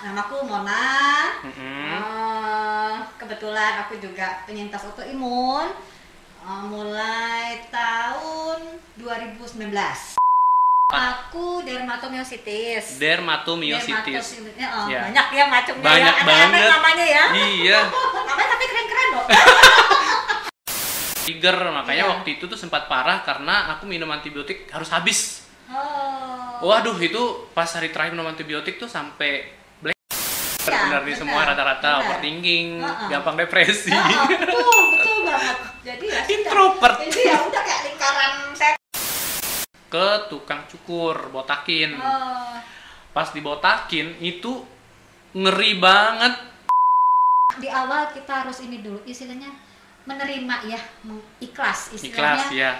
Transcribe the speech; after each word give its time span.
namaku 0.00 0.36
Mona. 0.42 0.84
Mm-mm. 1.42 1.90
Eh, 1.94 2.94
kebetulan 3.16 3.82
aku 3.82 3.98
juga 3.98 4.42
penyintas 4.44 4.84
autoimun. 4.84 5.68
Eh, 6.38 6.62
mulai 6.66 7.66
tahun 7.68 8.58
2019. 8.96 10.16
Aku 10.88 11.60
dermatomyositis. 11.62 12.96
Dermatomyositis. 12.96 14.40
Dermatomyositis. 14.40 14.56
Oh, 14.72 14.88
Ya. 14.88 15.04
Banyak 15.04 15.26
ya 15.30 15.44
macamnya 15.46 15.84
Banyak 15.84 16.14
ya. 16.16 16.24
Banget. 16.24 16.68
namanya 16.72 17.06
ya. 17.06 17.24
Iya. 17.36 17.78
namanya 18.28 18.48
tapi 18.48 18.64
keren-keren 18.64 19.08
loh. 19.12 19.26
Trigger 21.28 21.60
makanya 21.76 22.04
Iya. 22.08 22.12
waktu 22.16 22.28
itu 22.40 22.48
tuh 22.48 22.56
sempat 22.56 22.88
parah 22.88 23.20
karena 23.20 23.76
aku 23.76 23.84
minum 23.84 24.08
antibiotik 24.08 24.64
harus 24.72 24.88
habis. 24.88 25.44
Oh. 25.68 26.64
Waduh 26.64 26.96
itu 26.96 27.20
pas 27.52 27.68
hari 27.68 27.92
terakhir 27.92 28.16
minum 28.16 28.24
antibiotik 28.24 28.80
tuh 28.80 28.88
sampai 28.88 29.44
Iya, 30.70 30.82
Benar 30.84 31.00
nih 31.02 31.16
semua 31.16 31.40
rata-rata 31.44 31.90
overthinking, 32.00 32.66
Heeh. 32.78 33.08
gampang 33.08 33.36
depresi. 33.36 33.90
Oh, 33.90 34.26
betul, 34.28 34.80
betul 34.94 35.18
banget. 35.24 35.56
Jadi 35.82 36.04
ya 36.06 36.20
sudah. 36.20 36.34
Introvert. 36.34 36.96
Jadi 37.02 37.20
ya 37.24 37.38
udah 37.40 37.62
kayak 37.62 37.80
lingkaran 37.86 38.32
set. 38.52 38.74
Ke 39.88 40.08
tukang 40.28 40.62
cukur, 40.68 41.32
botakin. 41.32 41.96
Oh. 41.96 42.54
Pas 43.10 43.32
dibotakin 43.32 44.20
itu 44.20 44.62
ngeri 45.32 45.80
banget. 45.80 46.34
Di 47.56 47.66
awal 47.66 48.12
kita 48.12 48.44
harus 48.44 48.60
ini 48.60 48.84
dulu 48.84 49.00
istilahnya 49.02 49.48
menerima 50.04 50.54
ya, 50.64 50.80
ikhlas 51.38 51.92
Ikhlas 51.92 52.48
istilahnya. 52.48 52.52
ya. 52.52 52.72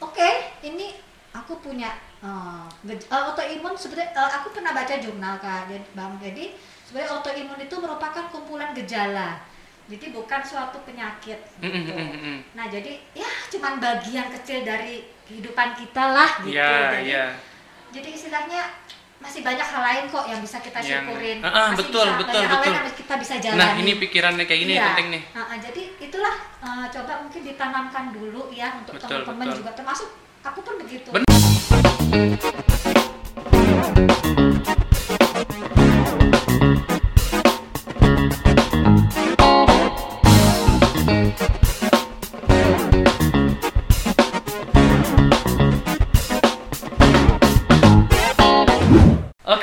Oke, 0.00 0.28
ini 0.60 0.96
aku 1.30 1.60
punya 1.60 1.92
eh, 2.20 2.64
autoimun 3.08 3.76
sebenarnya 3.76 4.12
eh, 4.12 4.30
aku 4.40 4.52
pernah 4.52 4.72
baca 4.72 4.94
jurnal 4.96 5.36
kan, 5.38 5.68
jadi 5.68 5.86
Bang. 5.92 6.16
Jadi 6.18 6.52
sebenarnya 6.90 7.22
autoimun 7.22 7.54
itu 7.62 7.76
merupakan 7.78 8.24
kumpulan 8.34 8.74
gejala. 8.74 9.38
Jadi 9.86 10.10
bukan 10.10 10.42
suatu 10.42 10.82
penyakit. 10.82 11.38
Gitu. 11.62 11.94
Nah, 12.58 12.66
jadi 12.66 12.98
ya 13.14 13.30
cuman 13.46 13.78
bagian 13.78 14.26
kecil 14.34 14.66
dari 14.66 15.06
kehidupan 15.22 15.78
kita 15.78 16.10
lah 16.10 16.42
gitu. 16.42 16.58
Iya, 16.58 16.70
jadi, 16.90 17.06
iya. 17.06 17.26
jadi 17.94 18.08
istilahnya 18.10 18.62
masih 19.22 19.46
banyak 19.46 19.62
hal 19.62 19.82
lain 19.86 20.04
kok 20.10 20.26
yang 20.26 20.42
bisa 20.42 20.58
kita 20.58 20.82
Yang- 20.82 21.06
syukurin. 21.06 21.38
Ah, 21.42 21.46
ah, 21.46 21.66
Masih 21.70 21.78
betul, 21.86 22.06
bisa, 22.10 22.18
betul, 22.18 22.40
banyak 22.42 22.50
hal 22.50 22.58
lain 22.58 22.66
betul. 22.66 22.74
yang 22.74 22.98
kita 22.98 23.14
bisa 23.22 23.34
jalani. 23.38 23.62
Nah 23.62 23.70
ini 23.78 23.92
pikirannya 24.02 24.44
kayak 24.50 24.60
gini 24.66 24.74
Iya. 24.74 24.86
penting 24.90 25.08
nih. 25.14 25.22
Ah, 25.30 25.38
ah, 25.46 25.56
jadi 25.62 25.82
itulah 26.02 26.34
eh, 26.58 26.86
coba 26.90 27.12
mungkin 27.22 27.42
ditanamkan 27.46 28.04
dulu 28.10 28.42
ya 28.50 28.68
untuk 28.82 28.98
Betul, 28.98 29.22
teman-teman 29.22 29.46
betul. 29.46 29.58
juga 29.62 29.70
termasuk 29.78 30.08
aku 30.42 30.58
pun 30.66 30.74
begitu. 30.82 31.08
Ben- 31.14 31.30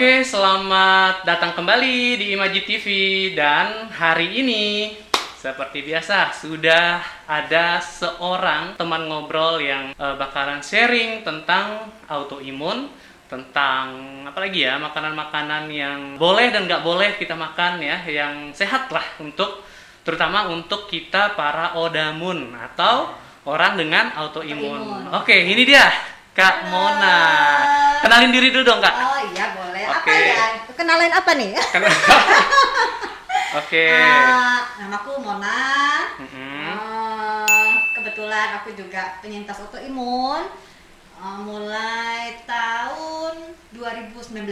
Oke, 0.07 0.23
selamat 0.23 1.27
datang 1.27 1.51
kembali 1.51 2.15
di 2.15 2.25
Imaji 2.31 2.63
TV 2.63 2.85
dan 3.35 3.91
hari 3.91 4.39
ini 4.39 4.95
seperti 5.35 5.83
biasa 5.83 6.31
sudah 6.31 7.03
ada 7.27 7.83
seorang 7.83 8.79
teman 8.79 9.03
ngobrol 9.11 9.59
yang 9.59 9.91
eh, 9.91 10.15
bakalan 10.15 10.63
sharing 10.63 11.27
tentang 11.27 11.91
autoimun, 12.07 12.87
tentang 13.27 14.23
apa 14.23 14.47
lagi 14.47 14.63
ya 14.63 14.79
makanan-makanan 14.79 15.67
yang 15.75 16.15
boleh 16.15 16.55
dan 16.55 16.71
nggak 16.71 16.87
boleh 16.87 17.19
kita 17.19 17.35
makan 17.35 17.83
ya, 17.83 17.99
yang 18.07 18.55
sehat 18.55 18.87
lah 18.87 19.03
untuk 19.19 19.59
terutama 20.07 20.47
untuk 20.47 20.87
kita 20.87 21.35
para 21.35 21.75
odamun 21.75 22.55
atau 22.55 23.11
orang 23.43 23.75
dengan. 23.75 24.15
Autoimun. 24.15 25.11
Oke, 25.19 25.35
ini 25.35 25.67
dia 25.67 25.83
Kak 26.37 26.69
Mona. 26.69 27.17
Kenalin 28.05 28.29
diri 28.29 28.53
dulu 28.53 28.61
dong 28.61 28.77
Kak. 28.77 28.93
Oh 28.93 29.17
iya 29.33 29.57
boleh. 29.57 29.83
Apa 29.89 30.05
Oke. 30.05 30.13
ya? 30.13 30.45
Kenalin 30.77 31.09
apa 31.09 31.31
nih? 31.33 31.57
Oke. 33.65 33.85
Eh, 33.89 34.59
namaku 34.77 35.17
Mona. 35.17 35.65
Mm-mm. 36.21 36.61
Eh, 36.77 37.73
kebetulan 37.97 38.61
aku 38.61 38.69
juga 38.77 39.17
penyintas 39.25 39.65
autoimun. 39.65 40.45
Eh, 41.17 41.37
mulai 41.41 42.37
tahun 42.45 43.57
2019 43.73 44.45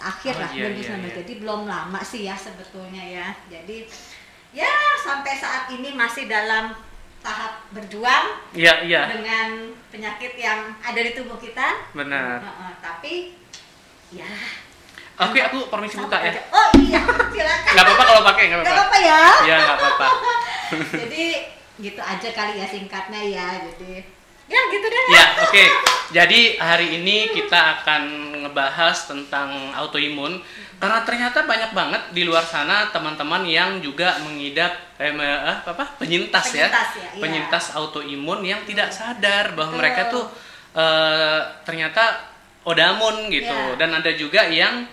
akhir 0.00 0.32
Oh, 0.32 0.40
lah 0.40 0.50
iya, 0.56 0.72
2019 0.72 0.72
iya, 0.72 0.96
iya. 0.96 1.12
jadi 1.20 1.32
belum 1.44 1.68
lama 1.68 2.00
sih 2.00 2.24
ya 2.24 2.32
sebetulnya 2.32 3.04
ya 3.04 3.28
jadi 3.52 3.84
ya 4.56 4.72
sampai 5.04 5.36
saat 5.36 5.68
ini 5.68 5.92
masih 5.92 6.24
dalam 6.24 6.72
tahap 7.26 7.52
berjuang 7.68 8.24
Iya, 8.54 8.86
iya. 8.86 9.02
dengan 9.10 9.48
penyakit 9.90 10.32
yang 10.36 10.70
ada 10.78 11.00
di 11.00 11.10
tubuh 11.10 11.34
kita 11.36 11.90
Benar. 11.90 12.38
Heeh, 12.38 12.72
tapi 12.78 13.14
ya 14.08 14.30
Oke, 15.18 15.40
aku 15.40 15.66
permisi 15.66 15.96
buka 15.96 16.20
ya. 16.20 16.30
aja. 16.30 16.40
oh 16.52 16.68
iya 16.78 17.00
silakan 17.34 17.72
Nggak 17.72 17.84
apa-apa 17.84 18.04
kalau 18.04 18.22
pakai, 18.22 18.44
Nggak 18.46 18.58
apa-apa. 18.60 18.76
apa-apa 18.78 18.96
ya 19.00 19.20
Iya, 19.42 19.56
nggak 19.58 19.76
apa-apa. 19.76 20.06
jadi 21.02 21.24
gitu 21.76 22.00
aja 22.00 22.28
kali 22.30 22.52
ya 22.56 22.66
singkatnya 22.66 23.20
ya 23.26 23.46
jadi 23.60 23.92
ya 24.46 24.60
gitu 24.70 24.86
deh 24.86 25.04
Ya, 25.08 25.24
oke. 25.40 25.64
Jadi 26.08 26.40
hari 26.56 26.96
ini 26.96 27.34
kita 27.34 27.58
akan 27.76 28.02
ngebahas 28.40 28.94
tentang 29.04 29.50
autoimun 29.74 30.38
karena 30.76 31.00
ternyata 31.08 31.48
banyak 31.48 31.72
banget 31.72 32.02
di 32.12 32.22
luar 32.28 32.44
sana 32.44 32.92
teman-teman 32.92 33.48
yang 33.48 33.80
juga 33.80 34.20
mengidap 34.20 34.76
eh, 35.00 35.08
eh, 35.12 35.56
apa 35.64 35.96
penyintas, 35.96 36.52
ya. 36.52 36.68
Penyintas 36.68 36.90
ya, 36.96 37.08
iya. 37.16 37.20
Penyintas 37.22 37.64
autoimun 37.72 38.40
yang 38.44 38.60
tidak 38.68 38.92
sadar 38.92 39.56
bahwa 39.56 39.72
Betul. 39.72 39.80
mereka 39.80 40.02
tuh 40.12 40.24
eh, 40.76 41.40
ternyata 41.64 42.04
odamun 42.66 43.32
gitu. 43.32 43.48
Iya. 43.48 43.78
Dan 43.80 43.90
ada 43.96 44.10
juga 44.12 44.44
yang 44.50 44.84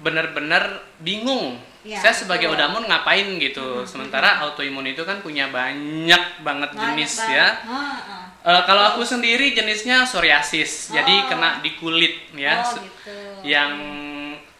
benar-benar 0.00 0.84
bingung. 1.00 1.56
Iya, 1.80 1.96
Saya 2.04 2.12
sebagai 2.12 2.52
betul. 2.52 2.60
odamun 2.60 2.82
ngapain 2.92 3.28
gitu. 3.40 3.88
Sementara 3.88 4.44
autoimun 4.44 4.84
itu 4.84 5.00
kan 5.08 5.24
punya 5.24 5.48
banyak 5.48 6.44
banget 6.44 6.70
jenis 6.76 7.16
ya. 7.24 7.64
Heeh. 7.64 8.20
Eh, 8.40 8.62
kalau 8.64 8.96
aku 8.96 9.04
sendiri 9.04 9.52
jenisnya 9.52 10.04
psoriasis, 10.08 10.92
jadi 10.92 11.24
Oh. 11.24 11.28
kena 11.28 11.60
di 11.60 11.76
kulit 11.76 12.32
ya. 12.36 12.64
oh 12.64 12.76
gitu 12.80 13.12
Yang 13.44 13.72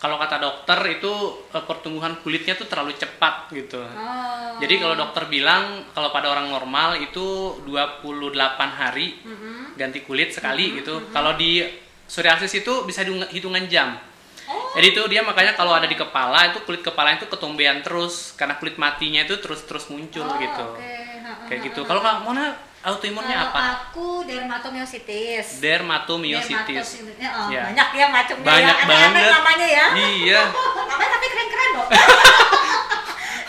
kalau 0.00 0.16
kata 0.16 0.40
dokter 0.40 0.80
itu 0.96 1.12
eh, 1.52 1.64
pertumbuhan 1.68 2.16
kulitnya 2.24 2.56
tuh 2.56 2.64
terlalu 2.64 2.96
cepat 2.96 3.52
gitu. 3.52 3.84
oh. 3.84 4.56
Jadi 4.56 4.80
kalau 4.80 4.96
dokter 4.96 5.28
bilang 5.28 5.84
kalau 5.92 6.08
pada 6.08 6.32
orang 6.32 6.48
normal 6.48 6.96
itu 6.96 7.60
28 7.68 8.32
hari 8.80 9.20
Mm-mm. 9.20 9.76
ganti 9.76 10.00
kulit 10.00 10.32
sekali 10.32 10.80
gitu. 10.80 11.12
Kalau 11.12 11.36
di 11.36 11.60
psoriasis 12.08 12.64
itu 12.64 12.88
bisa 12.88 13.04
hitung- 13.04 13.28
hitungan 13.28 13.68
jam. 13.68 14.00
oh 14.48 14.72
Jadi 14.74 14.96
itu 14.96 15.02
dia 15.12 15.20
makanya 15.20 15.52
kalau 15.52 15.76
ada 15.76 15.84
di 15.84 15.94
kepala 15.94 16.48
itu 16.48 16.64
kulit 16.64 16.80
kepala 16.80 17.20
itu 17.20 17.28
ketombean 17.28 17.84
terus 17.84 18.32
karena 18.40 18.56
kulit 18.56 18.80
matinya 18.80 19.20
itu 19.22 19.36
terus-terus 19.36 19.92
muncul 19.92 20.24
oh, 20.24 20.36
gitu. 20.40 20.66
Heeh, 20.80 21.44
Kayak 21.44 21.60
gitu. 21.70 21.84
Kalau. 21.84 22.00
Kak 22.00 22.24
Mona 22.24 22.69
autoimunnya 22.80 23.36
Kalau 23.36 23.52
apa? 23.52 23.60
aku 23.84 24.06
dermatomyositis 24.24 25.60
Dermatomyositis. 25.60 26.56
Dermatosisnya, 26.88 27.28
oh, 27.30 27.48
Ya. 27.48 27.68
banyak 27.68 27.88
ya 27.92 28.06
macamnya 28.08 28.46
Banyak 28.46 28.76
ya. 28.76 28.86
Banget. 28.86 29.30
namanya 29.30 29.66
ya 29.68 29.86
Iya. 29.92 30.40
namanya 30.88 31.10
tapi 31.12 31.26
keren-keren 31.28 31.70
loh 31.74 31.86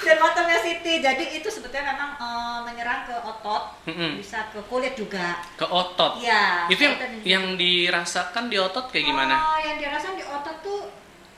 dermatomyositis 0.01 0.99
jadi 0.99 1.23
itu 1.31 1.47
sebetulnya 1.47 1.93
memang 1.93 2.09
eh, 2.17 2.59
menyerang 2.65 3.01
ke 3.03 3.15
otot 3.15 3.63
Mm-mm. 3.85 4.17
bisa 4.17 4.49
ke 4.49 4.59
kulit 4.65 4.93
juga 4.93 5.39
Ke 5.55 5.63
otot. 5.63 6.17
Iya. 6.17 6.67
Itu 6.67 6.81
yang 6.83 6.95
yang 7.23 7.45
dirasakan 7.55 8.49
di 8.49 8.57
otot 8.57 8.89
kayak 8.89 9.05
gimana? 9.05 9.35
Oh, 9.37 9.59
yang 9.59 9.77
dirasakan 9.77 10.17
di 10.17 10.25
otot 10.25 10.57
tuh 10.59 10.79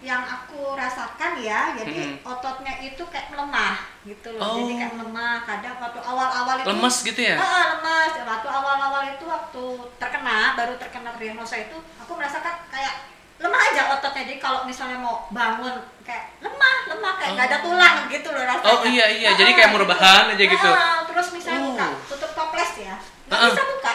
yang 0.04 0.20
aku 0.20 0.76
rasakan 0.76 1.40
ya, 1.40 1.72
jadi 1.80 2.20
Mm-mm. 2.20 2.28
ototnya 2.28 2.76
itu 2.84 3.00
kayak 3.08 3.32
melemah 3.32 3.88
gitu 4.04 4.36
loh. 4.36 4.44
Oh. 4.44 4.56
Jadi 4.60 4.74
kayak 4.76 4.94
melemah. 5.00 5.48
Kadang 5.48 5.80
waktu 5.80 6.00
awal-awal 6.04 6.56
itu 6.60 6.68
Lemes 6.68 6.96
gitu 7.08 7.22
ya? 7.24 7.40
Heeh, 7.40 7.64
lemes. 7.72 8.12
Waktu 8.20 8.48
awal-awal 8.52 9.02
itu 9.08 9.24
waktu 9.24 9.64
terkena, 9.96 10.60
baru 10.60 10.76
terkena 10.76 11.16
diagnosa 11.16 11.56
itu, 11.56 11.80
aku 11.98 12.12
merasakan 12.20 12.68
kayak 12.68 13.08
lemah 13.40 13.62
aja 13.72 13.82
ototnya. 13.96 14.28
Jadi 14.28 14.44
kalau 14.44 14.68
misalnya 14.68 15.00
mau 15.00 15.24
bangun 15.32 15.72
kayak 16.04 16.36
lemah, 16.44 16.76
lemah 16.92 17.14
kayak 17.16 17.32
nggak 17.40 17.48
ada 17.48 17.58
Oh. 17.58 17.64
tulang 17.64 17.96
gitu 18.12 18.28
loh 18.28 18.44
rasanya. 18.44 18.68
Oh, 18.70 18.84
iya, 18.84 19.06
iya. 19.08 19.30
Jadi 19.40 19.52
kayak 19.56 19.70
mau 19.72 19.80
rebahan 19.80 20.36
aja 20.36 20.44
gitu. 20.44 20.68
Heeh, 20.68 20.98
terus 21.08 21.28
misalnya 21.32 21.60
Oh. 21.64 21.68
buka, 21.72 21.88
tutup 22.12 22.32
toples 22.36 22.72
ya. 22.76 22.96
Nggak 23.32 23.40
Heeh. 23.40 23.52
bisa 23.56 23.64
buka. 23.72 23.94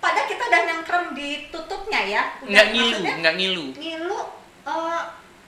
Padahal 0.00 0.26
kita 0.26 0.42
udah 0.48 0.60
nyengkrem 0.66 1.04
di 1.12 1.28
tutupnya 1.52 2.00
ya. 2.00 2.22
Udah, 2.40 2.48
Nggak 2.48 2.66
ngilu, 2.72 2.96
nggak 3.20 3.34
ngilu. 3.36 3.66
ngilu 3.76 4.20
eh, 4.64 5.02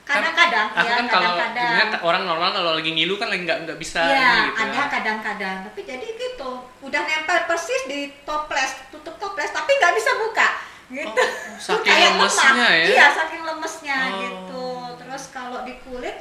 kadang-kadang 0.05 0.67
ya 0.71 0.91
kan 0.93 1.05
kalau 1.07 1.33
kadang-kadang 1.33 1.97
orang 1.99 2.23
normal 2.23 2.49
kalau 2.51 2.71
lagi 2.73 2.91
ngilu 2.91 3.15
kan 3.15 3.25
lagi 3.25 3.41
nggak 3.41 3.59
nggak 3.65 3.77
bisa 3.77 4.05
Iya, 4.05 4.13
ini 4.13 4.41
gitu. 4.47 4.61
ada 4.61 4.81
kadang-kadang 4.87 5.55
tapi 5.65 5.81
jadi 5.81 6.05
gitu 6.05 6.51
udah 6.79 7.01
nempel 7.01 7.39
persis 7.45 7.81
di 7.85 7.99
toples 8.21 8.71
tutup 8.89 9.17
toples 9.17 9.49
tapi 9.49 9.71
nggak 9.73 9.93
bisa 9.93 10.11
buka 10.15 10.47
gitu 10.87 11.09
Oh, 11.17 11.57
saking 11.57 11.89
Kayak 11.89 12.11
lemesnya 12.13 12.51
lemah. 12.53 12.69
ya? 12.71 12.85
iya 12.85 13.05
saking 13.09 13.41
lemesnya 13.41 13.97
Oh. 13.97 14.17
gitu 14.21 14.65
terus 14.95 15.23
kalau 15.33 15.65
di 15.65 15.73
kulit 15.81 16.13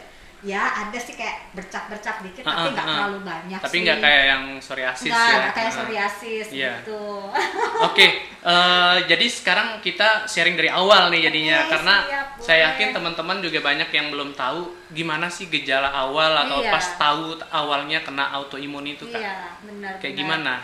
ya 0.44 0.60
ada 0.78 0.98
sih 0.98 1.12
kayak 1.12 1.50
bercak-bercak 1.52 2.20
dikit 2.20 2.44
Ah, 2.44 2.52
tapi 2.52 2.60
ah, 2.60 2.70
nggak 2.70 2.84
ah. 2.84 2.92
terlalu 2.92 3.18
banyak 3.22 3.58
Tapi 3.58 3.76
nggak 3.80 3.98
kayak 3.98 4.22
yang 4.26 4.42
psoriasis 4.60 5.08
Nggak, 5.08 5.24
ya. 5.24 5.34
nggak 5.34 5.52
kayak 5.52 5.66
Ah. 5.66 5.74
psoriasis 5.74 6.46
Iya. 6.52 6.72
gitu 6.78 7.04
Oke, 7.88 8.06
eh, 8.44 8.96
jadi 9.04 9.26
sekarang 9.26 9.68
kita 9.80 10.08
sharing 10.24 10.54
dari 10.54 10.68
awal 10.68 11.08
nih 11.08 11.24
jadinya 11.24 11.58
Oke, 11.58 11.70
karena 11.70 11.94
siap, 12.04 12.26
saya 12.38 12.60
yakin 12.70 12.88
teman-teman 12.92 13.40
juga 13.40 13.58
banyak 13.60 13.88
yang 13.88 14.06
belum 14.08 14.30
tahu 14.34 14.60
gimana 14.90 15.26
sih 15.26 15.48
gejala 15.48 15.88
awal 15.88 16.36
atau 16.38 16.60
Iya. 16.60 16.70
pas 16.70 16.86
tahu 16.94 17.24
awalnya 17.50 17.98
kena 18.00 18.28
autoimun 18.34 18.84
itu 18.86 19.08
kan. 19.08 19.16
iya 19.16 19.34
benar 19.60 19.96
Kayak 19.96 20.12
benar. 20.12 20.20
gimana? 20.20 20.54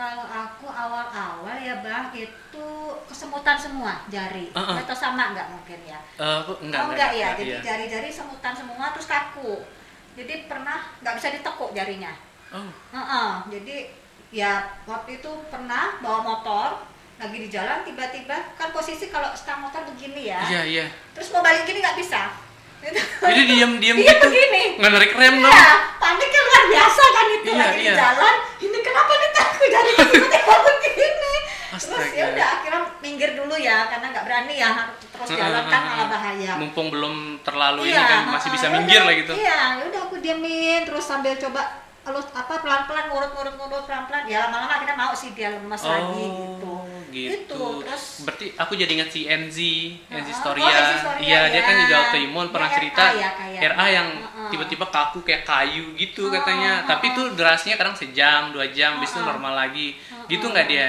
Kalau 0.00 0.24
aku 0.24 0.64
awal-awal 0.64 1.56
ya 1.60 1.84
bang 1.84 2.08
itu 2.16 2.66
kesemutan 3.04 3.52
semua 3.54 4.00
jari 4.08 4.48
Ah, 4.56 4.72
ah. 4.72 4.76
atau 4.80 4.96
sama 4.96 5.36
nggak 5.36 5.52
mungkin 5.52 5.76
ya 5.84 6.00
Eh, 6.16 6.36
aku 6.40 6.56
enggak, 6.64 6.80
oh 6.80 6.88
enggak 6.88 7.10
ya 7.12 7.28
enggak, 7.28 7.38
jadi 7.38 7.52
iya. 7.52 7.60
jari-jari 7.60 8.08
semutan 8.08 8.56
semua 8.56 8.96
terus 8.96 9.04
kaku 9.04 9.60
jadi 10.16 10.48
pernah 10.48 10.88
nggak 11.04 11.14
bisa 11.16 11.28
ditekuk 11.30 11.76
jarinya 11.76 12.16
Oh, 12.50 12.66
Heeh, 12.90 13.30
jadi 13.52 13.76
ya 14.32 14.58
waktu 14.82 15.20
itu 15.20 15.30
pernah 15.46 16.00
bawa 16.00 16.24
motor 16.24 16.82
lagi 17.14 17.36
di 17.36 17.46
jalan 17.46 17.84
tiba-tiba 17.84 18.56
kan 18.56 18.72
posisi 18.72 19.06
kalau 19.06 19.30
stang 19.36 19.60
motor 19.60 19.84
begini 19.86 20.26
ya 20.26 20.40
iya 20.48 20.62
iya. 20.64 20.84
terus 21.12 21.28
mau 21.30 21.44
balik 21.44 21.62
gini 21.62 21.78
nggak 21.78 22.00
bisa. 22.00 22.32
Jadi 23.20 23.40
diam-diam 23.46 23.92
Iya, 24.00 24.16
gitu. 24.16 24.24
begini. 24.26 24.80
Nggak 24.80 24.90
narik 24.90 25.12
rem 25.12 25.36
dong. 25.36 25.52
Iya, 25.52 25.70
paniknya 26.00 26.40
luar 26.40 26.64
biasa 26.66 27.02
kan 27.06 27.26
itu 27.28 27.50
Iya, 27.52 27.60
lagi 27.60 27.76
iya. 27.76 27.92
di 27.92 28.00
jalan. 28.00 28.34
Ini 28.56 28.78
kenapa 28.80 29.12
nih 29.12 29.30
takut 29.60 29.68
jadi 29.76 29.90
tiba-tiba 30.08 30.54
begini. 30.64 31.34
Terus 31.70 32.08
ya 32.16 32.24
udah 32.32 32.46
akhirnya 32.60 32.80
minggir 33.04 33.30
dulu 33.36 33.54
ya 33.60 33.86
karena 33.92 34.06
nggak 34.10 34.24
berani 34.24 34.54
ya 34.56 34.70
terus 34.98 35.28
jalan 35.36 35.64
kan 35.68 35.82
malah 35.84 36.08
bahaya. 36.08 36.52
Mumpung 36.56 36.88
belum 36.88 37.14
terlalu 37.44 37.92
ini 37.92 37.94
Iya, 37.94 38.04
kan 38.08 38.20
masih 38.32 38.48
bisa 38.56 38.66
heeh, 38.68 38.74
minggir 38.80 39.00
lah 39.04 39.14
gitu. 39.14 39.32
Iya, 39.36 39.60
ya 39.76 39.84
udah 39.86 40.00
aku 40.08 40.16
diamin 40.24 40.80
terus 40.88 41.04
sambil 41.04 41.36
coba 41.36 41.84
halus 42.00 42.26
apa 42.32 42.54
pelan-pelan 42.64 43.12
ngurut-ngurut 43.12 43.54
ngurut 43.60 43.84
pelan-pelan. 43.84 44.24
Ya 44.26 44.48
lama-lama 44.48 44.72
akhirnya 44.80 44.96
mau 44.96 45.12
sih 45.12 45.30
dia 45.36 45.52
lemas 45.52 45.82
lagi 45.84 46.24
gitu. 46.24 46.69
Gitu. 47.10 47.34
Itu, 47.44 47.62
terus 47.82 48.04
Berarti 48.22 48.46
aku 48.54 48.72
jadi 48.74 48.92
ingat 48.94 49.10
si 49.10 49.20
Enzi, 49.24 49.74
Enzi 50.06 50.30
Heeh. 50.30 50.40
Storia. 50.40 50.64
Oh, 50.64 50.98
Storia, 50.98 51.22
iya, 51.22 51.40
dia 51.48 51.62
kan 51.62 51.74
ya. 51.74 51.80
juga 51.82 51.94
autoimun 52.02 52.46
pernah 52.48 52.66
Dia 52.66 52.76
cerita 52.78 53.02
RA 53.02 53.12
ya, 53.14 53.30
kayak. 53.34 53.60
RA 53.70 53.86
yang 53.86 54.08
Heeh. 54.16 54.48
tiba-tiba 54.50 54.86
kaku 54.86 55.18
kayak 55.20 55.42
kayu 55.44 55.92
gitu 55.94 56.26
Oh, 56.26 56.32
katanya. 56.32 56.72
heeh. 56.80 56.88
Tapi 56.88 57.04
itu 57.10 57.22
durasinya 57.34 57.76
kadang 57.76 57.94
sejam, 57.94 58.42
dua 58.50 58.66
jam, 58.70 58.96
habis 58.96 59.10
itu 59.10 59.20
normal 59.20 59.52
lagi. 59.54 59.98
Gitu 60.26 60.44
nggak 60.44 60.66
dia? 60.66 60.88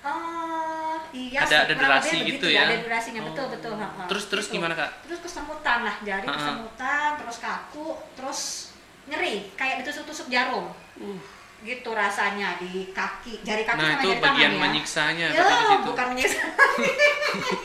Oh, 0.00 0.96
iya 1.12 1.44
Ada- 1.44 1.48
sih, 1.48 1.58
ada 1.68 1.74
durasi 1.76 2.16
gitu 2.18 2.24
begitu 2.24 2.46
ya? 2.56 2.64
Ada 2.64 2.76
durasinya 2.80 3.20
betul 3.22 3.44
Oh. 3.44 3.50
betul. 3.52 3.72
heeh. 3.76 4.06
Terus- 4.08 4.28
terus 4.28 4.46
Gitu. 4.48 4.54
gimana, 4.56 4.74
Kak? 4.74 4.90
Terus 5.04 5.20
kesemutan 5.20 5.78
lah, 5.84 5.96
jari 6.00 6.24
Heeh. 6.24 6.34
kesemutan, 6.34 7.08
terus 7.20 7.36
kaku, 7.38 7.86
terus 8.16 8.40
nyeri, 9.04 9.52
kayak 9.54 9.82
ditusuk-tusuk 9.82 10.26
jarum. 10.28 10.72
Uh. 10.96 11.20
Gitu 11.60 11.90
rasanya 11.90 12.56
di 12.56 12.88
kaki, 12.88 13.44
jari 13.44 13.62
kaki 13.62 13.76
Nah, 13.76 13.88
sama 13.90 14.00
itu 14.00 14.08
jari 14.10 14.20
bagian 14.22 14.36
tangan 14.48 14.56
ya. 14.56 14.62
menyiksanya 14.62 15.26
Ya, 15.28 15.44
situ. 15.44 15.84
bukan 15.84 16.06
menyiksa. 16.10 16.40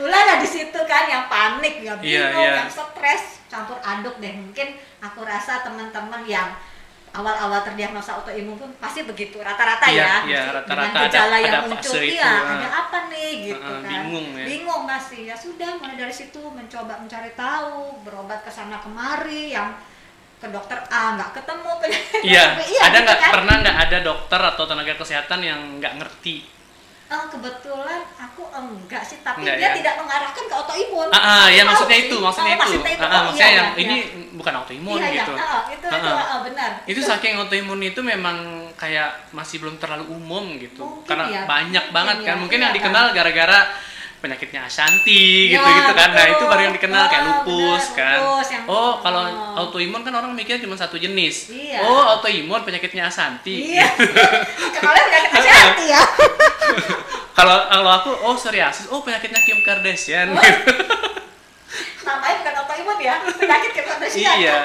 Ulah 0.00 0.22
lah 0.24 0.36
di 0.36 0.48
situ 0.48 0.80
kan 0.84 1.04
yang 1.06 1.24
panik, 1.26 1.80
yang 1.80 1.98
Iya, 1.98 2.32
bingung, 2.32 2.40
iya. 2.42 2.52
yang 2.58 2.70
stres, 2.70 3.22
campur 3.46 3.76
aduk 3.78 4.16
deh. 4.16 4.32
Mungkin 4.32 4.68
aku 4.98 5.20
rasa 5.22 5.60
teman-teman 5.60 6.24
yang 6.24 6.48
awal-awal 7.10 7.60
terdiagnosa 7.62 8.14
autoimun 8.14 8.54
pun 8.54 8.70
pasti 8.78 9.02
begitu 9.02 9.40
rata-rata 9.40 9.82
Iya, 9.88 9.98
ya. 9.98 10.14
Mesti 10.22 10.50
rata-rata 10.54 10.72
dengan 10.86 10.94
ada- 10.94 11.04
gejala 11.10 11.36
yang 11.36 11.52
ada 11.52 11.60
muncul, 11.66 11.92
itu, 11.98 12.14
iya, 12.14 12.30
ah. 12.30 12.54
ada 12.54 12.68
apa 12.78 12.98
nih 13.08 13.30
gitu 13.46 13.60
Ah, 13.66 13.76
kan. 13.76 13.90
bingung 13.90 14.26
ya. 14.30 14.44
Bingung 14.46 14.82
masih. 14.84 15.20
Ya 15.26 15.36
sudah, 15.36 15.70
mulai 15.76 15.96
dari 15.98 16.14
situ 16.14 16.38
mencoba 16.40 16.94
mencari 16.96 17.32
tahu, 17.34 17.98
berobat 18.00 18.40
ke 18.40 18.50
sana 18.50 18.78
kemari 18.78 19.50
yang 19.50 19.74
ke 20.40 20.48
dokter 20.48 20.78
A 20.88 21.14
nggak 21.14 21.30
ketemu 21.36 21.70
penyakit 21.76 22.20
Iya, 22.24 22.44
sampai 22.56 22.64
ada 22.64 22.88
gitu 22.90 23.04
nggak 23.04 23.18
kan. 23.20 23.30
pernah 23.30 23.54
nggak 23.60 23.78
ada 23.78 23.98
dokter 24.00 24.40
atau 24.40 24.64
tenaga 24.64 24.94
kesehatan 24.96 25.40
yang 25.40 25.60
nggak 25.76 25.94
ngerti? 26.00 26.36
Eh, 27.10 27.24
kebetulan 27.26 28.06
aku 28.14 28.46
enggak 28.54 29.02
sih, 29.02 29.18
tapi 29.20 29.42
Enggak 29.42 29.58
dia 29.58 29.66
ya? 29.66 29.70
tidak 29.82 29.94
mengarahkan 29.98 30.44
ke 30.46 30.54
autoimun. 30.54 31.08
Ah, 31.10 31.18
ah, 31.18 31.46
ya 31.50 31.66
maksudnya 31.66 31.98
sih. 31.98 32.06
itu, 32.06 32.16
maksudnya 32.16 32.54
Oh, 32.54 32.54
itu. 32.54 32.62
maksudnya 32.62 32.92
itu. 32.94 33.02
Ah, 33.02 33.04
ah, 33.04 33.10
Oh, 33.10 33.22
maksudnya 33.26 33.48
iya, 33.50 33.58
yang 33.58 33.68
iya, 33.68 33.82
ini 33.82 33.96
iya. 33.98 34.06
bukan 34.30 34.52
autoimun 34.54 34.98
iya, 35.02 35.10
gitu. 35.18 35.32
Iya, 35.34 35.42
ah, 35.42 35.60
itu, 35.66 35.86
Ah, 35.90 35.98
itu, 35.98 36.06
ah. 36.08 36.22
ah, 36.22 36.38
benar. 36.46 36.70
Itu 36.86 37.00
saking 37.02 37.34
autoimun 37.36 37.80
itu 37.82 38.00
memang 38.00 38.36
kayak 38.78 39.10
masih 39.34 39.58
belum 39.58 39.76
terlalu 39.76 40.06
umum 40.06 40.54
gitu. 40.56 40.86
Mungkin 40.86 41.04
Karena 41.04 41.24
ya, 41.26 41.42
banyak 41.44 41.84
mungkin 41.84 41.96
banget 41.98 42.16
kan. 42.16 42.26
ya, 42.30 42.34
Mungkin 42.38 42.58
iya 42.58 42.64
yang 42.64 42.74
dikenal 42.78 43.04
gara-gara 43.10 43.60
penyakitnya 44.20 44.68
Ashanti 44.68 45.48
Ya, 45.48 45.58
gitu-gitu 45.58 45.92
kan. 45.96 46.08
Nah, 46.12 46.26
itu 46.28 46.44
baru 46.44 46.60
yang 46.68 46.74
dikenal 46.76 47.04
kayak 47.08 47.24
Oh, 47.24 47.28
lupus 47.42 47.84
benar, 47.90 47.98
kan. 47.98 48.18
lupus 48.20 48.48
oh, 48.68 48.92
kalau 49.00 49.22
oh. 49.24 49.60
autoimun 49.64 50.00
kan 50.04 50.12
orang 50.12 50.30
mikirnya 50.36 50.60
cuma 50.62 50.76
satu 50.76 51.00
jenis. 51.00 51.48
Iya. 51.48 51.80
Oh, 51.88 52.04
autoimun 52.16 52.60
penyakitnya 52.62 53.08
Ashanti. 53.08 53.74
Iya. 53.74 53.88
Penyakit 54.80 55.32
hati 55.32 55.86
ya. 55.88 56.02
kalau 57.38 57.56
kalau 57.66 57.90
aku 57.90 58.10
oh 58.12 58.36
psoriasis, 58.36 58.86
oh 58.92 59.00
penyakitnya 59.00 59.40
Kim 59.42 59.64
Kardashian. 59.64 60.36
gitu. 60.36 60.72
Namanya 62.06 62.34
bukan 62.44 62.54
autoimun 62.64 62.98
ya, 63.00 63.14
penyakit 63.24 63.70
kayak 63.72 63.86
Kardashian. 63.96 64.36
iya. 64.36 64.58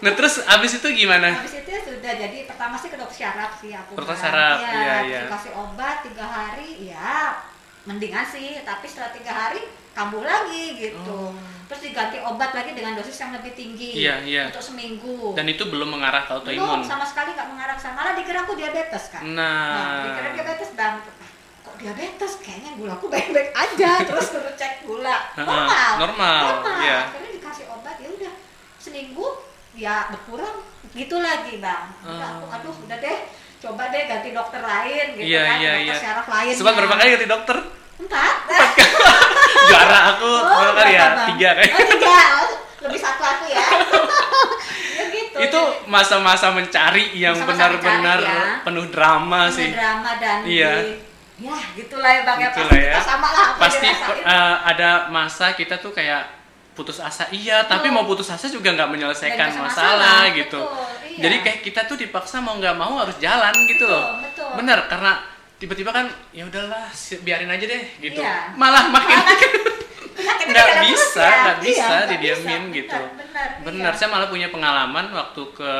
Nah, 0.00 0.16
terus 0.16 0.40
abis 0.48 0.80
itu 0.80 0.88
gimana? 0.96 1.28
Habis 1.44 1.60
itu 1.60 1.68
ya 1.68 1.80
sudah 1.84 2.12
jadi 2.16 2.48
pertama 2.48 2.72
sih 2.74 2.88
ke 2.88 2.96
dokter 2.96 3.20
syaraf 3.20 3.52
sih 3.60 3.70
aku. 3.76 3.92
Dokter 4.00 4.16
Bang. 4.16 4.22
syaraf, 4.24 4.56
Iya, 4.56 4.70
iya, 4.72 4.94
iya. 5.04 5.20
Dikasih 5.28 5.52
obat 5.52 5.96
tiga 6.08 6.24
hari, 6.24 6.88
ya 6.88 7.36
mendingan 7.84 8.24
sih. 8.24 8.60
Tapi 8.60 8.84
setelah 8.84 9.10
tiga 9.10 9.30
hari 9.30 9.62
kambuh 9.90 10.22
lagi 10.22 10.78
gitu. 10.78 11.30
Oh. 11.30 11.34
Terus 11.66 11.86
diganti 11.86 12.18
obat 12.18 12.50
lagi 12.50 12.74
dengan 12.74 12.94
dosis 12.94 13.14
yang 13.16 13.30
lebih 13.30 13.54
tinggi. 13.54 13.94
Iya, 13.96 14.22
iya. 14.22 14.42
Untuk 14.50 14.62
seminggu. 14.64 15.34
Dan 15.34 15.46
itu 15.46 15.62
belum 15.64 15.86
mengarah 15.88 16.22
ke 16.22 16.34
Belum 16.42 16.66
autoimun. 16.66 16.82
sama 16.82 17.02
sekali 17.02 17.30
nggak 17.30 17.46
mengarah 17.46 17.74
ke 17.74 17.80
sana. 17.80 17.94
Malah 17.94 18.14
dikira 18.14 18.42
aku 18.42 18.54
diabetes 18.54 19.04
kan. 19.08 19.22
Nah, 19.22 19.70
Nah, 19.70 20.02
dikira 20.04 20.28
diabetes 20.34 20.70
bang. 20.74 20.98
Kok 21.60 21.74
diabetes? 21.76 22.32
Kayaknya 22.40 22.70
gula 22.74 22.92
aku 22.94 23.06
baik-baik 23.06 23.50
aja. 23.52 23.90
Terus 24.08 24.26
suruh 24.28 24.54
cek 24.54 24.82
gula. 24.82 25.14
Ha-ha, 25.38 25.46
Normal. 25.46 26.42
normal, 26.42 26.42
iya. 26.82 26.98
Akhirnya 27.06 27.30
dikasih 27.32 27.66
obat 27.70 27.96
ya 27.96 28.08
udah 28.10 28.34
seminggu 28.76 29.26
ya 29.72 30.10
berkurang 30.10 30.66
gitu 30.90 31.22
lagi 31.22 31.62
bang. 31.62 31.86
Udah 32.02 32.28
aku 32.34 32.44
aduh 32.50 32.74
udah 32.82 32.98
deh 32.98 33.18
coba 33.60 33.82
deh 33.86 34.02
ganti 34.04 34.30
dokter 34.30 34.60
lain 34.60 35.06
gitu 35.14 35.26
Iya, 35.26 35.42
kan 35.42 35.56
iya, 35.58 35.70
dokter 35.70 35.84
iya. 35.86 35.94
syaraf 35.94 36.26
lain. 36.26 36.52
sempat 36.52 36.74
berapa 36.74 36.94
kali 36.94 37.08
ganti 37.10 37.28
dokter? 37.28 37.56
Empat. 38.00 38.34
Juara 39.68 39.98
aku 40.10 40.30
Oh, 40.30 40.56
berapa 40.56 40.74
kali 40.78 40.92
ya? 40.94 41.02
Bang? 41.06 41.26
Tiga 41.28 41.50
kan? 41.52 41.68
Oh 41.70 41.84
tiga. 41.86 42.16
Oh, 42.34 42.48
lebih 42.80 42.96
satu 42.98 43.22
aku 43.22 43.44
ya. 43.46 43.60
ya 44.96 45.04
gitu. 45.06 45.36
itu 45.38 45.60
masa-masa 45.86 46.48
mencari 46.50 47.12
yang 47.14 47.36
benar-benar 47.36 48.20
ya. 48.20 48.44
penuh 48.62 48.88
drama 48.88 49.46
punya 49.46 49.54
sih. 49.54 49.68
drama 49.70 50.10
dan 50.16 50.38
Iya. 50.42 50.72
di, 50.80 50.92
ya 51.42 51.56
gitulah 51.74 52.10
ya 52.10 52.22
bang 52.22 52.38
ya 52.38 52.48
pasti 52.50 52.76
ya. 52.78 52.84
kita 52.90 53.00
sama 53.02 53.28
lah 53.30 53.48
Pasti 53.56 53.86
eh, 54.18 54.54
ada 54.66 54.90
masa 55.08 55.52
kita 55.52 55.76
tuh 55.76 55.88
kayak 55.90 56.39
putus 56.70 56.98
asa 56.98 57.26
iya, 57.30 57.64
tapi 57.64 57.90
Betul. 57.90 57.96
mau 57.96 58.04
putus 58.04 58.28
asa 58.28 58.46
juga 58.46 58.72
nggak 58.72 58.88
menyelesaikan 58.88 59.48
bisa 59.50 59.60
masalah, 59.60 60.24
masalah, 60.24 60.36
gitu. 60.38 60.60
betul, 60.62 60.86
iya. 61.10 61.20
Jadi 61.20 61.36
kayak 61.42 61.58
kita 61.60 61.80
tuh 61.84 61.96
dipaksa 61.96 62.38
mau 62.38 62.56
nggak 62.56 62.72
mau 62.74 62.96
harus 62.96 63.18
jalan 63.18 63.52
gitu 63.66 63.84
Betul, 63.84 63.90
loh. 63.90 64.04
betul. 64.22 64.50
Bener 64.56 64.78
karena 64.86 65.12
tiba-tiba 65.60 65.90
kan 65.92 66.06
ya 66.32 66.48
udahlah 66.48 66.88
biarin 67.20 67.50
aja 67.50 67.64
deh 67.66 67.82
gitu. 68.00 68.20
Iya. 68.22 68.54
Malah 68.56 68.88
makin 68.88 69.18
nggak 70.50 70.70
bisa, 70.82 71.22
ya. 71.22 71.36
nggak 71.44 71.58
Iya, 71.58 71.64
bisa 71.64 71.84
nggak 71.86 72.08
didiamin 72.10 72.62
bisa. 72.64 72.76
gitu. 72.80 72.98
Benar, 72.98 73.16
benar, 73.20 73.48
Benar, 73.66 73.92
iya. 73.92 73.98
saya 73.98 74.08
malah 74.08 74.28
punya 74.28 74.48
pengalaman 74.48 75.06
waktu 75.12 75.42
ke 75.52 75.72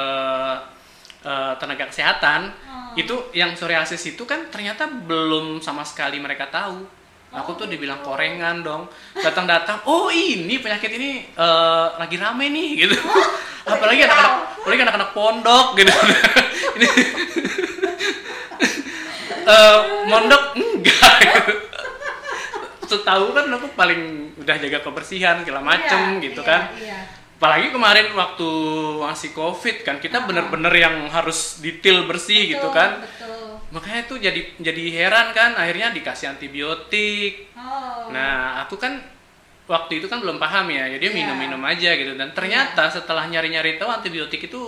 eh, 1.21 1.53
tenaga 1.57 1.85
kesehatan 1.89 2.43
Oh. 2.91 2.99
itu 2.99 3.15
yang 3.33 3.55
psoriasis 3.55 4.03
itu 4.09 4.27
kan 4.27 4.51
ternyata 4.51 4.89
belum 4.89 5.61
sama 5.61 5.87
sekali 5.87 6.19
mereka 6.19 6.51
tahu. 6.51 6.83
Aku 7.31 7.55
Oh, 7.55 7.57
tuh 7.57 7.67
dibilang 7.67 8.03
gitu. 8.03 8.11
korengan 8.11 8.59
dong. 8.61 8.91
Datang-datang, 9.15 9.87
oh 9.87 10.11
ini 10.11 10.59
penyakit 10.59 10.91
ini 10.91 11.11
eh, 11.31 11.87
lagi 11.95 12.17
rame 12.17 12.51
nih 12.51 12.69
gitu. 12.81 12.97
apalagi 13.71 14.03
lagi 14.03 14.03
anak-anak, 14.05 14.33
apalagi 14.59 14.83
anak-anak 14.83 15.11
pondok 15.15 15.67
gitu. 15.75 15.93
ini 16.77 16.87
eh, 19.47 19.79
mondok 20.07 20.45
enggak. 20.55 21.17
gitu. 21.23 21.53
Setahu 22.91 23.31
kan 23.31 23.47
aku 23.47 23.71
paling 23.73 24.35
udah 24.35 24.57
jaga 24.59 24.83
kebersihan 24.83 25.39
segala 25.41 25.63
macem 25.63 26.19
Iya, 26.19 26.23
gitu 26.27 26.43
iya, 26.43 26.49
kan 26.49 26.63
Iya. 26.75 26.99
apalagi 27.39 27.71
kemarin 27.71 28.07
waktu 28.13 28.49
masih 29.01 29.31
covid 29.31 29.77
kan 29.81 29.97
kita 29.97 30.19
Ah. 30.19 30.27
bener-bener 30.27 30.75
yang 30.75 31.07
harus 31.07 31.61
detail 31.61 32.03
bersih 32.05 32.51
gitu 32.51 32.67
Betul, 32.67 32.75
kan 32.75 32.91
Betul. 32.99 33.20
Makanya 33.71 34.03
tuh 34.05 34.19
jadi 34.19 34.41
jadi 34.59 34.83
heran 34.93 35.31
kan 35.31 35.55
akhirnya 35.55 35.91
dikasih 35.91 36.31
antibiotik 36.31 37.51
Oh. 37.55 38.09
nah 38.11 38.65
aku 38.65 38.75
kan 38.75 38.99
waktu 39.67 40.01
itu 40.01 40.09
kan 40.09 40.19
belum 40.19 40.41
paham 40.41 40.67
ya 40.69 40.89
jadi 40.91 41.07
Iya. 41.07 41.15
minum-minum 41.15 41.61
aja 41.63 41.93
gitu 41.93 42.17
dan 42.17 42.33
ternyata 42.33 42.89
setelah 42.89 43.29
nyari-nyari 43.29 43.77
tahu 43.77 43.87
antibiotik 43.87 44.49
itu 44.49 44.61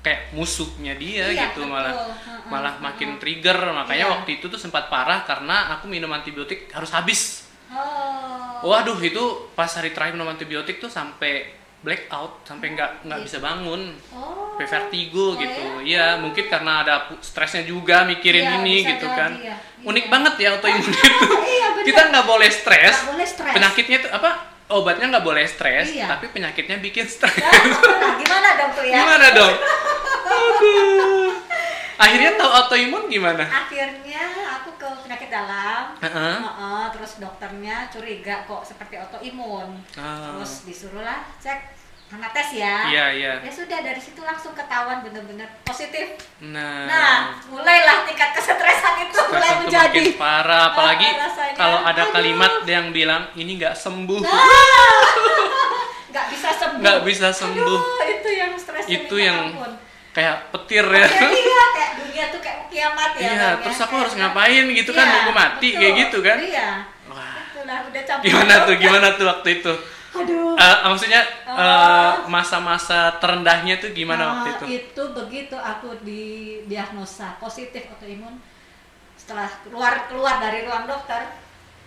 kayak 0.00 0.32
musuhnya 0.32 0.96
dia 0.96 1.28
Iya, 1.28 1.52
gitu 1.52 1.62
betul. 1.62 1.74
malah 1.76 1.92
Ha-ha, 1.92 2.48
malah 2.48 2.74
makin 2.80 3.20
trigger 3.20 3.54
makanya 3.68 4.06
Iya. 4.08 4.14
waktu 4.18 4.30
itu 4.40 4.48
tuh 4.48 4.56
sempat 4.56 4.88
parah 4.88 5.22
karena 5.22 5.76
aku 5.76 5.86
minum 5.86 6.08
antibiotik 6.08 6.66
harus 6.72 6.90
habis 6.90 7.46
Oh. 7.68 8.64
Waduh 8.64 8.96
itu 8.98 9.20
pas 9.52 9.68
hari 9.68 9.92
terakhir 9.92 10.16
minum 10.16 10.26
antibiotik 10.26 10.80
tuh 10.80 10.88
sampai 10.88 11.52
blackout 11.78 12.42
sampai 12.42 12.74
nggak 12.74 12.90
nggak 13.02 13.20
bisa 13.22 13.38
bangun 13.38 13.94
Oh. 14.10 14.58
vertigo 14.58 15.26
Oh, 15.28 15.32
gitu 15.34 15.62
ya? 15.78 15.78
iya 15.80 16.06
mungkin 16.16 16.44
karena 16.44 16.82
ada 16.82 16.94
stresnya 17.20 17.62
juga 17.62 18.02
mikirin 18.02 18.42
Iya, 18.44 18.54
ini 18.58 18.76
gitu 18.84 19.06
jadi, 19.06 19.14
kan 19.14 19.32
ya. 19.38 19.54
unik 19.80 20.04
Iya. 20.04 20.10
banget 20.10 20.34
ya 20.36 20.48
autoimun 20.52 20.82
itu 20.90 20.98
Iya, 21.38 21.66
kita 21.84 22.02
nggak 22.08 22.26
boleh 22.26 22.50
stres 22.50 22.94
Nggak 22.96 23.08
boleh 23.08 23.26
stres. 23.28 23.52
penyakitnya 23.52 23.96
itu 23.96 24.08
apa 24.10 24.30
obatnya 24.68 25.06
nggak 25.08 25.24
boleh 25.24 25.44
stres 25.44 25.86
Iya. 25.88 26.06
tapi 26.08 26.26
penyakitnya 26.28 26.76
bikin 26.78 27.06
stres 27.06 27.38
Nah, 27.38 28.18
gimana 28.18 28.48
dong 28.56 28.70
tuh 28.72 28.84
ya? 28.84 28.96
gimana 28.96 29.26
dong 29.30 29.54
Aduh. 30.28 31.30
Akhirnya 31.98 32.30
tahu 32.34 32.48
autoimun 32.48 33.02
gimana 33.06 33.42
Akhirnya 33.42 34.22
aku 34.54 34.70
ke 34.74 34.88
penyakit 35.02 35.28
dalam. 35.28 35.98
Heeh. 35.98 36.34
Heeh, 36.38 36.84
terus 36.90 37.18
dokternya 37.18 37.76
curiga 37.88 38.42
kok 38.44 38.62
seperti 38.62 38.94
autoimun. 38.96 39.82
Ah. 39.92 40.30
Terus 40.30 40.62
disuruhlah 40.64 41.26
cek 41.36 41.74
karena 42.08 42.24
tes 42.30 42.48
ya. 42.54 42.88
iya 42.88 43.06
iya 43.12 43.32
Ya 43.38 43.52
sudah 43.52 43.82
dari 43.82 43.98
situ 43.98 44.16
langsung 44.18 44.54
ketahuan 44.54 45.02
bener-bener 45.02 45.44
positif. 45.60 46.16
nah, 46.40 46.86
Nah, 46.86 47.16
mulailah 47.44 48.00
tingkat 48.02 48.32
kesetresan 48.32 48.94
itu 49.02 49.18
mulai 49.28 49.44
Stres 49.44 49.52
itu 49.52 49.64
menjadi. 49.66 50.00
parah 50.16 50.72
apalagi 50.72 51.04
rasanya. 51.04 51.52
kalau 51.52 51.78
ada 51.82 52.02
Aduh. 52.02 52.12
kalimat 52.14 52.52
yang 52.64 52.88
bilang 52.90 53.28
ini 53.34 53.58
nggak 53.58 53.74
sembuh 53.74 54.24
Nah, 54.24 54.32
nggak 56.08 56.26
bisa 56.30 56.48
sembuh. 56.50 56.80
nggak 56.80 56.98
bisa 57.04 57.28
sembuh 57.30 57.76
Aduh, 57.76 58.08
itu 58.08 58.28
yang 58.32 58.52
stres 58.54 58.84
Itu 58.86 59.12
minta 59.12 59.26
yang 59.26 59.38
ampun. 59.52 59.72
Kayak 60.18 60.36
petir 60.50 60.82
ya 60.84 61.06
Kayak 61.06 61.30
iya, 61.46 61.64
kayak 61.70 61.92
dunia 61.96 62.24
tuh 62.28 62.40
kayak 62.40 62.60
kiamat 62.66 63.10
ya. 63.14 63.22
Iya, 63.22 63.34
ya. 63.38 63.50
terus 63.62 63.78
aku 63.78 63.86
Kayak- 63.86 64.00
harus 64.02 64.14
ngapain 64.18 64.64
gitu 64.68 64.90
kan, 64.90 65.04
Iya, 65.04 65.12
nunggu 65.14 65.32
mati, 65.32 65.68
betul. 65.68 65.78
kayak 65.78 65.94
gitu 65.96 66.18
kan? 66.20 66.36
Iya. 66.42 66.68
Wah. 67.08 67.36
Itulah 67.40 67.78
udah 67.86 68.02
capek. 68.04 68.24
gimana 68.24 68.54
tuh 68.60 68.74
gimana 68.76 69.08
tuh 69.14 69.26
waktu 69.26 69.48
itu 69.56 69.72
Aduh. 70.10 70.56
Eh, 70.56 70.76
maksudnya 70.84 71.20
Oh. 71.44 71.54
eh, 71.54 72.12
masa-masa 72.26 72.98
terendahnya 73.16 73.78
tuh 73.78 73.90
gimana 73.92 74.18
Nah, 74.18 74.30
waktu 74.34 74.48
itu 74.50 74.64
itu 74.82 75.02
begitu 75.14 75.54
aku 75.54 75.94
didiagnosa 76.02 77.38
positif 77.38 77.86
autoimun 77.88 78.40
setelah 79.14 79.46
keluar 79.62 80.08
keluar 80.08 80.38
dari 80.38 80.64
ruang 80.64 80.84
dokter 80.84 81.28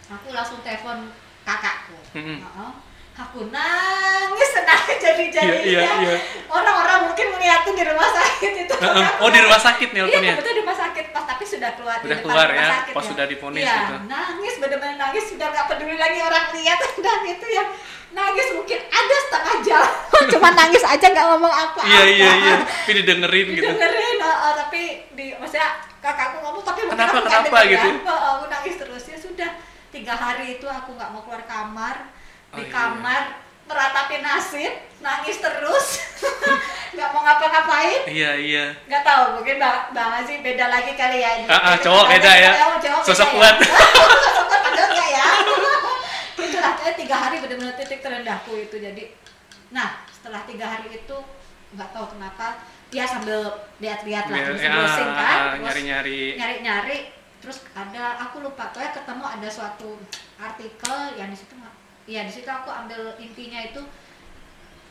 aku 0.08 0.30
langsung 0.30 0.62
telepon 0.62 1.10
kakakku 1.42 1.98
Mm-mm. 2.14 2.40
Heeh. 2.40 2.72
Aku 3.12 3.52
nangis 3.52 4.50
nangis 4.56 4.98
jadi 4.98 5.24
jadi 5.30 5.58
Iya, 5.62 5.82
iya, 5.84 5.92
iya. 6.00 6.16
orang-orang 6.48 7.12
mungkin 7.12 7.28
melihatin 7.36 7.74
di 7.76 7.84
rumah 7.84 8.08
sakit 8.08 8.52
itu. 8.66 8.74
Heeh. 8.74 9.06
oh 9.20 9.30
di 9.30 9.40
rumah 9.44 9.60
sakit 9.60 9.90
Iya, 9.92 9.96
nelponnya 10.08 10.34
betul 10.40 10.54
di 10.56 10.62
rumah 10.64 10.78
sakit. 10.78 11.06
Pas 11.12 11.24
tapi 11.28 11.44
sudah 11.44 11.70
keluar 11.76 11.98
di 12.00 12.06
Udah 12.08 12.18
depan 12.18 12.24
keluar 12.24 12.48
ya, 12.50 12.68
sakit 12.72 12.94
pas 12.96 13.04
sudah 13.06 13.26
divonis 13.28 13.62
iya, 13.62 13.76
gitu. 13.84 13.96
nangis 14.08 14.54
benar-benar 14.58 14.96
nangis. 14.98 15.24
Sudah 15.28 15.48
nggak 15.52 15.66
peduli 15.68 15.96
lagi 16.00 16.20
orang 16.24 16.46
lihat 16.56 16.80
dan 17.06 17.20
itu 17.28 17.46
ya 17.52 17.64
nangis 18.12 18.48
mungkin 18.56 18.80
ada 18.80 19.16
setengah 19.28 19.56
jam. 19.64 19.84
Cuma 20.32 20.50
nangis 20.56 20.84
aja 20.84 21.06
nggak 21.06 21.28
ngomong 21.36 21.54
apa-apa. 21.54 21.84
Iya 21.84 22.04
iya 22.08 22.32
iya. 22.32 22.56
Tapi 22.64 22.92
didengerin 23.04 23.48
gitu. 23.60 23.68
Dengerin 23.68 24.18
oh, 24.24 24.54
tapi 24.56 24.82
di 25.14 25.26
maksudnya 25.36 25.70
kakakku 26.00 26.40
ngomong 26.42 26.64
tapi 26.64 26.80
Kenapa, 26.88 27.20
nggak 27.22 27.24
kenapa 27.28 27.58
denger 27.60 27.72
gitu? 27.76 27.88
ya. 27.92 28.10
Oh, 28.10 28.30
aku 28.40 28.46
nangis 28.48 28.76
terus. 28.80 29.04
Ya 29.12 29.18
sudah 29.20 29.50
tiga 29.92 30.16
hari 30.16 30.58
itu 30.58 30.66
aku 30.66 30.96
nggak 30.96 31.12
mau 31.12 31.22
keluar 31.28 31.44
kamar 31.44 32.21
Oh, 32.52 32.60
di 32.60 32.68
iya. 32.68 32.72
kamar 32.72 33.22
meratapi 33.64 34.20
nasib 34.20 34.74
nangis 35.00 35.40
terus 35.40 35.88
nggak 36.94 37.08
mau 37.16 37.24
ngapa-ngapain 37.24 38.04
iya 38.12 38.36
iya 38.36 38.66
nggak 38.86 39.04
tahu 39.08 39.40
mungkin 39.40 39.56
bang 39.56 39.96
bang 39.96 40.12
Aziz 40.20 40.44
beda 40.44 40.68
lagi 40.68 40.92
kali 40.94 41.24
ya 41.24 41.32
Ah, 41.48 41.72
ah, 41.72 41.76
cowok 41.80 42.06
beda 42.12 42.32
ya. 42.36 42.52
Cowok 42.84 43.04
Sosok 43.08 43.30
kuat. 43.40 43.56
ya. 43.56 43.66
sosok 43.72 44.44
kuat 44.44 44.62
padahal 44.62 44.90
enggak 44.92 45.10
ya 45.16 45.28
itulah 46.52 46.74
kayak 46.76 46.96
tiga 47.00 47.16
hari 47.16 47.36
benar-benar 47.40 47.76
titik 47.80 48.00
terendahku 48.04 48.52
itu 48.60 48.76
jadi 48.76 49.04
nah 49.72 50.04
setelah 50.12 50.44
tiga 50.44 50.68
hari 50.68 50.92
itu 50.92 51.18
nggak 51.72 51.90
tahu 51.96 52.06
kenapa 52.12 52.60
dia 52.92 53.08
sambil 53.08 53.40
lihat-lihat 53.80 54.28
lah 54.28 54.36
Ya, 54.36 54.44
terus 54.52 54.60
browsing 54.68 55.08
ah, 55.08 55.16
kan 55.16 55.40
ah, 55.40 55.56
nyari-nyari 55.64 56.36
nyari-nyari 56.36 56.98
terus 57.40 57.64
ada 57.72 58.20
aku 58.28 58.44
lupa 58.44 58.68
tuh 58.70 58.84
ya 58.84 58.92
ketemu 58.92 59.24
ada 59.24 59.48
suatu 59.48 59.96
artikel 60.36 60.98
yang 61.16 61.32
di 61.32 61.40
situ 61.40 61.56
ya 62.06 62.22
di 62.24 62.32
situ 62.32 62.48
aku 62.48 62.68
ambil 62.68 63.14
intinya 63.18 63.62
itu 63.62 63.82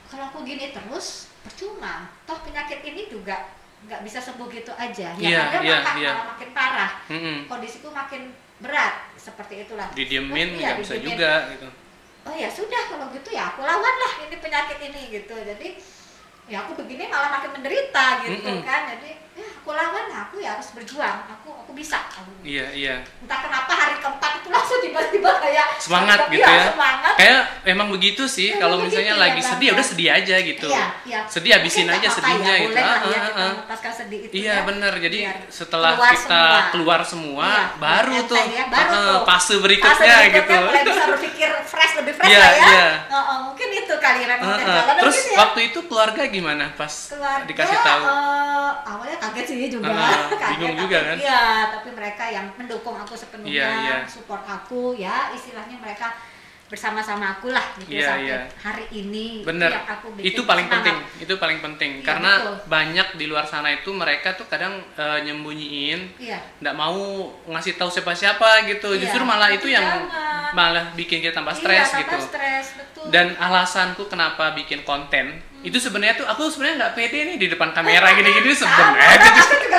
kalau 0.07 0.27
aku 0.27 0.43
gini 0.43 0.71
terus 0.71 1.31
percuma 1.41 2.11
toh 2.25 2.39
penyakit 2.41 2.83
ini 2.83 3.07
juga 3.07 3.51
nggak 3.81 4.05
bisa 4.05 4.21
sembuh 4.21 4.45
gitu 4.47 4.73
aja 4.75 5.15
ya 5.15 5.19
Iya, 5.19 5.41
ada 5.49 5.59
iya, 5.61 5.77
malah, 5.81 5.95
iya. 5.97 6.11
malah 6.13 6.27
makin 6.37 6.51
parah 6.53 6.91
Mm-mm. 7.09 7.37
kondisiku 7.49 7.89
makin 7.89 8.29
berat 8.61 9.09
seperti 9.17 9.65
itulah 9.65 9.89
didiemin 9.91 10.53
Terus, 10.53 10.61
iya, 10.61 10.67
nggak 10.69 10.79
bisa 10.85 10.95
didiemin. 10.95 11.11
juga 11.17 11.33
gitu 11.49 11.69
oh 12.21 12.35
ya 12.37 12.49
sudah 12.53 12.83
kalau 12.93 13.07
gitu 13.09 13.29
ya 13.33 13.49
aku 13.49 13.65
lawan 13.65 13.95
lah 13.97 14.13
ini 14.21 14.37
penyakit 14.37 14.79
ini 14.85 15.01
gitu 15.09 15.33
jadi 15.33 15.69
ya 16.45 16.61
aku 16.61 16.77
begini 16.77 17.09
malah 17.09 17.31
makin 17.33 17.57
menderita 17.57 18.07
gitu 18.21 18.37
Mm-mm. 18.45 18.61
kan 18.61 18.81
jadi 18.91 19.11
ya 19.31 19.47
aku 19.57 19.71
lawan 19.71 20.07
aku 20.09 20.37
ya 20.39 20.51
harus 20.53 20.69
berjuang 20.73 21.19
aku 21.25 21.49
aku 21.55 21.71
bisa 21.73 21.97
aku 22.03 22.27
iya 22.43 22.67
iya 22.71 22.97
entah 23.19 23.39
kenapa 23.41 23.71
hari 23.71 23.95
keempat 23.97 24.33
itu 24.37 24.49
langsung 24.49 24.79
tiba-tiba 24.81 25.31
kayak 25.39 25.67
semangat 25.79 26.19
gitu 26.29 26.43
ya 26.43 26.65
semangat 26.71 27.15
kayak 27.15 27.41
emang 27.65 27.89
begitu 27.89 28.25
sih 28.27 28.51
Emang 28.51 28.61
kalau 28.61 28.77
misalnya 28.83 29.15
ya, 29.15 29.21
lagi 29.21 29.41
sedih 29.41 29.69
ya. 29.69 29.73
udah 29.73 29.87
sedih 29.87 30.09
aja 30.11 30.37
gitu 30.41 30.67
iya, 30.69 30.85
iya. 31.05 31.21
sedih 31.25 31.53
habisin 31.55 31.87
aja 31.87 31.99
apa-apa 32.01 32.17
sedihnya 32.19 32.53
ya, 32.53 32.59
gitu 32.59 32.71
boleh 32.71 32.83
lah 32.83 32.89
Ah, 32.91 32.99
ya 33.01 33.17
ah, 33.17 33.23
kita 33.23 33.41
ah. 33.41 33.53
melepaskan 33.55 33.93
sedih 33.95 34.21
itu 34.21 34.33
Iya 34.35 34.51
ya. 34.51 34.57
bener, 34.67 34.93
jadi 34.99 35.19
Biar 35.21 35.39
setelah 35.49 35.93
keluar 35.95 36.11
kita 36.11 36.43
semua. 36.43 36.71
keluar 36.73 37.01
semua, 37.03 37.49
Iya, 37.49 37.79
baru 37.79 38.13
enteng 38.13 38.29
tuh 38.29 38.45
ya, 38.51 38.65
baru 38.67 38.91
eh, 38.91 38.99
tuh. 39.01 39.19
fase 39.23 39.31
Fase 39.31 39.55
berikutnya, 39.61 40.17
gitu. 40.29 40.57
mulai 40.59 40.83
bisa 40.83 41.03
berpikir 41.07 41.51
fresh 41.63 41.93
lebih 41.97 42.13
fresh 42.15 42.29
Iya, 42.29 42.39
lah 42.39 42.51
ya 42.51 42.67
iya. 42.67 42.87
Oh, 43.07 43.17
oh, 43.21 43.37
mungkin 43.47 43.69
itu 43.71 43.95
kali 43.97 44.21
Eh, 44.21 44.27
eh. 44.27 44.37
jalan 44.37 44.95
Terus 44.99 45.17
gitu 45.17 45.31
ya. 45.31 45.39
waktu 45.39 45.61
itu 45.65 45.79
keluarga 45.87 46.23
gimana 46.27 46.65
pas 46.75 46.93
dikasih 47.47 47.79
tahu? 47.81 48.03
Sih 49.61 49.69
juga 49.71 49.93
Ah, 49.93 50.33
bingung 50.57 50.73
tapi- 50.73 50.81
juga 50.81 50.99
kan? 51.05 51.17
iya 51.17 51.45
tapi 51.69 51.89
mereka 51.93 52.25
yang 52.27 52.47
mendukung 52.57 52.97
aku 52.97 53.13
sepenuhnya 53.13 53.53
Iya, 53.53 53.69
iya. 53.85 53.97
support 54.09 54.41
aku 54.43 54.97
ya 54.97 55.29
istilahnya 55.31 55.77
mereka 55.77 56.17
bersama-sama 56.71 57.35
aku 57.35 57.51
lah 57.51 57.67
gitu 57.77 57.91
Iya, 57.93 58.07
sampai 58.09 58.25
iya. 58.25 58.39
hari 58.57 58.87
ini 58.95 59.43
Bener, 59.43 59.69
yang 59.69 59.91
aku 59.91 60.15
bikin 60.15 60.27
itu 60.31 60.41
paling 60.41 60.65
semangat. 60.65 60.87
penting, 60.87 60.97
itu 61.19 61.35
paling 61.35 61.59
penting 61.61 61.91
Iya, 61.93 62.05
karena 62.07 62.33
betul. 62.39 62.55
banyak 62.71 63.09
di 63.13 63.25
luar 63.27 63.43
sana 63.43 63.69
itu 63.71 63.91
mereka 63.93 64.29
tuh 64.33 64.47
kadang 64.47 64.79
eh, 64.95 65.19
nyembunyiin, 65.21 66.01
iya 66.17 66.39
nggak 66.57 66.73
mau 66.73 66.95
ngasih 67.45 67.75
tahu 67.75 67.91
siapa-siapa 67.91 68.71
gitu, 68.71 68.87
Iya, 68.93 69.03
justru 69.03 69.21
malah 69.21 69.49
tapi 69.49 69.59
itu 69.59 69.69
yang 69.69 69.83
jangan. 69.83 70.55
malah 70.55 70.85
bikin 70.95 71.19
kita 71.19 71.35
tambah 71.35 71.51
Iya, 71.53 71.61
stres 71.61 71.87
tambah 71.89 72.01
gitu. 72.01 72.17
stres 72.25 72.67
betul 72.77 73.05
Dan 73.11 73.27
alasanku 73.35 74.07
kenapa 74.07 74.55
bikin 74.55 74.81
konten 74.81 75.43
Hmm. 75.51 75.67
itu 75.67 75.77
sebenarnya 75.77 76.17
tuh 76.17 76.25
aku 76.25 76.47
sebenarnya 76.47 76.77
nggak 76.81 76.95
pede 76.95 77.19
nih 77.27 77.37
di 77.37 77.47
depan 77.49 77.69
kamera 77.71 78.15
gini-gini 78.15 78.49
Sama, 78.51 78.97
sebenarnya 78.97 79.19
juga 79.59 79.79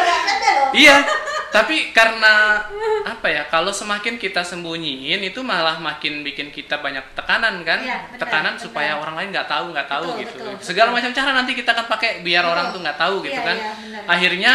Iya, 0.71 0.95
tapi 1.51 1.91
karena 1.91 2.63
apa 3.03 3.27
ya? 3.27 3.43
Kalau 3.51 3.75
semakin 3.75 4.15
kita 4.15 4.39
sembunyiin 4.41 5.19
itu 5.19 5.43
malah 5.43 5.77
makin 5.83 6.23
bikin 6.23 6.47
kita 6.49 6.79
banyak 6.79 7.03
tekanan 7.11 7.61
kan? 7.67 7.83
Iya, 7.83 8.07
benar, 8.07 8.19
tekanan 8.23 8.53
benar. 8.55 8.63
supaya 8.63 8.91
orang 8.95 9.15
lain 9.19 9.29
nggak 9.35 9.47
tahu, 9.51 9.65
nggak 9.75 9.87
tahu 9.91 10.05
Betul, 10.07 10.19
gitu. 10.23 10.33
betul, 10.39 10.51
betul. 10.55 10.65
Segala 10.65 10.89
macam 10.95 11.11
cara 11.11 11.29
nanti 11.35 11.51
kita 11.51 11.69
akan 11.75 11.85
pakai 11.91 12.09
biar 12.23 12.43
Betul. 12.47 12.53
orang 12.55 12.65
tuh 12.71 12.79
nggak 12.81 12.97
tahu 12.97 13.15
gitu 13.27 13.35
Iya, 13.35 13.47
kan? 13.51 13.57
benar. 13.59 14.03
Akhirnya 14.07 14.53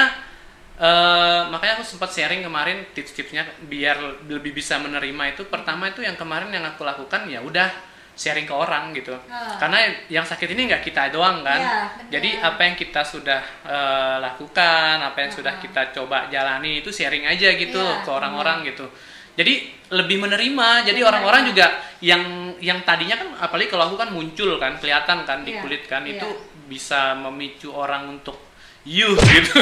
eh, 0.76 1.40
makanya 1.52 1.72
aku 1.80 1.84
sempat 1.88 2.10
sharing 2.12 2.42
kemarin 2.44 2.78
tips-tipsnya 2.92 3.44
biar 3.64 3.96
lebih 4.28 4.52
bisa 4.56 4.76
menerima 4.80 5.36
itu. 5.36 5.42
Pertama 5.48 5.88
itu 5.88 6.00
yang 6.00 6.16
kemarin 6.16 6.48
yang 6.52 6.64
aku 6.64 6.84
lakukan 6.84 7.28
ya 7.28 7.40
udah 7.40 7.68
sharing 8.16 8.48
ke 8.48 8.54
orang 8.56 8.96
gitu. 8.96 9.12
Ah. 9.28 9.60
Karena 9.60 9.84
yang 10.08 10.24
sakit 10.24 10.48
ini 10.56 10.72
nggak 10.72 10.80
kita 10.80 11.12
doang 11.12 11.44
kan. 11.44 11.60
Iya, 11.60 11.76
benar. 12.00 12.10
Jadi 12.16 12.30
apa 12.40 12.60
yang 12.64 12.74
kita 12.74 13.00
sudah 13.04 13.40
eh, 13.68 14.16
lakukan, 14.24 14.96
apa 15.04 15.18
yang 15.20 15.32
sudah 15.36 15.54
Ah. 15.54 15.60
kita 15.60 15.82
coba 15.92 16.26
jalani 16.32 16.80
itu 16.80 16.88
sharing 16.88 17.28
aja 17.28 17.52
gitu 17.54 17.76
Iya, 17.76 18.00
ke 18.02 18.10
orang-orang 18.10 18.64
gitu. 18.64 18.88
Jadi 19.36 19.68
lebih 19.92 20.16
menerima. 20.16 20.88
Jadi 20.88 21.00
orang-orang 21.04 21.44
iya. 21.44 21.48
juga 21.52 21.66
yang 22.00 22.22
yang 22.56 22.80
tadinya 22.88 23.20
kan 23.20 23.28
apalagi 23.36 23.68
kalau 23.68 23.92
aku 23.92 24.00
kan 24.00 24.08
muncul 24.08 24.56
kan, 24.56 24.80
kelihatan 24.80 25.28
kan 25.28 25.44
di 25.44 25.52
Iya, 25.52 25.60
kulit 25.60 25.84
kan 25.84 26.02
iya. 26.08 26.16
itu 26.16 26.28
bisa 26.66 27.12
memicu 27.20 27.68
orang 27.70 28.16
untuk 28.16 28.40
you 28.88 29.12
gitu. 29.36 29.60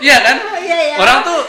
Iya 0.00 0.16
kan? 0.24 0.36
Iya, 0.64 0.78
iya. 0.88 0.96
Orang 0.96 1.20
tuh 1.20 1.40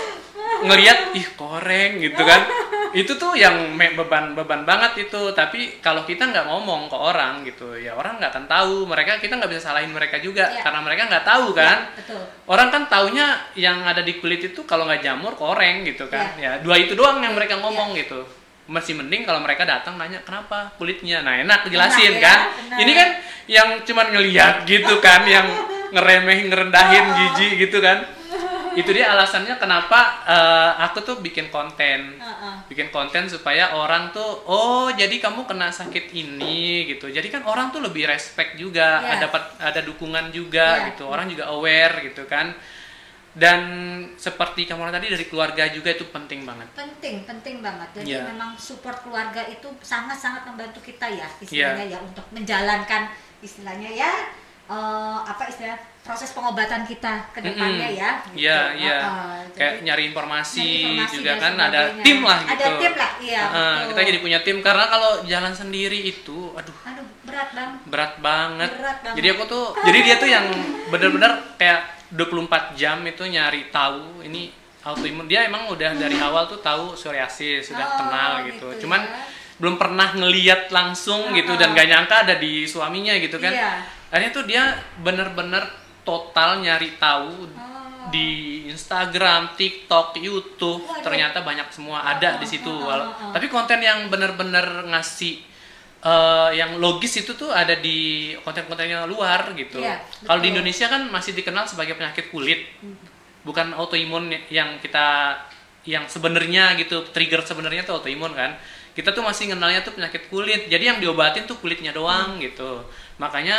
ngelihat 0.68 1.16
ih 1.16 1.28
koreng 1.40 2.04
gitu 2.04 2.22
kan. 2.28 2.44
itu 2.98 3.14
tuh 3.14 3.38
yang 3.38 3.78
beban-beban 3.78 4.66
banget 4.66 5.06
itu. 5.06 5.30
Tapi 5.32 5.78
kalau 5.80 6.02
kita 6.02 6.26
nggak 6.26 6.50
ngomong 6.50 6.90
ke 6.90 6.98
orang 6.98 7.46
gitu, 7.46 7.78
ya 7.78 7.94
orang 7.94 8.18
nggak 8.18 8.34
akan 8.34 8.46
tahu. 8.50 8.76
Mereka 8.90 9.22
kita 9.22 9.38
nggak 9.38 9.52
bisa 9.54 9.70
salahin 9.70 9.94
mereka 9.94 10.18
juga 10.18 10.50
Iya. 10.50 10.66
karena 10.66 10.80
mereka 10.82 11.02
nggak 11.06 11.26
tahu 11.26 11.54
kan. 11.54 11.78
Iya, 11.94 11.98
betul 12.02 12.22
Orang 12.48 12.68
kan 12.74 12.84
taunya 12.90 13.28
yang 13.54 13.86
ada 13.86 14.02
di 14.02 14.18
kulit 14.18 14.42
itu 14.42 14.66
kalau 14.66 14.90
nggak 14.90 15.06
jamur 15.06 15.38
koreng 15.38 15.86
gitu 15.86 16.10
kan. 16.10 16.34
Iya. 16.42 16.58
Ya 16.58 16.64
dua 16.66 16.82
itu 16.82 16.98
doang 16.98 17.22
yang 17.22 17.38
mereka 17.38 17.62
ngomong 17.62 17.94
gitu. 17.94 18.26
Masih 18.66 18.98
mending 18.98 19.24
kalau 19.24 19.40
mereka 19.40 19.64
datang 19.64 19.96
nanya 19.96 20.20
kenapa 20.26 20.74
kulitnya. 20.76 21.22
Nah 21.22 21.38
enak 21.40 21.70
jelasin 21.70 22.18
Enak 22.18 22.20
ya, 22.20 22.26
kan. 22.26 22.40
benar. 22.52 22.78
Ini 22.82 22.92
kan 22.98 23.10
yang 23.48 23.70
cuman 23.86 24.08
ngeliat 24.12 24.56
gitu 24.66 24.96
kan, 25.00 25.22
yang 25.24 25.48
ngeremehin 25.94 26.50
ngerendahin 26.50 27.06
Oh. 27.06 27.16
jijik 27.32 27.52
gitu 27.62 27.78
kan. 27.80 28.17
Itu 28.78 28.90
dia 28.94 29.10
alasannya 29.10 29.58
kenapa 29.58 30.00
eh, 30.24 30.72
aku 30.86 31.02
tuh 31.02 31.16
bikin 31.18 31.50
konten 31.50 32.22
Heeh. 32.22 32.56
bikin 32.70 32.94
konten 32.94 33.26
supaya 33.26 33.74
orang 33.74 34.14
tuh 34.14 34.46
oh 34.46 34.94
jadi 34.94 35.18
kamu 35.18 35.44
kena 35.44 35.74
sakit 35.74 36.14
ini 36.14 36.86
gitu 36.86 37.10
jadi 37.10 37.26
kan 37.28 37.42
orang 37.44 37.74
tuh 37.74 37.82
lebih 37.82 38.06
respect 38.06 38.54
juga 38.56 39.02
Yes. 39.02 39.18
ada 39.18 39.26
dapat 39.26 39.44
ada 39.58 39.82
dukungan 39.82 40.30
juga 40.30 40.68
Iya. 40.78 40.86
gitu 40.94 41.10
orang 41.10 41.26
juga 41.26 41.50
aware 41.50 42.06
gitu 42.06 42.30
kan 42.30 42.54
dan 43.38 43.62
seperti 44.18 44.66
kamu 44.66 44.90
tadi 44.90 45.14
dari 45.14 45.26
keluarga 45.30 45.70
juga 45.70 45.94
itu 45.94 46.10
penting 46.10 46.42
banget 46.42 46.74
penting 46.74 47.22
penting 47.22 47.62
banget 47.62 47.90
jadi 47.94 48.06
Iya. 48.18 48.34
memang 48.34 48.58
support 48.58 48.98
keluarga 49.02 49.46
itu 49.46 49.70
sangat 49.82 50.18
sangat 50.18 50.42
membantu 50.46 50.82
kita 50.82 51.06
ya 51.06 51.30
istilahnya 51.38 51.86
Iya. 51.86 51.98
ya 51.98 52.00
untuk 52.02 52.26
menjalankan 52.34 53.14
istilahnya 53.40 53.90
ya 53.94 54.12
eh, 54.68 55.20
apa 55.24 55.48
istilah 55.48 55.78
proses 56.08 56.32
pengobatan 56.32 56.82
kita 56.82 57.14
ke 57.30 57.40
depannya 57.40 57.68
Mm-mm. 57.86 58.00
ya 58.00 58.12
gitu. 58.24 58.36
Iya, 58.40 58.60
iya. 58.74 58.98
Heeh, 58.98 59.36
jadi 59.44 59.58
kayak 59.58 59.74
nyari 59.84 60.04
informasi, 60.08 60.58
nyari 60.58 60.80
informasi 60.80 61.14
juga 61.14 61.32
kan 61.36 61.54
ada 61.54 61.80
sebagainya. 61.84 62.04
tim 62.04 62.20
lah 62.22 62.40
gitu 62.40 62.54
ada 62.54 62.66
tim 62.74 62.94
lah 62.94 63.12
iya 63.20 63.42
betul. 63.44 63.88
kita 63.88 64.02
jadi 64.06 64.20
punya 64.20 64.40
tim 64.42 64.58
karena 64.62 64.86
kalau 64.88 65.12
jalan 65.24 65.52
sendiri 65.52 66.00
itu 66.00 66.38
aduh 66.54 66.78
aduh 66.84 67.08
berat 67.22 67.50
bang 67.52 67.72
berat 67.86 68.14
banget. 68.18 68.70
Berat 68.74 68.98
banget. 69.04 69.16
Jadi 69.16 69.28
aku 69.30 69.44
tuh, 69.46 69.66
jadi 69.84 70.00
dia 70.00 70.16
tuh 70.16 70.30
yang 70.30 70.46
bener-bener 70.88 71.32
kayak 71.56 71.82
24 72.10 72.48
jam 72.74 73.04
itu 73.04 73.24
nyari 73.24 73.68
tahu 73.68 74.24
ini 74.24 74.48
autoimun. 74.80 75.28
Dia 75.28 75.44
emang 75.44 75.68
udah 75.68 75.92
dari 75.94 76.16
awal 76.18 76.48
tuh 76.48 76.60
tahu 76.60 76.96
psoriasis, 76.96 77.68
sudah 77.68 77.84
Oh, 77.84 77.96
kenal 78.00 78.32
gitu. 78.48 78.72
gitu 78.72 78.88
Cuman 78.88 79.04
ya. 79.04 79.20
belum 79.60 79.76
pernah 79.76 80.16
ngeliat 80.16 80.72
langsung 80.72 81.36
gitu 81.36 81.52
Ah. 81.52 81.60
dan 81.60 81.76
gak 81.76 81.84
nyangka 81.86 82.16
ada 82.24 82.36
di 82.38 82.64
suaminya 82.64 83.12
gitu 83.20 83.36
kan. 83.38 83.52
Iya. 83.52 83.72
Akhirnya 84.08 84.32
tuh 84.32 84.46
dia 84.48 84.64
bener-bener 85.04 85.68
total 86.08 86.64
nyari 86.64 86.96
tahu 86.96 87.52
Oh. 87.52 88.08
di 88.08 88.30
Instagram, 88.72 89.60
TikTok, 89.60 90.16
YouTube, 90.16 90.80
Waduh. 90.80 91.04
ternyata 91.04 91.44
banyak 91.44 91.68
semua 91.70 92.08
ada 92.08 92.40
di 92.40 92.48
situ. 92.48 92.72
Oh, 92.72 92.88
Wal- 92.88 93.04
oh, 93.04 93.12
oh. 93.12 93.32
Tapi 93.36 93.52
konten 93.52 93.84
yang 93.84 94.08
bener-bener 94.08 94.64
ngasih 94.88 95.44
eh, 95.98 96.50
yang 96.56 96.78
logis 96.78 97.20
itu 97.20 97.34
tuh 97.34 97.50
ada 97.52 97.74
di 97.76 98.32
konten-kontennya 98.40 99.04
luar 99.04 99.52
gitu. 99.58 99.82
Iya, 99.82 99.98
Kalau 100.24 100.40
di. 100.40 100.54
Indonesia 100.54 100.88
kan 100.88 101.10
masih 101.10 101.34
dikenal 101.34 101.66
sebagai 101.66 101.98
penyakit 101.98 102.30
kulit, 102.30 102.64
bukan 103.42 103.74
autoimun 103.74 104.30
yang 104.48 104.78
kita 104.80 105.36
yang 105.84 106.06
sebenarnya 106.06 106.78
gitu 106.78 107.02
trigger 107.12 107.42
sebenarnya 107.42 107.82
tuh 107.84 107.98
autoimun 108.00 108.32
kan. 108.32 108.56
Kita 108.94 109.10
tuh 109.10 109.26
masih 109.26 109.52
kenalnya 109.52 109.82
tuh 109.82 109.94
penyakit 109.94 110.30
kulit. 110.30 110.70
Jadi 110.70 110.84
yang 110.86 110.98
diobatin 110.98 111.44
tuh 111.44 111.58
kulitnya 111.58 111.90
doang 111.92 112.38
gitu. 112.40 112.86
Makanya 113.18 113.58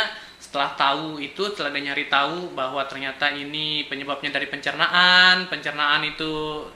setelah 0.49 0.73
tahu 0.73 1.21
itu 1.21 1.45
setelah 1.53 1.69
dia 1.69 1.93
nyari 1.93 2.09
tahu 2.09 2.57
bahwa 2.57 2.81
ternyata 2.89 3.29
ini 3.29 3.85
penyebabnya 3.85 4.33
dari 4.33 4.49
pencernaan, 4.49 5.45
pencernaan 5.45 6.01
itu 6.01 6.25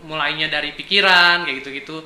mulainya 0.05 0.45
dari 0.45 0.77
pikiran 0.77 1.41
kayak 1.41 1.65
gitu-gitu. 1.65 2.05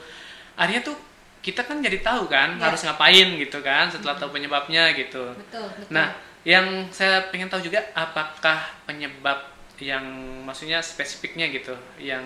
Akhirnya 0.55 0.87
tuh 0.87 0.95
kita 1.43 1.67
kan 1.67 1.83
jadi 1.83 1.99
tahu 1.99 2.31
kan 2.31 2.55
Ya. 2.55 2.71
harus 2.71 2.87
ngapain 2.87 3.35
gitu 3.35 3.59
kan 3.59 3.91
setelah 3.91 4.15
tahu 4.15 4.31
penyebabnya 4.31 4.95
gitu. 4.95 5.35
betul 5.35 5.67
betul 5.75 5.91
Nah, 5.91 6.15
yang 6.47 6.87
saya 6.87 7.27
pengen 7.27 7.51
tahu 7.51 7.59
juga 7.59 7.83
apakah 7.91 8.63
penyebab 8.87 9.43
yang 9.77 10.07
maksudnya 10.47 10.79
spesifiknya 10.79 11.51
gitu, 11.51 11.75
yang 11.99 12.23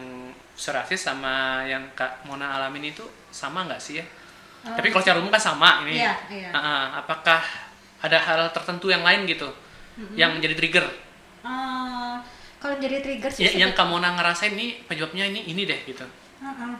psoriasis 0.53 1.01
sama 1.01 1.65
yang 1.65 1.81
Kak 1.97 2.29
Mona 2.29 2.61
alamin 2.61 2.93
itu 2.93 3.01
sama 3.33 3.65
nggak 3.65 3.81
sih 3.81 3.97
ya? 3.97 4.05
Oh. 4.61 4.77
Tapi 4.77 4.93
kalau 4.93 5.01
secara 5.01 5.17
umum 5.17 5.33
kan 5.33 5.41
sama 5.41 5.81
ini. 5.83 5.97
Iya, 5.97 6.13
iya. 6.29 6.49
Ah, 6.53 7.01
apakah 7.01 7.41
ada 8.01 8.17
hal 8.17 8.49
tertentu 8.49 8.89
yang 8.89 9.01
lain 9.01 9.23
gitu 9.25 9.49
yang 10.13 10.33
menjadi 10.33 10.57
trigger? 10.57 10.85
Eh, 11.41 12.15
kalau 12.57 12.75
jadi 12.77 13.01
trigger 13.01 13.29
sih 13.29 13.43
Ya, 13.43 13.65
yang 13.65 13.71
Kak 13.73 13.85
Mona 13.85 14.13
ngerasain 14.13 14.53
ini 14.53 14.81
penyebabnya 14.85 15.25
ini 15.25 15.45
ini 15.45 15.65
deh 15.65 15.79
gitu. 15.85 16.05
Heeh. 16.41 16.73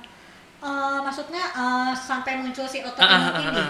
Eh, 0.62 0.98
maksudnya 1.02 1.42
eh, 1.54 1.92
sampai 1.94 2.38
muncul 2.38 2.66
si 2.66 2.82
autoimun 2.82 3.10
ah, 3.34 3.42
ini. 3.42 3.66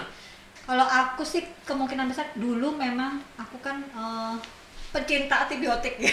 Kalau 0.62 0.86
aku 0.86 1.24
sih 1.24 1.42
kemungkinan 1.64 2.06
besar 2.06 2.30
dulu 2.34 2.76
memang 2.76 3.20
aku 3.36 3.56
kan 3.60 3.80
eh, 3.82 4.34
pecinta 4.90 5.44
antibiotik 5.44 5.96
ya. 5.96 6.12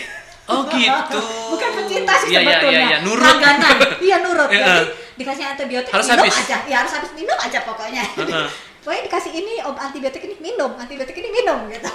Oh 0.49 0.65
gitu. 0.71 1.19
Bukan 1.53 1.69
pecinta 1.77 2.13
sih 2.17 2.33
Iya, 2.33 2.39
iya, 2.41 2.47
sebetulnya. 2.57 2.79
iya, 2.79 2.87
iya, 2.89 2.97
nurut. 3.03 3.27
Langganan. 3.27 3.75
Iya 3.99 4.17
nurut. 4.19 4.49
Iya. 4.55 4.65
Jadi 4.65 4.83
dikasih 5.19 5.45
antibiotik 5.45 5.91
Harus 5.91 6.07
minum 6.07 6.23
habis. 6.23 6.35
aja. 6.47 6.57
Ya 6.63 6.75
harus 6.79 6.93
habis 6.95 7.11
minum 7.11 7.35
aja 7.35 7.59
pokoknya. 7.63 8.03
Heeh. 8.03 8.47
Pokoknya 8.89 9.05
dikasih 9.05 9.33
ini 9.37 9.53
om 9.61 9.77
antibiotik 9.77 10.17
ini 10.25 10.33
minum, 10.41 10.73
antibiotik 10.73 11.13
ini 11.13 11.29
minum 11.29 11.69
gitu. 11.69 11.93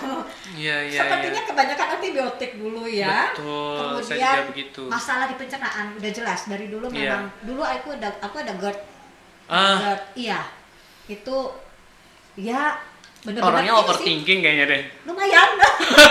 Iya, 0.54 0.86
iya, 0.86 1.00
Sepertinya 1.02 1.42
iya. 1.42 1.48
kebanyakan 1.50 1.88
antibiotik 1.98 2.50
dulu 2.54 2.86
ya. 2.86 3.34
Betul, 3.34 3.98
saya 3.98 4.14
Kemudian 4.14 4.30
juga 4.38 4.50
begitu. 4.54 4.82
masalah 4.86 5.26
di 5.26 5.34
pencernaan 5.34 5.98
udah 5.98 6.10
jelas 6.14 6.46
dari 6.46 6.70
dulu 6.70 6.86
Iya. 6.86 6.94
memang 6.94 7.22
dulu 7.42 7.66
aku 7.66 7.98
ada 7.98 8.14
aku 8.22 8.36
ada 8.38 8.54
GERD. 8.54 8.78
Ah. 9.50 9.74
GERD, 9.74 10.02
iya. 10.14 10.40
Itu 11.10 11.58
ya 12.38 12.78
bener-bener 13.26 13.42
Orangnya 13.42 13.74
sih, 13.74 13.82
overthinking 13.82 14.38
kayaknya 14.38 14.64
deh. 14.70 14.82
lumayan 15.02 15.48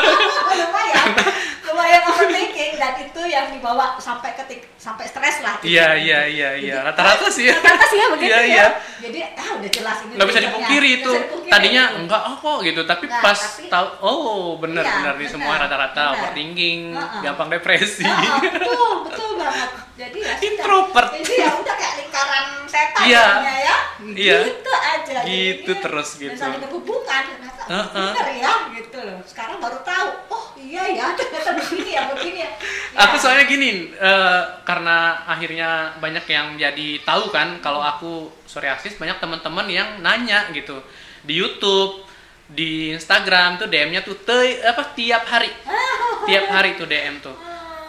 lumayan 0.60 1.08
lumayan 1.74 2.02
overthinking 2.06 2.74
dan 2.76 2.94
itu 2.96 3.22
yang 3.26 3.50
dibawa 3.50 3.98
sampai 3.98 4.32
ketik 4.34 4.70
sampai 4.76 5.04
stres 5.04 5.42
lah 5.42 5.58
Iya, 5.60 5.96
iya, 5.96 6.20
iya, 6.24 6.50
iya. 6.54 6.76
Jadi, 6.78 6.86
Rata-rata 6.86 7.28
sih 7.28 7.44
ya. 7.44 7.56
rata-rata 7.56 7.86
sih 7.86 7.98
ya 7.98 8.08
begitu 8.10 8.30
Iya, 8.30 8.38
ya 8.38 8.46
iya. 8.46 8.66
jadi 9.02 9.20
ah 9.34 9.50
udah 9.56 9.72
jelas 9.72 9.98
ini 10.00 10.14
nggak 10.14 10.28
bisa 10.28 10.40
dipungkiri 10.40 10.90
itu 10.96 11.10
bisa 11.10 11.24
dipungkiri 11.24 11.52
tadinya 11.52 11.84
itu. 11.86 11.98
enggak 12.00 12.22
oh 12.24 12.36
kok 12.38 12.58
gitu 12.62 12.82
tapi 12.84 13.06
Nggak, 13.06 13.22
pas 13.22 13.40
tapi- 13.40 13.68
tahu 13.68 13.88
oh 14.00 14.32
bener 14.56 14.84
Iya, 14.84 14.94
bener 14.96 15.14
di 15.16 15.28
semua 15.28 15.54
rata-rata 15.58 16.04
overthinking 16.14 16.80
Heeh. 16.92 17.22
gampang 17.22 17.50
depresi 17.50 18.06
Ah, 18.06 18.14
ah, 18.14 18.40
betul 18.46 18.92
betul 19.04 19.30
banget 19.36 19.70
jadi 19.94 20.18
ya. 20.20 20.34
Introvert. 20.44 21.10
jadi 21.16 21.34
ya 21.40 21.52
udah 21.56 21.76
kayak 21.76 21.94
lingkaran 21.98 22.46
setan 22.66 23.04
Iya. 23.04 23.26
ya 23.42 23.78
Iya. 24.06 24.38
gitu 24.46 24.72
aja 24.74 25.18
Gitu 25.24 25.64
Jadinya 25.66 25.82
terus 25.82 26.10
gitu. 26.14 26.30
dan 26.30 26.40
saling 26.40 26.60
berhubungan 26.60 27.24
ternyata 27.26 27.62
Heeh. 27.64 28.12
bener 28.12 28.28
ya 28.36 28.54
gitu 28.74 28.98
loh 29.00 29.20
sekarang 29.24 29.58
baru 29.58 29.80
tahu 29.82 30.08
oh 30.30 30.46
iya 30.58 30.84
ya 30.90 31.06
ternyata 31.14 31.50
begini 31.64 31.92
ya 31.92 32.04
begini 32.12 32.40
ya. 32.44 32.52
Aku 33.08 33.16
Ya. 33.16 33.22
soalnya 33.22 33.46
gini 33.46 33.70
eh, 33.90 34.42
karena 34.64 35.24
akhirnya 35.26 35.70
banyak 35.98 36.26
yang 36.28 36.48
jadi 36.56 37.02
tahu 37.02 37.32
kan 37.32 37.58
kalau 37.58 37.80
aku 37.80 38.30
psoriasis 38.46 39.00
banyak 39.00 39.18
teman-teman 39.18 39.66
yang 39.66 39.90
nanya 40.00 40.52
gitu. 40.52 40.78
Di 41.24 41.34
YouTube 41.34 42.04
di 42.46 42.92
Instagram 42.92 43.58
tuh 43.58 43.66
DM-nya 43.66 44.04
tuh 44.04 44.20
te- 44.20 44.62
apa 44.62 44.94
tiap 44.94 45.24
hari. 45.26 45.50
Tiap 46.30 46.46
hari 46.48 46.76
tuh 46.76 46.86
DM 46.86 47.20
tuh. 47.20 47.36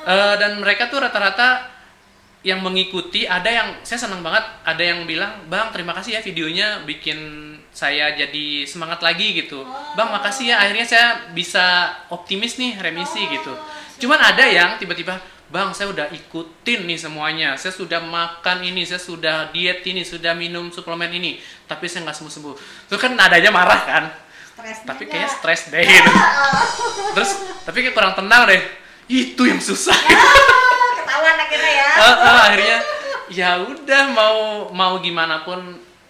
Eh, 0.04 0.34
dan 0.38 0.58
mereka 0.58 0.88
tuh 0.88 0.98
rata-rata 0.98 1.73
yang 2.44 2.60
mengikuti 2.60 3.24
ada 3.24 3.48
yang 3.48 3.68
saya 3.80 4.04
senang 4.04 4.20
banget 4.20 4.44
ada 4.68 4.82
yang 4.84 5.08
bilang 5.08 5.48
bang 5.48 5.72
terima 5.72 5.96
kasih 5.96 6.16
ya 6.16 6.20
videonya 6.20 6.84
bikin 6.84 7.18
saya 7.74 8.14
jadi 8.14 8.62
semangat 8.70 9.02
lagi 9.02 9.34
gitu. 9.34 9.66
Bang 9.98 10.14
makasih 10.14 10.54
ya 10.54 10.62
akhirnya 10.62 10.86
saya 10.86 11.06
bisa 11.34 11.90
optimis 12.12 12.60
nih 12.60 12.78
remisi 12.78 13.24
gitu. 13.26 13.56
cuman 13.94 14.18
ada 14.18 14.42
yang 14.42 14.74
tiba-tiba 14.74 15.16
bang 15.54 15.70
saya 15.70 15.94
udah 15.94 16.10
ikutin 16.10 16.82
nih 16.82 16.98
semuanya 16.98 17.54
saya 17.54 17.70
sudah 17.70 18.02
makan 18.02 18.66
ini 18.66 18.82
saya 18.82 18.98
sudah 18.98 19.54
diet 19.54 19.86
ini 19.86 20.02
sudah 20.02 20.34
minum 20.34 20.66
suplemen 20.74 21.14
ini 21.14 21.38
tapi 21.70 21.86
saya 21.86 22.02
nggak 22.02 22.16
sembuh 22.18 22.32
sembuh 22.34 22.54
itu 22.90 22.96
kan 22.98 23.14
nadanya 23.14 23.54
marah 23.54 23.80
kan? 23.86 24.04
Tapi 24.86 25.02
kayaknya 25.06 25.30
stres 25.30 25.70
deh 25.70 25.82
gitu. 25.82 26.10
terus 27.14 27.30
tapi 27.62 27.86
kayak 27.86 27.94
kurang 27.94 28.14
tenang 28.18 28.50
deh. 28.50 28.62
Itu 29.04 29.44
yang 29.44 29.60
susah. 29.60 29.94
Ah, 29.94 30.72
ketahuan 31.14 31.36
akhirnya 31.38 31.72
ya. 31.72 31.88
Ah, 31.94 32.14
ah, 32.18 32.38
akhirnya 32.44 32.78
ya 33.24 33.50
udah 33.62 34.02
mau 34.10 34.36
mau 34.70 34.94
gimana 34.98 35.40
pun 35.40 35.60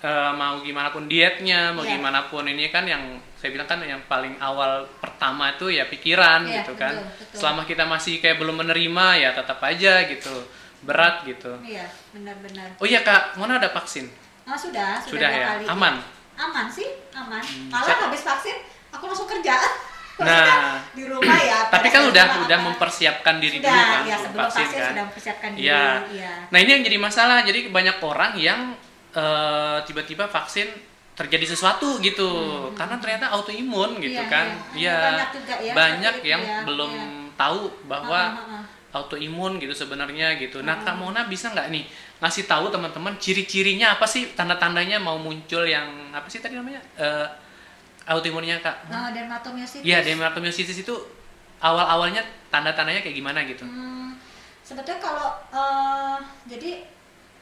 eh, 0.01 0.31
mau 0.35 0.61
gimana 0.61 0.89
pun 0.91 1.05
dietnya 1.05 1.71
mau 1.71 1.81
Iya. 1.81 1.97
gimana 1.97 2.21
pun 2.27 2.45
ini 2.45 2.69
kan 2.69 2.85
yang 2.85 3.01
saya 3.35 3.53
bilang 3.53 3.65
kan 3.67 3.81
yang 3.81 4.01
paling 4.05 4.37
awal 4.39 4.89
pertama 4.99 5.53
itu 5.53 5.69
ya 5.71 5.85
pikiran 5.87 6.45
Iya, 6.45 6.61
gitu 6.61 6.73
kan. 6.75 6.93
betul, 6.95 7.13
betul. 7.21 7.37
selama 7.39 7.63
kita 7.65 7.85
masih 7.85 8.19
kayak 8.19 8.37
belum 8.37 8.57
menerima 8.59 9.07
ya 9.19 9.31
tetap 9.33 9.61
aja 9.61 10.05
gitu 10.07 10.35
berat 10.83 11.25
gitu. 11.25 11.53
Iya 11.61 11.85
benar-benar. 12.11 12.77
Oh 12.77 12.85
iya 12.85 13.01
kak 13.01 13.37
Mona 13.37 13.57
ada 13.57 13.69
vaksin? 13.71 14.09
Ah 14.45 14.53
sudah 14.55 15.01
sudah, 15.01 15.13
Sudah 15.21 15.31
ya? 15.31 15.47
kali. 15.55 15.65
Aman? 15.67 15.95
aman 16.35 16.67
sih 16.67 16.89
aman. 17.15 17.39
Hmm, 17.39 17.71
malah 17.71 17.87
saya- 17.87 18.05
habis 18.05 18.21
vaksin 18.21 18.57
aku 18.91 19.05
langsung 19.07 19.25
kerja 19.25 19.55
Nah. 20.15 20.79
Di 20.95 21.05
rumah 21.11 21.39
ya 21.43 21.67
tapi 21.75 21.91
kan 21.91 22.07
udah 22.07 22.25
apa. 22.39 22.57
mempersiapkan 22.63 23.35
diri 23.43 23.59
sudah 23.59 23.67
dulu 23.67 23.83
kan 23.83 24.03
ya 24.07 24.17
sebelum 24.17 24.43
vaksin, 24.47 24.67
sudah 24.71 25.05
mempersiapkan 25.11 25.51
diri 25.59 25.67
Iya. 25.67 25.85
iya 26.15 26.33
Nah 26.55 26.59
ini 26.63 26.71
yang 26.71 26.83
jadi 26.87 26.99
masalah. 26.99 27.39
Jadi 27.43 27.61
banyak 27.69 27.97
orang 27.99 28.33
yang 28.39 28.61
eh, 29.11 29.79
tiba-tiba 29.83 30.27
vaksin 30.27 30.71
terjadi 31.15 31.47
sesuatu 31.47 32.03
gitu, 32.03 32.27
karena 32.75 32.99
ternyata 32.99 33.31
autoimun 33.31 34.03
gitu 34.03 34.19
Iya, 34.19 34.27
kan. 34.27 34.47
iya. 34.75 34.75
Iya. 34.75 34.99
Banyak 34.99 35.29
juga 35.31 35.55
ya, 35.63 35.73
Banyak 35.73 36.15
yang 36.27 36.43
ya, 36.43 36.59
belum 36.67 36.91
iya. 36.91 37.07
tahu 37.35 37.61
bahwa 37.87 38.21
Ah, 38.35 38.39
ah, 38.39 38.55
ah. 38.59 38.63
autoimun 38.95 39.59
gitu 39.59 39.71
sebenarnya 39.71 40.35
gitu. 40.39 40.63
Nah 40.63 40.79
Kak 40.79 40.95
Mona 40.95 41.27
bisa 41.27 41.51
nggak 41.51 41.71
nih 41.71 41.87
ngasih 42.19 42.47
tahu 42.47 42.71
teman-teman 42.71 43.15
ciri-cirinya 43.19 43.95
apa 43.95 44.07
sih 44.07 44.35
tanda-tandanya 44.35 44.99
mau 44.99 45.19
muncul 45.19 45.63
yang 45.63 45.87
apa 46.11 46.27
sih 46.27 46.39
tadi 46.39 46.55
namanya 46.55 46.79
Eh, 46.95 47.27
autoimunnya 48.05 48.61
Kak? 48.61 48.89
Nah, 48.93 49.11
dermatomyositis 49.11 49.85
Iya, 49.85 50.05
dermatomyositis 50.05 50.85
itu 50.85 50.95
awal-awalnya 51.61 52.21
tanda-tandanya 52.53 53.01
kayak 53.01 53.17
gimana 53.17 53.41
gitu? 53.49 53.65
Hmm, 53.65 54.17
sebetulnya 54.61 55.01
kalau 55.01 55.29
eh, 55.53 56.19
jadi 56.49 56.85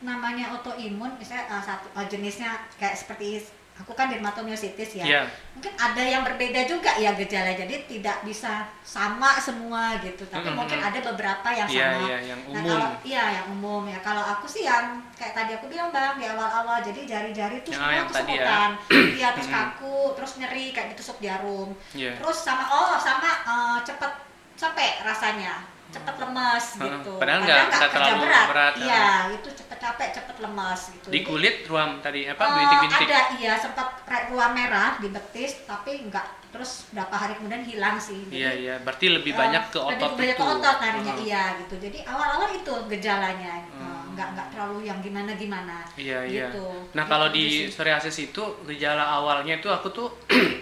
namanya 0.03 0.55
autoimun 0.55 1.15
misalnya 1.19 1.47
eh, 1.51 1.63
satu 1.63 1.87
eh, 1.95 2.07
jenisnya 2.07 2.55
kayak 2.79 2.95
seperti 2.95 3.43
aku 3.75 3.93
kan 3.93 4.07
dermatomyositis 4.07 5.01
ya 5.01 5.05
Iya. 5.05 5.23
mungkin 5.53 5.73
ada 5.75 5.99
yang 5.99 6.23
berbeda 6.23 6.61
juga 6.65 6.93
ya 6.95 7.13
gejala 7.13 7.51
jadi 7.53 7.83
tidak 7.85 8.21
bisa 8.23 8.63
sama 8.81 9.35
semua 9.37 9.97
gitu 9.99 10.23
tapi 10.27 10.45
Mhm. 10.45 10.55
mungkin 10.55 10.79
ada 10.79 10.99
beberapa 11.03 11.49
yang 11.51 11.67
Iya, 11.67 11.89
sama 11.89 11.99
iya, 12.05 12.19
yang 12.23 12.41
Nah, 12.43 12.51
umum. 12.53 12.69
kalau 12.69 12.89
iya 13.03 13.25
yang 13.33 13.47
umum 13.51 13.83
ya. 13.85 13.99
Kalau 13.99 14.21
aku 14.21 14.45
sih 14.45 14.63
yang 14.63 14.85
kayak 15.15 15.33
tadi 15.33 15.51
aku 15.55 15.67
bilang 15.67 15.89
bang 15.89 16.15
di 16.15 16.27
awal-awal, 16.27 16.79
jadi 16.81 17.01
jari-jari 17.03 17.63
tuh 17.63 17.73
Ya, 17.73 17.79
semua 17.79 17.93
ya. 17.93 18.03
kesemutan. 18.07 18.71
Iya 19.19 19.29
terus 19.33 19.49
kaku, 19.49 19.99
terus 20.15 20.33
nyeri 20.37 20.65
kayak 20.71 20.89
ditusuk 20.93 21.19
jarum. 21.19 21.71
Iya. 21.93 22.13
Terus 22.19 22.39
sama 22.39 22.65
oh 22.67 22.95
sama 22.99 23.31
eh, 23.43 23.79
cepet 23.83 24.13
capek 24.55 24.93
rasanya, 25.03 25.65
cepet 25.93 26.15
lemas 26.19 26.65
gitu. 26.75 27.13
padahal 27.17 27.41
nggak- 27.41 27.69
nggak 27.71 27.91
terlalu 27.91 28.25
berat, 28.25 28.75
ya. 28.75 28.83
Iya 28.83 29.05
itu 29.35 29.49
cepet 29.53 29.79
capek, 29.79 30.09
cepet 30.11 30.37
lemas 30.39 30.81
gitu. 30.91 31.07
Di 31.07 31.21
kulit 31.21 31.57
ruam 31.65 32.01
tadi 32.01 32.25
apa 32.25 32.41
eh, 32.41 32.51
bintik-bintik. 32.55 33.07
ada 33.07 33.21
iya 33.35 33.53
sempat 33.55 33.87
ruam 34.29 34.51
merah 34.51 34.97
di 34.97 35.09
betis 35.09 35.63
tapi 35.63 36.03
enggak 36.03 36.25
terus 36.49 36.85
berapa 36.89 37.13
hari 37.13 37.33
kemudian 37.35 37.61
hilang 37.63 37.97
sih. 37.97 38.25
Jadi, 38.27 38.33
Iya, 38.35 38.51
iya. 38.55 38.75
Berarti 38.79 39.07
lebih 39.11 39.33
Eh, 39.33 39.39
banyak 39.39 39.63
ke 39.67 39.79
lebih 39.79 39.97
otot 39.99 40.11
banyak 40.15 40.29
itu. 40.31 40.43
ke 40.43 40.53
otot 40.55 40.77
narinya 40.79 41.15
Heeh. 41.15 41.27
iya 41.27 41.43
gitu 41.59 41.75
jadi 41.79 41.99
awal-awal 42.05 42.51
itu 42.53 42.75
gejalanya 42.89 43.53
Eh, 43.59 43.73
Hmm. 43.73 44.13
nggak 44.13 44.29
nggak 44.31 44.47
terlalu 44.51 44.79
yang 44.83 44.99
gimana 44.99 45.33
gimana 45.35 45.77
Iya, 45.95 46.19
iya. 46.23 46.49
gitu 46.49 46.65
Nah, 46.93 47.03
Gitu 47.03 47.11
kalau 47.11 47.27
aja 47.27 47.35
di 47.35 47.45
sih. 47.47 47.65
psoriasis 47.69 48.17
itu 48.23 48.43
gejala 48.67 49.05
awalnya 49.15 49.57
itu 49.57 49.69
aku 49.69 49.89
tuh 49.91 50.09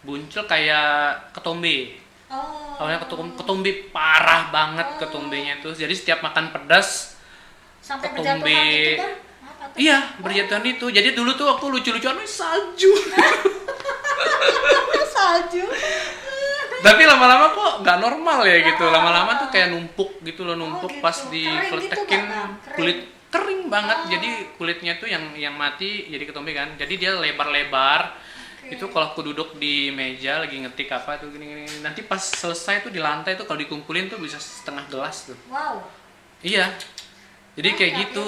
muncul 0.00 0.42
kayak 0.44 0.88
ketombe. 1.30 1.94
Oh 2.30 2.78
Awalnya 2.78 3.02
ketombe, 3.02 3.34
ketombe 3.34 3.70
parah 3.90 4.54
banget 4.54 4.86
Oh. 4.94 4.98
ketombenya 5.02 5.58
tuh. 5.58 5.74
Jadi 5.74 5.94
setiap 5.94 6.22
makan 6.22 6.54
pedas 6.54 7.18
sampai 7.82 8.14
itu 8.14 8.22
kan 8.22 8.38
apa 9.42 9.64
tuh 9.74 9.78
Iya, 9.78 9.98
berjatuhan 10.22 10.62
itu. 10.62 10.86
Jadi 10.92 11.16
dulu 11.16 11.34
tuh 11.34 11.48
aku 11.50 11.72
lucu-lucuan 11.72 12.20
"Wih, 12.20 12.28
salju. 12.28 12.88
salju 15.14 15.64
Tapi 16.78 17.02
lama-lama 17.02 17.50
kok 17.58 17.72
nggak 17.82 17.98
normal 17.98 18.46
ya 18.46 18.62
gitu. 18.62 18.86
Lama-lama 18.86 19.34
tuh 19.42 19.48
kayak 19.50 19.74
numpuk 19.74 20.22
gitu 20.22 20.46
loh, 20.46 20.54
numpuk 20.54 20.94
gitu. 20.94 21.02
pas 21.02 21.16
Kering 21.26 21.82
gitu? 21.82 22.02
Kering. 22.06 22.26
kulit 22.78 22.98
kering 23.34 23.62
banget. 23.66 23.98
Oh. 23.98 24.08
Jadi 24.14 24.28
kulitnya 24.54 24.94
tuh 25.02 25.10
yang 25.10 25.34
yang 25.34 25.58
mati 25.58 26.06
jadi 26.06 26.22
ketombe 26.22 26.54
kan. 26.54 26.78
Jadi 26.78 26.94
dia 26.94 27.18
lebar-lebar. 27.18 28.14
Itu 28.68 28.88
kalau 28.88 29.12
aku 29.12 29.20
duduk 29.24 29.56
di 29.56 29.88
meja 29.90 30.38
lagi 30.38 30.60
ngetik 30.60 30.92
apa 30.92 31.16
tuh 31.16 31.32
gini, 31.32 31.44
gini 31.48 31.64
nanti 31.80 32.04
pas 32.04 32.20
selesai 32.20 32.84
tuh 32.84 32.92
di 32.92 33.00
lantai 33.00 33.34
tuh 33.34 33.48
kalau 33.48 33.58
dikumpulin 33.58 34.08
tuh 34.08 34.20
bisa 34.20 34.36
setengah 34.36 34.84
gelas 34.92 35.32
tuh. 35.32 35.38
wow 35.48 35.80
Iya. 36.44 36.70
Jadi 37.58 37.68
kayak 37.74 37.92
gitu. 38.06 38.26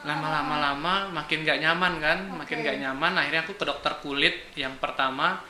lama-lama 0.00 0.56
lama 0.56 0.94
makin 1.12 1.44
gak 1.44 1.60
nyaman 1.60 2.00
kan 2.00 2.18
makin 2.32 2.64
Oke. 2.64 2.72
gak 2.72 2.80
nyaman 2.80 3.20
akhirnya 3.20 3.44
aku 3.44 3.52
ke 3.52 3.68
dokter 3.68 3.92
kulit 4.00 4.48
yang 4.56 4.72
pertama 4.80 5.44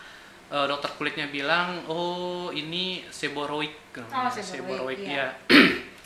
eh, 0.50 0.66
dokter 0.66 0.90
kulitnya 0.98 1.30
bilang 1.30 1.86
oh 1.86 2.50
ini 2.50 3.06
seboroid 3.14 3.70
Oh, 4.10 4.26
seborrhoeic, 4.30 5.06
iya. 5.06 5.30
ya 5.50 5.54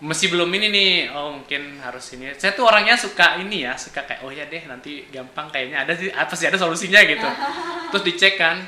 masih 0.00 0.32
belum 0.32 0.48
ini 0.48 0.66
nih. 0.72 0.92
Oh 1.12 1.36
mungkin 1.36 1.76
harus 1.84 2.04
ini. 2.16 2.32
Saya 2.40 2.56
tuh 2.56 2.64
orangnya 2.64 2.96
suka 2.96 3.36
ini 3.36 3.68
ya 3.68 3.76
suka 3.76 4.00
kayak 4.08 4.24
oh 4.24 4.32
ya 4.32 4.48
deh 4.48 4.64
nanti 4.64 5.04
gampang 5.12 5.52
kayaknya 5.52 5.84
ada 5.84 5.92
sih 5.92 6.08
apa 6.08 6.32
sih 6.32 6.48
ada 6.48 6.56
solusinya 6.56 7.00
gitu. 7.04 7.28
Terus 7.92 8.02
dicek 8.08 8.34
kan 8.40 8.64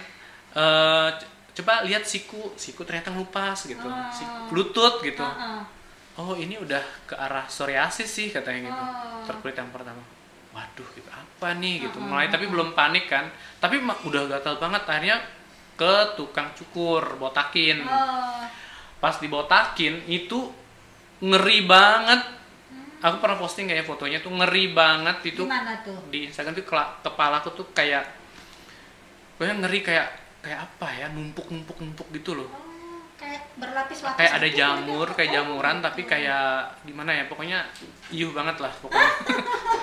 eh, 0.53 1.09
coba 1.53 1.85
lihat 1.89 2.05
siku 2.05 2.53
siku 2.61 2.85
ternyata 2.85 3.11
ngelupas 3.11 3.65
gitu. 3.65 3.89
Oh. 3.89 4.09
Siku- 4.13 4.53
lutut 4.53 5.01
gitu. 5.01 5.25
Heeh. 5.25 5.81
oh 6.13 6.37
ini 6.37 6.61
udah 6.61 6.85
ke 7.09 7.17
arah 7.17 7.49
psoriasis 7.49 8.09
sih 8.13 8.29
katanya 8.29 8.69
gitu. 8.69 8.83
Terkulit 9.33 9.57
yang 9.57 9.73
pertama. 9.73 10.05
Waduh 10.53 10.89
gitu 10.93 11.09
apa 11.09 11.57
nih 11.57 11.89
gitu. 11.89 11.97
Mulai 11.97 12.29
tapi 12.29 12.45
belum 12.45 12.77
panik 12.77 13.09
kan. 13.09 13.33
Tapi 13.57 13.81
udah 13.81 14.29
gatal 14.29 14.61
banget 14.61 14.85
akhirnya 14.85 15.17
ke 15.81 16.13
tukang 16.21 16.53
cukur 16.53 17.17
botakin. 17.17 17.81
Pas 19.01 19.17
dibotakin 19.17 20.05
itu 20.07 20.62
ngeri 21.23 21.65
banget 21.65 22.21
aku 22.99 23.17
pernah 23.19 23.35
posting 23.37 23.67
kayak 23.67 23.83
fotonya 23.83 24.19
tuh 24.19 24.31
ngeri 24.31 24.71
banget 24.71 25.17
itu 25.25 25.43
tuh 25.43 25.99
di 26.09 26.27
Instagram 26.27 26.53
tuh 26.53 26.65
kela- 26.65 26.99
kepalaku 27.01 27.49
tuh 27.53 27.67
kayak 27.71 28.05
pokoknya 29.33 29.55
ngeri 29.61 29.81
kayak 29.81 30.07
kayak 30.39 30.59
apa 30.61 30.87
ya 30.93 31.07
numpuk 31.09 31.47
numpuk 31.49 31.79
numpuk 31.79 32.07
gitu 32.13 32.35
loh 32.35 32.51
Oh, 32.51 32.99
kayak 33.19 33.55
berlapis-lapis 33.55 34.19
kayak 34.19 34.33
ada 34.35 34.49
gitu 34.49 34.59
jamur 34.59 35.07
gitu. 35.07 35.15
kayak 35.15 35.31
Oh, 35.31 35.35
jamuran 35.37 35.77
gitu. 35.77 35.85
tapi 35.85 36.01
kayak 36.05 36.47
gimana 36.83 37.11
ya 37.13 37.25
pokoknya 37.27 37.59
iuh 38.11 38.31
banget 38.31 38.57
lah 38.59 38.73
pokoknya 38.77 39.11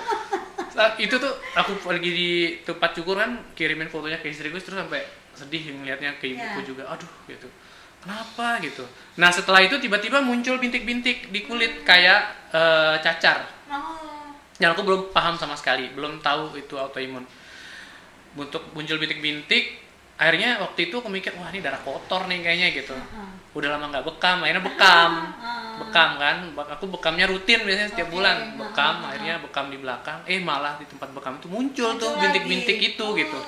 saat 0.70 0.94
itu 0.96 1.12
tuh 1.12 1.32
aku 1.52 1.72
lagi 1.86 2.10
di 2.10 2.30
tempat 2.62 2.94
cukur 2.94 3.16
kan 3.16 3.32
kirimin 3.52 3.88
fotonya 3.88 4.16
ke 4.16 4.28
istriku 4.28 4.56
terus 4.56 4.78
sampai 4.78 5.02
sedih 5.32 5.72
ngelihatnya 5.74 6.16
ke 6.16 6.30
ibuku 6.30 6.60
Ya. 6.60 6.66
juga 6.66 6.82
aduh 6.86 7.10
gitu 7.26 7.48
kenapa 8.02 8.60
gitu? 8.64 8.84
Nah 9.20 9.30
setelah 9.30 9.60
itu 9.64 9.76
tiba-tiba 9.76 10.24
muncul 10.24 10.56
bintik-bintik 10.56 11.28
di 11.28 11.40
kulit 11.44 11.84
kayak 11.84 12.50
eh, 12.52 12.96
cacar. 13.04 13.46
Oh. 13.70 14.32
Yang 14.60 14.76
aku 14.76 14.82
belum 14.84 15.00
paham 15.12 15.36
sama 15.40 15.56
sekali 15.56 15.88
belum 15.92 16.20
tahu 16.24 16.56
itu 16.56 16.76
autoimun. 16.76 17.24
Untuk 18.36 18.62
muncul 18.72 18.96
bintik-bintik 18.96 19.82
akhirnya 20.20 20.60
waktu 20.60 20.92
itu 20.92 21.00
aku 21.00 21.08
mikir 21.08 21.32
wah 21.40 21.48
ini 21.48 21.64
darah 21.64 21.80
kotor 21.80 22.28
nih 22.28 22.44
kayaknya 22.44 22.68
gitu. 22.76 22.92
Heeh. 22.92 23.28
udah 23.50 23.66
lama 23.66 23.90
nggak 23.90 24.06
bekam 24.06 24.36
akhirnya 24.46 24.62
bekam. 24.62 25.10
Ah. 25.40 25.74
bekam 25.80 26.10
kan? 26.20 26.36
Aku 26.76 26.84
bekamnya 26.92 27.26
rutin 27.26 27.64
biasanya 27.64 27.88
setiap 27.88 28.12
Oke, 28.12 28.20
bulan. 28.20 28.36
ah, 28.36 28.46
bekam 28.64 28.94
ah. 29.00 29.08
akhirnya 29.10 29.34
bekam 29.42 29.66
di 29.72 29.78
belakang. 29.80 30.18
Eh 30.28 30.38
malah 30.38 30.76
di 30.78 30.86
tempat 30.86 31.08
bekam 31.10 31.40
itu 31.40 31.48
muncul, 31.48 31.88
Muncul 31.96 32.00
tuh 32.00 32.10
bintik-bintik 32.20 32.78
itu 32.78 33.04
Oh. 33.04 33.16
gitu 33.16 33.40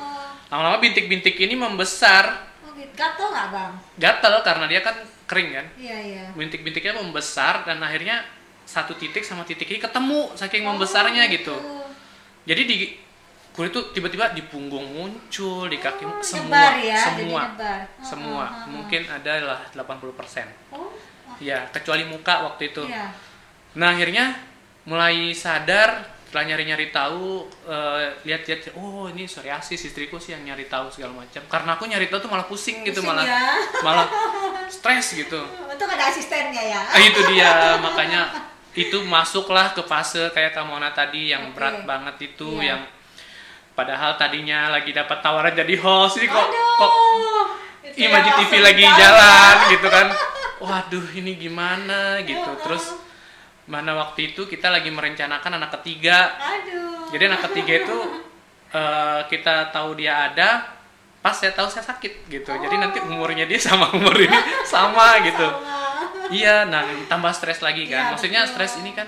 lama-lama 0.52 0.84
bintik-bintik 0.84 1.40
ini 1.40 1.56
membesar 1.56 2.51
Gitu. 2.82 2.94
Gatel 2.98 3.26
nggak 3.30 3.48
bang? 3.54 3.72
gatel 3.98 4.34
karena 4.42 4.64
dia 4.66 4.80
kan 4.82 4.96
kering 5.30 5.50
kan 5.54 5.66
Iya 5.78 5.96
iya. 6.02 6.24
bintik-bintiknya 6.34 6.98
membesar 6.98 7.62
dan 7.64 7.78
akhirnya 7.80 8.20
satu 8.62 8.94
titik 8.94 9.22
sama 9.22 9.42
titik 9.42 9.66
ini 9.70 9.80
ketemu 9.80 10.30
saking 10.34 10.62
Oh, 10.66 10.74
membesarnya 10.74 11.26
gitu 11.30 11.54
jadi 12.42 12.62
di 12.66 12.76
kulit 13.52 13.68
tuh 13.68 13.92
tiba-tiba 13.92 14.32
di 14.32 14.42
punggung 14.48 14.86
muncul 14.96 15.68
di 15.68 15.76
kaki 15.76 16.04
Oh, 16.08 16.18
semua 16.24 16.72
ya, 16.80 16.96
semua. 16.98 17.42
Oh, 17.52 17.80
semua 18.00 18.44
oh, 18.44 18.48
oh, 18.48 18.64
oh. 18.64 18.68
mungkin 18.80 19.02
adalah 19.08 19.60
80% 19.76 20.72
Oh, 20.72 20.88
ya 21.38 21.64
kecuali 21.70 22.04
muka 22.06 22.48
waktu 22.50 22.72
itu 22.72 22.84
iya. 22.88 23.12
Nah 23.72 23.96
akhirnya 23.96 24.36
mulai 24.84 25.32
sadar 25.32 26.04
setelah 26.32 26.48
nyari-nyari 26.48 26.88
tahu 26.88 27.44
eh, 27.68 28.16
lihat-lihat 28.24 28.72
oh 28.72 29.04
ini 29.12 29.28
psoriasis 29.28 29.84
istriku 29.84 30.16
sih 30.16 30.32
yang 30.32 30.48
nyari 30.48 30.64
tahu 30.64 30.88
segala 30.88 31.12
macam 31.12 31.44
karena 31.44 31.76
aku 31.76 31.84
nyari 31.84 32.08
tahu 32.08 32.24
tuh 32.24 32.30
malah 32.32 32.48
pusing 32.48 32.80
gitu 32.88 33.04
Pusing 33.04 33.12
malah 33.12 33.24
ya. 33.28 33.44
malah 33.84 34.06
stres 34.72 35.12
gitu 35.12 35.44
Untung 35.68 35.92
ada 35.92 36.08
asistennya 36.08 36.64
ya. 36.64 36.80
Ah, 36.88 36.96
itu 36.96 37.20
dia 37.28 37.52
makanya 37.76 38.48
itu 38.72 39.04
masuklah 39.04 39.76
ke 39.76 39.84
fase 39.84 40.32
kayak 40.32 40.56
Kamona 40.56 40.96
tadi 40.96 41.28
yang 41.28 41.52
Oke. 41.52 41.60
berat 41.60 41.84
banget 41.84 42.32
itu 42.32 42.48
Iya. 42.56 42.64
yang 42.72 42.80
padahal 43.72 44.16
tadinya 44.16 44.72
lagi 44.72 44.96
dapat 44.96 45.20
tawaran 45.20 45.52
jadi 45.52 45.76
host 45.76 46.16
ini 46.16 46.32
kok 46.32 46.40
Aduh. 46.40 46.76
kok 46.80 46.92
Itu 47.92 48.08
Imaji 48.08 48.30
TV 48.40 48.52
lagi 48.64 48.80
jalan. 48.80 48.96
jalan 48.96 49.54
gitu 49.68 49.88
kan 49.92 50.06
waduh 50.64 51.06
ini 51.12 51.36
gimana 51.36 52.24
gitu 52.24 52.50
terus 52.64 52.96
mana 53.64 53.94
waktu 53.94 54.32
itu 54.32 54.44
kita 54.44 54.68
lagi 54.68 54.90
merencanakan 54.90 55.56
anak 55.56 55.70
ketiga 55.80 56.34
Aduh. 56.34 57.08
jadi 57.10 57.30
anak 57.30 57.46
ketiga 57.50 57.86
itu 57.86 57.98
eh, 58.70 59.20
kita 59.26 59.70
tahu 59.70 59.94
dia 59.94 60.28
ada 60.28 60.66
pas 61.18 61.30
saya 61.32 61.54
tahu 61.54 61.70
saya 61.70 61.86
sakit 61.86 62.26
gitu 62.26 62.50
jadi 62.50 62.74
nanti 62.74 62.98
umurnya 62.98 63.46
dia 63.46 63.54
sama 63.56 63.86
umur 63.94 64.18
ini 64.18 64.34
sama 64.72 65.22
gitu 65.22 65.46
Sama. 65.46 66.34
iya 66.34 66.66
nah 66.66 66.82
tambah 67.06 67.30
stres 67.30 67.62
lagi 67.62 67.86
kan 67.86 68.10
Iya, 68.10 68.10
maksudnya 68.10 68.40
betul. 68.42 68.52
stres 68.58 68.72
ini 68.82 68.90
kan 68.90 69.06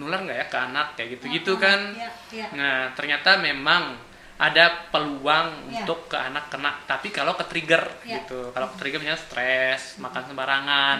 nular 0.00 0.24
nggak 0.24 0.38
ya 0.38 0.46
ke 0.48 0.56
anak 0.58 0.86
kayak 0.96 1.08
gitu 1.20 1.24
gitu 1.28 1.52
kan 1.60 1.92
Iya, 1.92 2.08
iya. 2.32 2.46
Nah, 2.56 2.78
ternyata 2.96 3.36
memang 3.36 4.00
ada 4.40 4.88
peluang 4.88 5.68
Iya. 5.68 5.84
untuk 5.84 6.08
ke 6.08 6.16
anak 6.16 6.48
kena, 6.48 6.72
tapi 6.88 7.12
kalau 7.12 7.36
ke 7.36 7.44
trigger 7.44 7.84
Iya. 8.08 8.24
gitu. 8.24 8.48
Kalau 8.56 8.72
ke 8.72 8.76
trigger 8.80 8.96
misalnya 8.96 9.20
stres, 9.20 10.00
makan 10.00 10.22
sembarangan. 10.24 10.98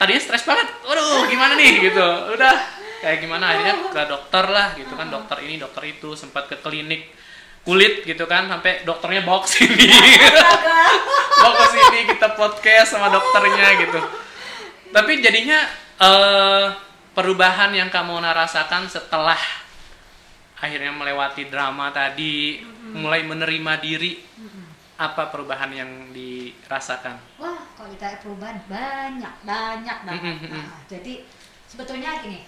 Tadinya 0.00 0.20
stres 0.24 0.48
banget. 0.48 0.64
Waduh, 0.88 1.28
gimana 1.28 1.60
nih? 1.60 1.92
Gitu. 1.92 2.08
Udah 2.32 2.56
kayak 3.04 3.20
gimana? 3.20 3.52
Akhirnya 3.52 3.76
ke 3.92 4.02
dokter 4.08 4.44
lah 4.48 4.72
gitu 4.72 4.96
kan, 4.96 5.12
dokter 5.12 5.44
ini, 5.44 5.60
dokter 5.60 5.84
itu, 5.92 6.16
sempat 6.16 6.48
ke 6.48 6.56
klinik 6.64 7.12
kulit 7.68 8.08
gitu 8.08 8.24
kan. 8.24 8.48
Sampai 8.48 8.88
dokternya 8.88 9.28
bawa 9.28 9.44
ke 9.44 9.48
sini. 9.52 9.84
Astaga. 9.92 10.80
bawa 11.44 11.52
ke 11.52 11.66
sini 11.76 12.00
kita 12.16 12.28
podcast 12.32 12.96
sama 12.96 13.12
dokternya 13.12 13.68
gitu. 13.76 14.00
Tapi 14.88 15.20
jadinya 15.20 15.68
eh, 16.00 16.66
perubahan 17.12 17.76
yang 17.76 17.92
kamu 17.92 18.24
rasakan 18.24 18.88
setelah 18.88 19.36
akhirnya 20.60 20.96
melewati 20.96 21.48
drama 21.52 21.92
tadi 21.92 22.64
mulai 22.96 23.24
menerima 23.24 23.72
diri 23.80 24.16
apa 25.00 25.32
perubahan 25.32 25.72
yang 25.72 25.90
dirasakan 26.12 27.16
Wah, 27.40 27.56
kalau 27.72 27.88
kita 27.88 28.20
perubahan 28.20 28.60
banyak 28.68 29.34
banyak 29.48 29.98
banget 30.04 30.36
Mm. 30.44 30.52
Nah, 30.52 30.84
jadi 30.84 31.24
sebetulnya 31.64 32.20
gini 32.20 32.44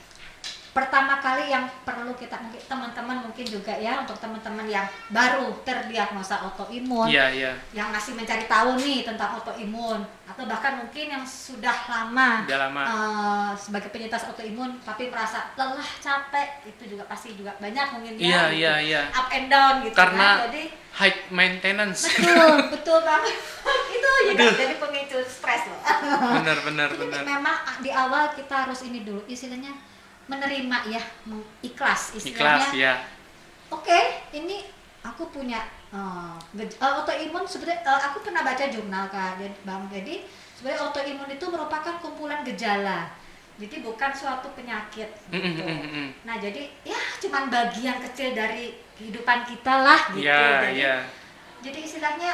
pertama 0.72 1.20
kali 1.20 1.48
yang 1.48 1.68
perlu 1.84 2.12
kita 2.12 2.32
mungkin 2.34 2.56
teman-teman 2.62 3.16
mungkin 3.22 3.44
juga 3.44 3.72
ya 3.72 4.00
untuk 4.00 4.16
teman-teman 4.16 4.64
yang 4.64 4.82
baru 5.08 5.52
terdiagnosa 5.62 6.40
autoimun 6.42 7.06
Iya, 7.06 7.28
iya. 7.28 7.52
yang 7.70 7.88
masih 7.88 8.12
mencari 8.12 8.44
tahu 8.46 8.76
nih 8.76 9.04
tentang 9.04 9.36
autoimun 9.36 10.00
atau 10.24 10.48
bahkan 10.48 10.80
mungkin 10.80 11.12
yang 11.12 11.20
sudah 11.22 11.76
lama 11.86 12.48
Udah 12.48 12.58
lama. 12.58 12.82
eh, 12.82 13.50
sebagai 13.54 13.92
penyintas 13.92 14.24
autoimun 14.24 14.80
tapi 14.80 15.12
merasa 15.12 15.52
lelah 15.54 15.84
capek 15.98 16.64
itu 16.64 16.96
juga 16.96 17.04
pasti 17.04 17.36
juga 17.36 17.52
banyak 17.58 17.86
mungkin 17.92 18.12
ya 18.16 18.24
Iya, 18.24 18.40
gitu. 18.48 18.56
iya, 18.56 18.74
iya. 18.80 19.02
up 19.12 19.28
and 19.28 19.46
down 19.46 19.84
gitu 19.84 19.92
Karena 19.92 20.40
kan 20.40 20.48
jadi 20.48 20.62
high 20.92 21.16
maintenance. 21.28 22.08
betul 22.08 22.48
betul 22.74 22.98
banget 23.04 23.36
itu 23.96 24.08
juga 24.26 24.40
Aduh. 24.42 24.56
jadi 24.56 24.74
pemicu 24.78 25.18
stres 25.22 25.68
loh 25.68 25.80
bener, 26.40 26.58
bener, 26.64 26.88
jadi 26.90 27.00
bener. 27.02 27.22
memang 27.28 27.56
di 27.80 27.90
awal 27.92 28.32
kita 28.32 28.64
harus 28.64 28.80
ini 28.82 29.04
dulu 29.04 29.20
istilahnya 29.26 29.72
menerima 30.26 30.76
ya 30.88 31.02
ikhlas 31.60 32.14
Ikhlas, 32.14 32.22
istilahnya 32.22 32.66
ya. 32.74 32.92
oke 33.68 34.00
ini 34.32 34.66
aku 35.02 35.26
punya 35.28 35.60
eh, 35.90 36.34
autoimun 36.78 37.44
sebenarnya 37.44 37.82
eh, 37.82 38.00
aku 38.06 38.22
pernah 38.22 38.42
baca 38.42 38.64
jurnal 38.68 39.06
kak 39.08 39.38
jadi 39.38 39.56
bang 39.62 39.82
jadi 39.90 40.14
sebenarnya 40.54 40.80
autoimun 40.84 41.28
itu 41.28 41.44
merupakan 41.48 41.94
kumpulan 41.98 42.46
gejala 42.46 43.10
jadi 43.58 43.84
bukan 43.84 44.10
suatu 44.10 44.48
penyakit 44.54 45.06
Mm, 45.28 45.36
mm, 45.36 45.44
gitu. 45.52 45.62
mm, 45.62 45.76
mm, 45.76 45.90
mm. 45.92 46.08
nah 46.24 46.36
jadi 46.38 46.62
ya 46.82 47.00
cuman 47.20 47.50
bagian 47.50 47.98
kecil 48.00 48.32
dari 48.32 48.72
kehidupan 48.96 49.44
kita 49.44 49.74
lah 49.82 50.00
gitu 50.14 50.24
Iya, 50.24 50.40
jadi, 50.40 50.70
iya. 50.78 50.96
jadi 51.60 51.78
istilahnya 51.82 52.32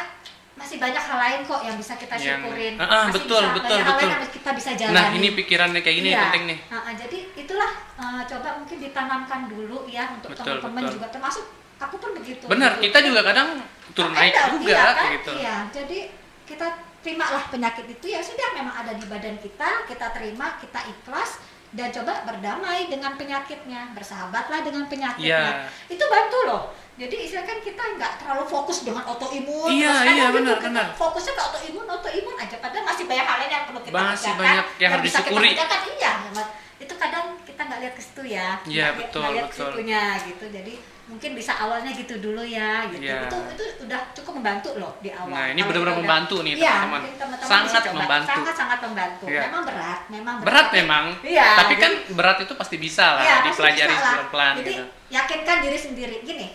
masih 0.59 0.77
banyak 0.77 0.99
hal 1.01 1.18
lain 1.18 1.40
kok 1.47 1.61
yang 1.62 1.77
bisa 1.79 1.94
kita 1.94 2.14
Yang- 2.18 2.42
syukurin 2.42 2.75
Ah, 2.75 2.83
ah, 2.83 3.03
masih 3.07 3.14
betul, 3.14 3.42
bisa, 3.42 3.55
betul, 3.55 3.77
banyak 3.79 3.87
hal 3.87 3.94
lain 3.94 3.94
betul. 3.94 4.11
yang 4.11 4.23
kita 4.35 4.51
bisa 4.59 4.71
jalani 4.75 4.97
Nah, 4.99 5.07
ini 5.14 5.29
pikirannya 5.33 5.81
kayak 5.81 5.97
gini 5.97 6.11
Iya. 6.11 6.21
penting 6.27 6.44
nih. 6.51 6.59
Nah, 6.68 6.81
ah, 6.83 6.92
jadi 6.92 7.18
itulah 7.38 7.71
eh, 7.99 8.23
coba 8.27 8.49
mungkin 8.59 8.79
ditanamkan 8.79 9.40
dulu 9.47 9.79
ya 9.87 10.05
untuk 10.12 10.31
Betul, 10.35 10.59
teman-teman 10.59 10.83
betul. 10.83 10.94
juga 10.99 11.07
termasuk 11.11 11.44
aku 11.79 11.97
pun 11.97 12.11
begitu. 12.14 12.44
Bener, 12.47 12.71
Gitu. 12.75 12.83
kita 12.90 12.99
juga 13.07 13.21
kadang 13.23 13.49
turun 13.94 14.12
naik 14.12 14.35
juga 14.59 14.71
iya, 14.71 14.85
kan? 14.92 15.11
gitu. 15.14 15.33
Iya, 15.38 15.57
jadi 15.71 15.99
kita 16.42 16.66
terimalah 16.99 17.44
penyakit 17.49 17.87
itu 17.87 18.07
ya 18.11 18.18
sudah 18.18 18.51
memang 18.59 18.75
ada 18.75 18.92
di 18.92 19.07
badan 19.07 19.38
kita, 19.38 19.87
kita 19.87 20.07
terima, 20.11 20.59
kita 20.59 20.83
ikhlas 20.83 21.38
dan 21.76 21.92
coba 21.92 22.24
berdamai 22.24 22.88
dengan 22.88 23.12
penyakitnya, 23.20 23.92
bersahabatlah 23.92 24.64
dengan 24.64 24.88
penyakitnya. 24.88 25.68
Iya. 25.68 25.68
Itu 25.92 26.04
bantu 26.09 26.38
loh. 26.48 26.62
Jadi 26.98 27.14
istilah 27.31 27.46
kan 27.46 27.59
kita 27.62 27.83
nggak 27.94 28.12
terlalu 28.18 28.44
fokus 28.50 28.83
dengan 28.83 29.07
autoimun. 29.07 29.70
Iya, 29.70 30.02
iya, 30.02 30.26
gitu, 30.35 30.42
benar, 30.42 30.57
benar. 30.59 30.87
Fokusnya 30.98 31.33
ke 31.37 31.42
autoimun, 31.46 31.87
autoimun 31.87 32.35
aja. 32.35 32.57
Padahal 32.59 32.85
masih 32.88 33.04
banyak 33.07 33.22
hal 33.22 33.37
lain 33.38 33.52
yang 33.54 33.64
perlu 33.70 33.81
kita 33.87 33.94
Masih 33.94 34.35
kerjakan, 34.35 34.40
banyak 34.42 34.66
yang 34.83 34.90
harus 34.90 35.04
bisa 35.07 35.18
kita 35.22 35.31
disyukuri. 35.31 35.48
kerjakan. 35.54 35.81
Iya, 35.94 36.12
memang. 36.26 36.48
itu 36.78 36.94
kadang 36.94 37.26
kita 37.42 37.62
nggak 37.79 37.87
lihat 37.87 37.95
ke 37.95 38.03
situ 38.03 38.23
ya. 38.27 38.49
Iya, 38.67 38.87
betul, 38.99 39.23
nggak 39.23 39.35
lihat 39.38 39.47
betul. 39.55 39.71
situnya 39.71 40.03
gitu. 40.27 40.45
Jadi 40.51 40.75
mungkin 41.09 41.31
bisa 41.33 41.53
awalnya 41.57 41.88
gitu 41.95 42.14
dulu 42.19 42.43
ya 42.43 42.85
gitu. 42.91 43.07
Iya. 43.07 43.31
Itu 43.31 43.38
itu 43.55 43.64
udah 43.87 44.01
cukup 44.19 44.33
membantu 44.43 44.75
loh 44.83 44.93
di 44.99 45.14
awal. 45.14 45.31
Nah, 45.31 45.47
ini 45.55 45.61
benar-benar 45.62 45.97
membantu 46.03 46.37
nih, 46.43 46.59
Iya, 46.59 46.75
teman-teman. 46.75 47.01
teman-teman 47.14 47.47
Sangat 47.47 47.83
membantu. 47.95 48.29
Sangat-sangat 48.35 48.79
membantu. 48.83 49.25
Iya. 49.31 49.43
Memang 49.47 49.62
berat, 49.62 50.01
memang 50.11 50.35
berat. 50.43 50.49
Berat 50.51 50.69
memang. 50.75 51.05
Iya. 51.23 51.49
Tapi 51.62 51.75
kan 51.79 51.93
berat 52.19 52.38
itu 52.43 52.53
pasti 52.59 52.77
bisa 52.83 53.07
lah 53.17 53.23
pasti 53.23 53.47
dipelajari 53.55 53.95
pelan-pelan 53.95 54.55
Jadi 54.59 54.73
gitu. 54.75 54.85
yakinkan 55.14 55.57
diri 55.62 55.79
sendiri. 55.79 56.17
Gini, 56.27 56.49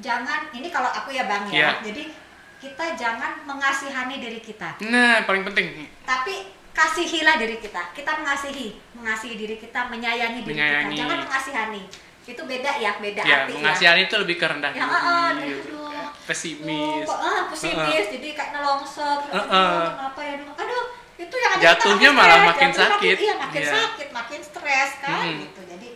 jangan 0.00 0.48
ini 0.56 0.72
kalau 0.72 0.88
aku 0.88 1.12
ya 1.12 1.28
bang 1.28 1.44
ya. 1.52 1.52
Iya. 1.52 1.70
Jadi 1.92 2.04
kita 2.64 2.96
jangan 2.96 3.44
mengasihani 3.44 4.24
diri 4.24 4.40
kita, 4.40 4.80
Nah, 4.88 5.20
paling 5.28 5.44
penting 5.44 5.84
tapi 6.00 6.48
kasihilah 6.74 7.38
diri 7.38 7.56
kita. 7.56 7.82
Kita 7.94 8.18
mengasihi, 8.18 8.74
mengasihi 8.92 9.34
diri 9.34 9.56
kita, 9.56 9.86
menyayangi 9.88 10.42
diri 10.42 10.58
Menyayangi. 10.58 10.90
kita. 10.90 11.00
Jangan 11.00 11.18
mengasihani. 11.24 11.82
Itu 12.24 12.42
beda 12.48 12.70
ya, 12.80 12.92
beda 12.98 13.20
ya 13.20 13.44
arti 13.44 13.52
mengasihan 13.54 13.96
itu 14.00 14.14
lebih 14.16 14.36
ke 14.40 14.46
rendah 14.48 14.72
Ya, 14.72 14.84
diri, 14.88 15.60
gitu. 15.60 15.76
aduh. 15.76 16.08
pesimis. 16.24 17.04
Oh, 17.04 17.20
ah, 17.20 17.52
pesimis, 17.52 18.06
jadi 18.10 18.28
kayak 18.32 18.50
nelongsor. 18.56 19.28
Uh-uh. 19.28 19.44
Aduh, 19.44 19.92
kenapa 19.92 20.20
ya? 20.24 20.34
Aduh, 20.40 20.84
itu 21.14 21.36
yang 21.36 21.52
ada 21.52 21.62
Jatuhnya 21.62 22.10
malah 22.10 22.32
stres, 22.32 22.48
makin 22.48 22.68
jatuhnya 22.72 22.88
sakit. 22.88 23.14
Makin, 23.14 23.26
iya, 23.28 23.34
makin 23.36 23.60
Iya. 23.62 23.72
sakit, 23.76 24.08
makin 24.10 24.40
stres 24.40 24.90
kan 25.04 25.20
Mm-mm. 25.20 25.42
gitu. 25.44 25.60
Jadi 25.68 25.88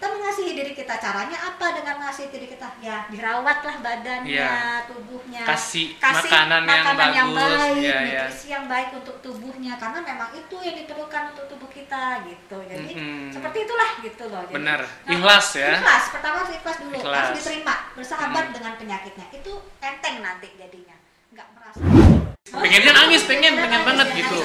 kita 0.00 0.16
mengasihi 0.16 0.56
diri 0.56 0.72
kita. 0.72 0.96
Caranya 0.96 1.36
apa 1.44 1.76
dengan 1.76 2.00
mengasihi 2.00 2.32
diri 2.32 2.48
kita? 2.48 2.72
Ya, 2.80 3.04
dirawatlah 3.12 3.84
badannya, 3.84 4.32
Iya. 4.32 4.88
tubuhnya. 4.88 5.44
Kasih 5.44 6.00
makanan 6.00 6.64
yang 6.64 7.28
bagus, 7.36 7.60
baik, 7.60 7.84
iya. 7.84 8.24
nutrisi 8.24 8.48
yang 8.48 8.64
baik 8.64 8.96
untuk 8.96 9.20
tubuhnya 9.20 9.76
karena 9.76 10.00
memang 10.00 10.32
itu 10.32 10.56
yang 10.64 10.72
diperlukan 10.80 11.36
untuk 11.36 11.44
tubuh 11.52 11.68
kita 11.68 12.24
gitu. 12.24 12.56
Jadi 12.64 12.96
Mm-mm. 12.96 13.28
seperti 13.28 13.68
itulah 13.68 13.90
gitu 14.00 14.24
loh. 14.32 14.40
Jadi, 14.48 14.56
Benar. 14.56 14.80
nah, 14.80 15.12
Ikhlas 15.12 15.46
ya. 15.52 15.68
Ikhlas, 15.76 16.04
pertama 16.16 16.36
harus 16.40 16.52
ikhlas 16.56 16.76
dulu, 16.80 16.96
Ikhlas. 16.96 17.20
harus 17.20 17.36
diterima, 17.36 17.74
bersahabat 17.92 18.44
Hmm. 18.48 18.54
dengan 18.56 18.72
penyakitnya. 18.80 19.26
Itu 19.36 19.52
enteng 19.84 20.16
nanti 20.24 20.48
jadinya, 20.56 20.96
nggak 21.36 21.48
merasa. 21.52 22.19
Pengennya 22.50 22.92
nangis, 22.92 23.22
pengen, 23.24 23.54
pengen 23.56 23.82
banget 23.84 24.08
ya, 24.10 24.18
gitu. 24.18 24.38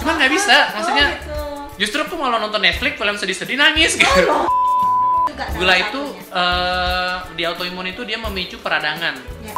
Cuman 0.00 0.14
nggak 0.16 0.32
bisa, 0.32 0.56
maksudnya 0.72 1.06
Oh, 1.06 1.12
gitu. 1.14 1.38
Justru 1.78 1.98
aku 2.00 2.14
malah 2.14 2.36
nonton 2.38 2.60
Netflix 2.60 2.92
film 2.94 3.16
sedih-sedih 3.16 3.56
nangis 3.56 3.96
gitu. 3.96 4.24
Gula 5.56 5.74
itu 5.74 6.02
eh, 6.28 7.14
di 7.32 7.42
autoimun 7.42 7.86
itu 7.86 8.04
dia 8.04 8.16
memicu 8.16 8.60
peradangan. 8.60 9.16
Ya. 9.40 9.54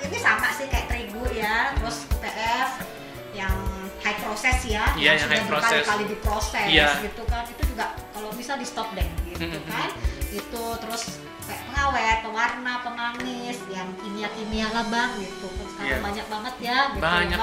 Ini 0.00 0.18
sama 0.18 0.50
sih 0.50 0.66
kayak 0.66 0.86
terigu 0.86 1.22
ya, 1.30 1.74
terus 1.74 2.06
PF 2.16 2.70
yang 3.32 3.54
high 4.00 4.18
process 4.18 4.58
ya, 4.64 4.94
Iya, 4.94 5.14
yang 5.14 5.26
sudah 5.26 5.36
high 5.36 5.46
process. 5.46 5.82
berkali-kali 5.82 6.04
diproses 6.08 6.66
Iya. 6.66 6.88
gitu 7.02 7.22
kan, 7.26 7.42
itu 7.44 7.62
juga 7.66 7.86
kalau 8.10 8.30
bisa 8.32 8.54
di 8.54 8.66
stop 8.66 8.88
deh 8.92 9.06
gitu 9.28 9.58
kan, 9.66 9.88
itu 10.30 10.62
terus 10.78 11.02
pengawet, 11.80 12.18
pewarna, 12.20 12.74
pemanis, 12.84 13.58
yang 13.72 13.88
kimia-kimia 13.96 14.68
lah 14.68 14.84
bang 14.92 15.10
gitu, 15.16 15.48
sekarang 15.48 15.88
Iya. 15.88 16.04
banyak 16.04 16.26
banget 16.28 16.54
ya, 16.60 16.78
gitu. 16.92 17.00
Banyak 17.00 17.40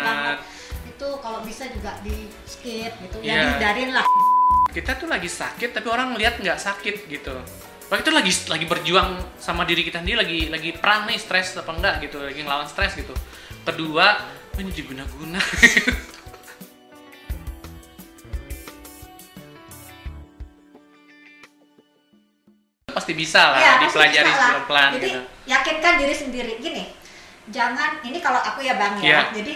banget. 0.00 0.38
itu 0.94 1.08
kalau 1.20 1.42
bisa 1.42 1.66
juga 1.68 1.90
di 2.00 2.30
skip 2.48 2.92
gitu, 3.02 3.16
Iya. 3.20 3.28
ya 3.28 3.34
dihindarin 3.44 3.90
lah. 3.92 4.04
Kita 4.72 4.96
tuh 4.96 5.10
lagi 5.10 5.26
sakit 5.28 5.74
tapi 5.74 5.90
orang 5.90 6.16
lihat 6.16 6.40
nggak 6.40 6.56
sakit 6.56 7.10
gitu. 7.10 7.34
Waktu 7.92 8.00
itu 8.00 8.12
lagi 8.14 8.32
lagi 8.48 8.66
berjuang 8.70 9.10
sama 9.36 9.68
diri 9.68 9.84
kita 9.84 10.00
sendiri 10.00 10.16
lagi 10.16 10.38
lagi 10.48 10.70
perang 10.72 11.04
nih 11.04 11.20
stres 11.20 11.58
apa 11.60 11.68
enggak 11.68 11.94
gitu 12.08 12.22
lagi 12.22 12.40
ngelawan 12.40 12.64
stres 12.64 12.94
gitu. 12.96 13.12
Kedua 13.66 14.06
"Oh, 14.54 14.60
ini 14.62 14.70
diguna-guna. 14.70 15.36
pasti 23.04 23.20
bisa 23.20 23.52
lah 23.52 23.58
Iya, 23.60 23.70
pasti 23.76 23.84
dipelajari 23.92 24.30
pelan-pelan 24.32 24.90
Jadi 24.96 25.08
gitu. 25.12 25.20
yakinkan 25.44 25.94
diri 26.00 26.14
sendiri. 26.16 26.52
Gini, 26.56 26.84
jangan 27.52 28.00
ini 28.00 28.18
kalau 28.24 28.40
aku 28.40 28.64
ya 28.64 28.80
bang 28.80 28.96
ya. 28.96 29.04
Iya. 29.04 29.20
Jadi 29.36 29.54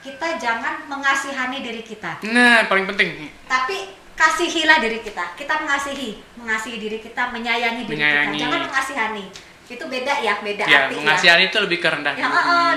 kita 0.00 0.26
jangan 0.40 0.88
mengasihani 0.88 1.60
diri 1.60 1.82
kita, 1.84 2.16
Nah, 2.32 2.64
paling 2.70 2.88
penting 2.88 3.28
tapi 3.44 3.92
kasihilah 4.16 4.80
diri 4.80 5.04
kita. 5.04 5.36
Kita 5.36 5.60
mengasihi, 5.60 6.22
mengasihi 6.40 6.78
diri 6.80 6.98
kita, 7.04 7.28
menyayangi 7.36 7.84
diri 7.84 8.00
Menyayangi. 8.00 8.32
kita. 8.32 8.42
Jangan 8.48 8.60
mengasihani. 8.64 9.24
Itu 9.66 9.84
beda 9.90 10.14
ya, 10.22 10.38
beda 10.40 10.62
ya 10.64 10.86
arti 10.86 10.94
mengasihan 11.02 11.42
itu 11.42 11.56
lebih 11.58 11.82
ke 11.82 11.88
rendah 11.90 12.14
ya. 12.16 12.22
Ya, 12.22 12.30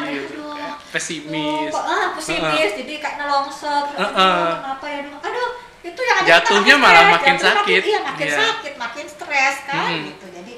diri, 0.04 0.26
gitu. 0.26 0.42
aduh. 0.42 0.74
Oh, 0.74 0.76
pesimis. 0.90 1.70
ah, 1.72 2.18
pesimis, 2.18 2.72
jadi 2.82 2.94
kayak 2.98 3.16
nelongsor. 3.22 3.94
Aduh, 3.94 4.04
Uh-uh. 4.10 4.42
kenapa 4.58 4.86
ya? 4.90 5.00
Aduh, 5.06 5.50
itu 5.80 6.02
yang 6.04 6.18
ada 6.20 6.28
Jatuhnya 6.30 6.76
kita 6.76 6.84
malah 6.84 7.00
stres, 7.00 7.14
makin 7.16 7.34
jatuhnya 7.34 7.54
sakit. 7.56 7.80
Makin, 7.80 7.90
iya, 7.90 8.00
makin 8.04 8.28
Iya. 8.28 8.38
sakit, 8.38 8.74
makin 8.76 9.06
stres 9.08 9.56
kan 9.64 9.90
Mm-mm. 9.90 10.08
gitu. 10.12 10.28
Jadi 10.30 10.54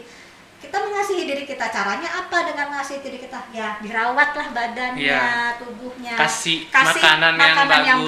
kita 0.62 0.78
mengasihi 0.78 1.24
diri 1.26 1.44
kita. 1.44 1.66
Caranya 1.68 2.10
apa 2.16 2.38
dengan 2.46 2.66
mengasihi 2.70 3.02
diri 3.02 3.18
kita? 3.18 3.38
Ya, 3.52 3.76
dirawatlah 3.82 4.48
badannya, 4.50 5.04
Iya. 5.04 5.58
tubuhnya. 5.58 6.14
Kasih 6.16 6.70
makanan 6.70 7.34
yang 7.36 7.58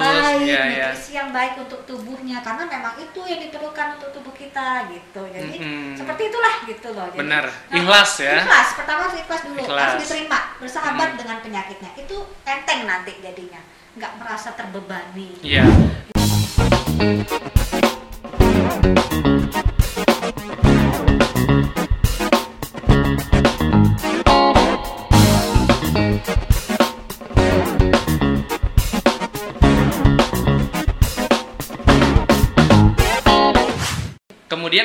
baik, 0.00 0.42
iya, 0.42 0.62
iya. 0.64 0.86
nutrisi 0.90 1.12
yang 1.12 1.28
baik 1.28 1.54
untuk 1.60 1.80
tubuhnya 1.84 2.38
karena 2.40 2.62
memang 2.64 2.94
itu 2.96 3.20
yang 3.20 3.40
diperlukan 3.42 3.86
untuk 3.94 4.10
tubuh 4.10 4.32
kita 4.32 4.86
gitu. 4.88 5.22
Jadi 5.28 5.56
Mm-mm. 5.60 5.92
seperti 5.94 6.22
itulah 6.30 6.54
gitu 6.64 6.88
loh. 6.94 7.06
Jadi, 7.10 7.20
Benar. 7.20 7.44
nah, 7.46 7.74
Ikhlas 7.74 8.10
ya. 8.18 8.32
Ikhlas, 8.40 8.68
pertama 8.74 9.00
harus 9.04 9.16
ikhlas 9.18 9.40
dulu, 9.44 9.60
Ikhlas. 9.60 9.82
harus 9.84 9.98
diterima, 10.02 10.38
bersahabat 10.56 11.08
Hmm. 11.10 11.18
dengan 11.20 11.36
penyakitnya. 11.42 11.90
Itu 11.96 12.16
enteng 12.42 12.80
nanti 12.86 13.12
jadinya, 13.18 13.60
nggak 13.94 14.12
merasa 14.16 14.54
terbebani. 14.54 15.42
Iya. 15.42 15.66
Kemudian 17.04 17.20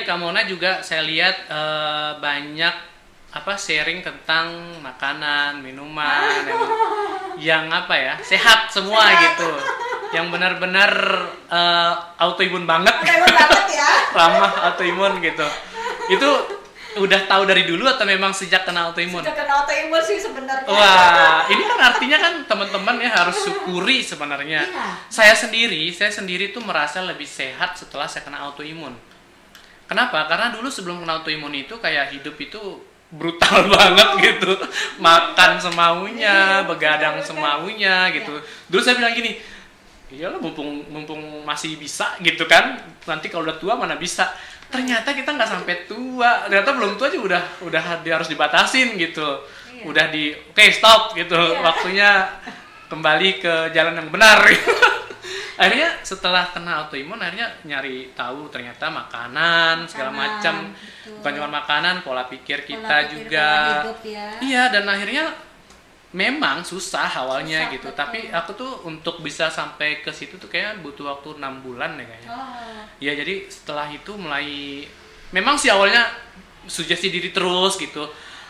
Kamona 0.04 0.44
juga 0.44 0.84
saya 0.84 1.08
lihat 1.08 1.48
eh, 1.48 2.12
banyak 2.20 2.76
apa 3.32 3.54
sharing 3.56 4.04
tentang 4.04 4.76
makanan, 4.84 5.64
minuman 5.64 6.44
yang, 6.52 6.68
yang 7.40 7.66
apa 7.72 7.96
ya 7.96 8.14
sehat 8.20 8.68
semua 8.68 9.08
Sehat. 9.08 9.40
gitu 9.40 9.89
yang 10.10 10.34
benar-benar 10.34 10.92
eh, 11.48 11.94
autoimun 12.18 12.66
banget 12.66 12.94
Autoimun 12.94 13.34
banget 13.34 13.66
ya. 13.74 13.90
ramah 14.18 14.52
autoimun 14.74 15.14
gitu 15.22 15.48
itu 16.10 16.30
udah 16.98 17.22
tahu 17.30 17.46
dari 17.46 17.70
dulu 17.70 17.86
atau 17.86 18.02
memang 18.02 18.34
sejak 18.34 18.66
kena 18.66 18.90
autoimun 18.90 19.22
Sudah 19.22 19.38
kena 19.38 19.62
autoimun 19.62 20.02
sih 20.02 20.18
sebenarnya. 20.18 20.66
Wah, 20.66 21.46
ini 21.46 21.62
kan 21.62 21.78
artinya 21.78 22.18
kan 22.18 22.34
teman-teman 22.50 22.98
ya 22.98 23.14
harus 23.14 23.46
syukuri 23.46 24.02
sebenarnya. 24.02 24.66
Iya. 24.66 24.86
Saya 25.06 25.38
sendiri, 25.38 25.94
saya 25.94 26.10
sendiri 26.10 26.50
tuh 26.50 26.66
merasa 26.66 27.06
lebih 27.06 27.30
sehat 27.30 27.78
setelah 27.78 28.10
saya 28.10 28.26
kena 28.26 28.42
autoimun. 28.42 28.98
Kenapa? 29.86 30.26
Karena 30.26 30.50
dulu 30.50 30.66
sebelum 30.74 31.06
kena 31.06 31.22
autoimun 31.22 31.54
itu 31.54 31.78
kayak 31.78 32.10
hidup 32.10 32.34
itu 32.42 32.58
brutal 33.14 33.70
banget 33.78 34.10
gitu. 34.26 34.58
Makan 34.98 35.62
semaunya, 35.62 36.66
Iya, 36.66 36.66
begadang 36.66 37.22
benar-benar. 37.22 37.30
semaunya 37.30 37.96
gitu. 38.18 38.34
Dulu 38.66 38.82
saya 38.82 38.98
bilang 38.98 39.14
gini, 39.14 39.38
iyalah 40.10 40.38
mumpung 40.38 40.86
mumpung 40.90 41.22
masih 41.44 41.78
bisa 41.78 42.18
gitu 42.20 42.46
kan. 42.46 42.78
Nanti 43.06 43.30
kalau 43.30 43.46
udah 43.46 43.58
tua 43.58 43.74
mana 43.74 43.96
bisa. 43.96 44.30
Ternyata 44.70 45.14
kita 45.14 45.34
nggak 45.34 45.50
sampai 45.50 45.86
tua. 45.86 46.46
Ternyata 46.46 46.72
belum 46.74 46.98
tua 46.98 47.10
aja 47.10 47.18
udah 47.18 47.44
udah 47.66 47.84
di- 48.02 48.14
harus 48.14 48.30
dibatasin 48.30 48.98
gitu. 48.98 49.46
Iya. 49.74 49.84
Udah 49.86 50.06
di 50.10 50.34
oke 50.34 50.66
stop 50.70 51.14
gitu. 51.14 51.38
Iya. 51.38 51.62
Waktunya 51.62 52.10
kembali 52.88 53.30
ke 53.38 53.54
jalan 53.72 53.98
yang 53.98 54.10
benar. 54.10 54.42
akhirnya 55.60 56.00
setelah 56.08 56.56
kena 56.56 56.88
autoimun 56.88 57.20
akhirnya 57.20 57.52
nyari 57.68 58.16
tahu 58.16 58.48
ternyata 58.48 58.88
makanan 58.88 59.84
segala 59.92 60.08
macam 60.08 60.72
bukan 61.20 61.32
cuma 61.36 61.52
makanan 61.52 62.00
pola 62.00 62.32
pikir 62.32 62.64
kita 62.64 62.80
Pola 62.80 63.04
pikir, 63.04 63.28
juga 63.28 63.44
pola 63.52 63.76
hidup 63.84 64.00
ya. 64.08 64.28
iya 64.40 64.64
dan 64.72 64.88
akhirnya 64.88 65.36
memang 66.10 66.62
susah 66.62 67.06
awalnya 67.06 67.64
Susah, 67.64 67.74
gitu 67.74 67.88
betul. 67.88 68.00
tapi 68.00 68.20
aku 68.30 68.52
tuh 68.54 68.72
untuk 68.84 69.22
bisa 69.22 69.46
sampai 69.48 70.02
ke 70.02 70.10
situ 70.10 70.36
tuh 70.36 70.50
kayaknya 70.50 70.82
butuh 70.82 71.06
waktu 71.08 71.38
enam 71.38 71.62
bulan 71.62 71.94
ya 71.96 72.06
kayaknya 72.06 72.30
Oh. 72.30 72.82
ya 72.98 73.12
jadi 73.14 73.46
setelah 73.46 73.86
itu 73.88 74.12
mulai 74.14 74.82
memang 75.30 75.54
sih 75.54 75.70
awalnya 75.70 76.10
sugesti 76.66 77.08
diri 77.08 77.30
terus 77.30 77.78
gitu 77.78 78.10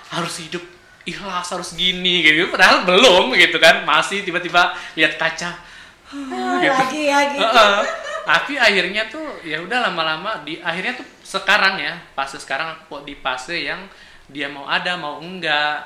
harus 0.10 0.40
hidup 0.40 0.64
ikhlas 1.04 1.48
harus 1.50 1.76
gini 1.76 2.22
gitu 2.22 2.48
padahal 2.48 2.88
belum 2.88 3.36
gitu 3.36 3.58
kan 3.58 3.84
masih 3.84 4.24
tiba-tiba 4.24 4.72
lihat 4.96 5.16
kaca 5.16 5.68
Ah, 6.10 6.58
gitu. 6.58 6.74
Lagi 6.74 7.02
ya 7.06 7.20
gitu. 7.30 7.44
Heeh. 7.46 7.86
tapi 8.26 8.54
akhirnya 8.58 9.06
tuh 9.06 9.22
ya 9.46 9.62
udah 9.62 9.90
lama-lama 9.90 10.42
di 10.42 10.58
akhirnya 10.58 10.98
tuh 10.98 11.06
sekarang 11.22 11.78
ya 11.78 12.02
fase 12.14 12.42
sekarang 12.42 12.74
kok 12.86 13.06
di 13.06 13.14
fase 13.14 13.62
yang 13.62 13.86
dia 14.26 14.50
mau 14.50 14.66
ada 14.66 14.98
mau 14.98 15.22
enggak 15.22 15.86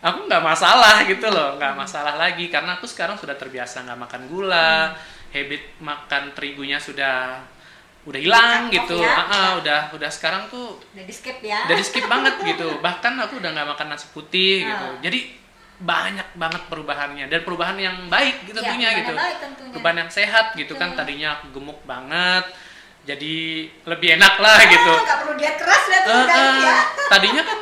aku 0.00 0.18
nggak 0.24 0.40
masalah 0.42 1.04
gitu 1.04 1.26
loh 1.26 1.56
nggak 1.56 1.74
masalah 1.74 2.16
lagi 2.16 2.48
karena 2.48 2.74
aku 2.74 2.84
sekarang 2.84 3.14
sudah 3.14 3.34
terbiasa 3.34 3.84
nggak 3.84 4.00
makan 4.00 4.22
gula 4.26 4.96
habit 5.28 5.76
makan 5.78 6.32
terigunya 6.32 6.76
sudah 6.76 7.38
udah 8.00 8.16
hilang 8.16 8.72
gitu 8.72 8.96
ya. 8.96 9.12
Heeh, 9.14 9.48
udah 9.60 9.80
udah 9.92 10.08
sekarang 10.08 10.48
tuh 10.48 10.80
Udah 10.90 11.04
di 11.04 11.12
skip 11.12 11.36
ya. 11.40 11.68
udah 11.68 11.76
di 11.76 11.84
skip 11.84 12.06
banget 12.06 12.32
gitu 12.40 12.80
bahkan 12.80 13.12
aku 13.14 13.36
udah 13.36 13.52
nggak 13.52 13.68
makan 13.68 13.86
nasi 13.88 14.08
putih 14.10 14.64
gitu 14.64 14.86
Ah. 14.88 14.96
jadi 14.98 15.36
banyak 15.76 16.28
banget 16.34 16.62
perubahannya 16.66 17.24
dan 17.26 17.40
perubahan 17.40 17.76
yang 17.76 17.96
baik 18.06 18.44
gitu 18.44 18.56
Iya, 18.56 18.64
tentunya 18.66 18.88
gitu 18.96 19.12
baik 19.14 19.36
tentunya. 19.38 19.70
perubahan 19.70 19.96
yang 19.98 20.10
sehat 20.10 20.46
gitu 20.54 20.72
kan 20.74 20.92
Betul. 20.92 20.98
tadinya 20.98 21.28
aku 21.34 21.46
gemuk 21.52 21.80
banget 21.84 22.44
jadi 23.02 23.36
lebih 23.82 24.08
enak 24.16 24.34
lah 24.38 24.58
gitu 24.62 24.92
Ah, 24.92 25.00
nggak 25.02 25.18
perlu 25.20 25.34
diet 25.36 25.56
keras 25.56 25.84
ya 25.86 25.98
Eh, 25.98 26.08
udah 26.18 26.36
eh, 26.36 26.56
ya. 26.58 26.76
tadinya 27.06 27.42
kan 27.42 27.58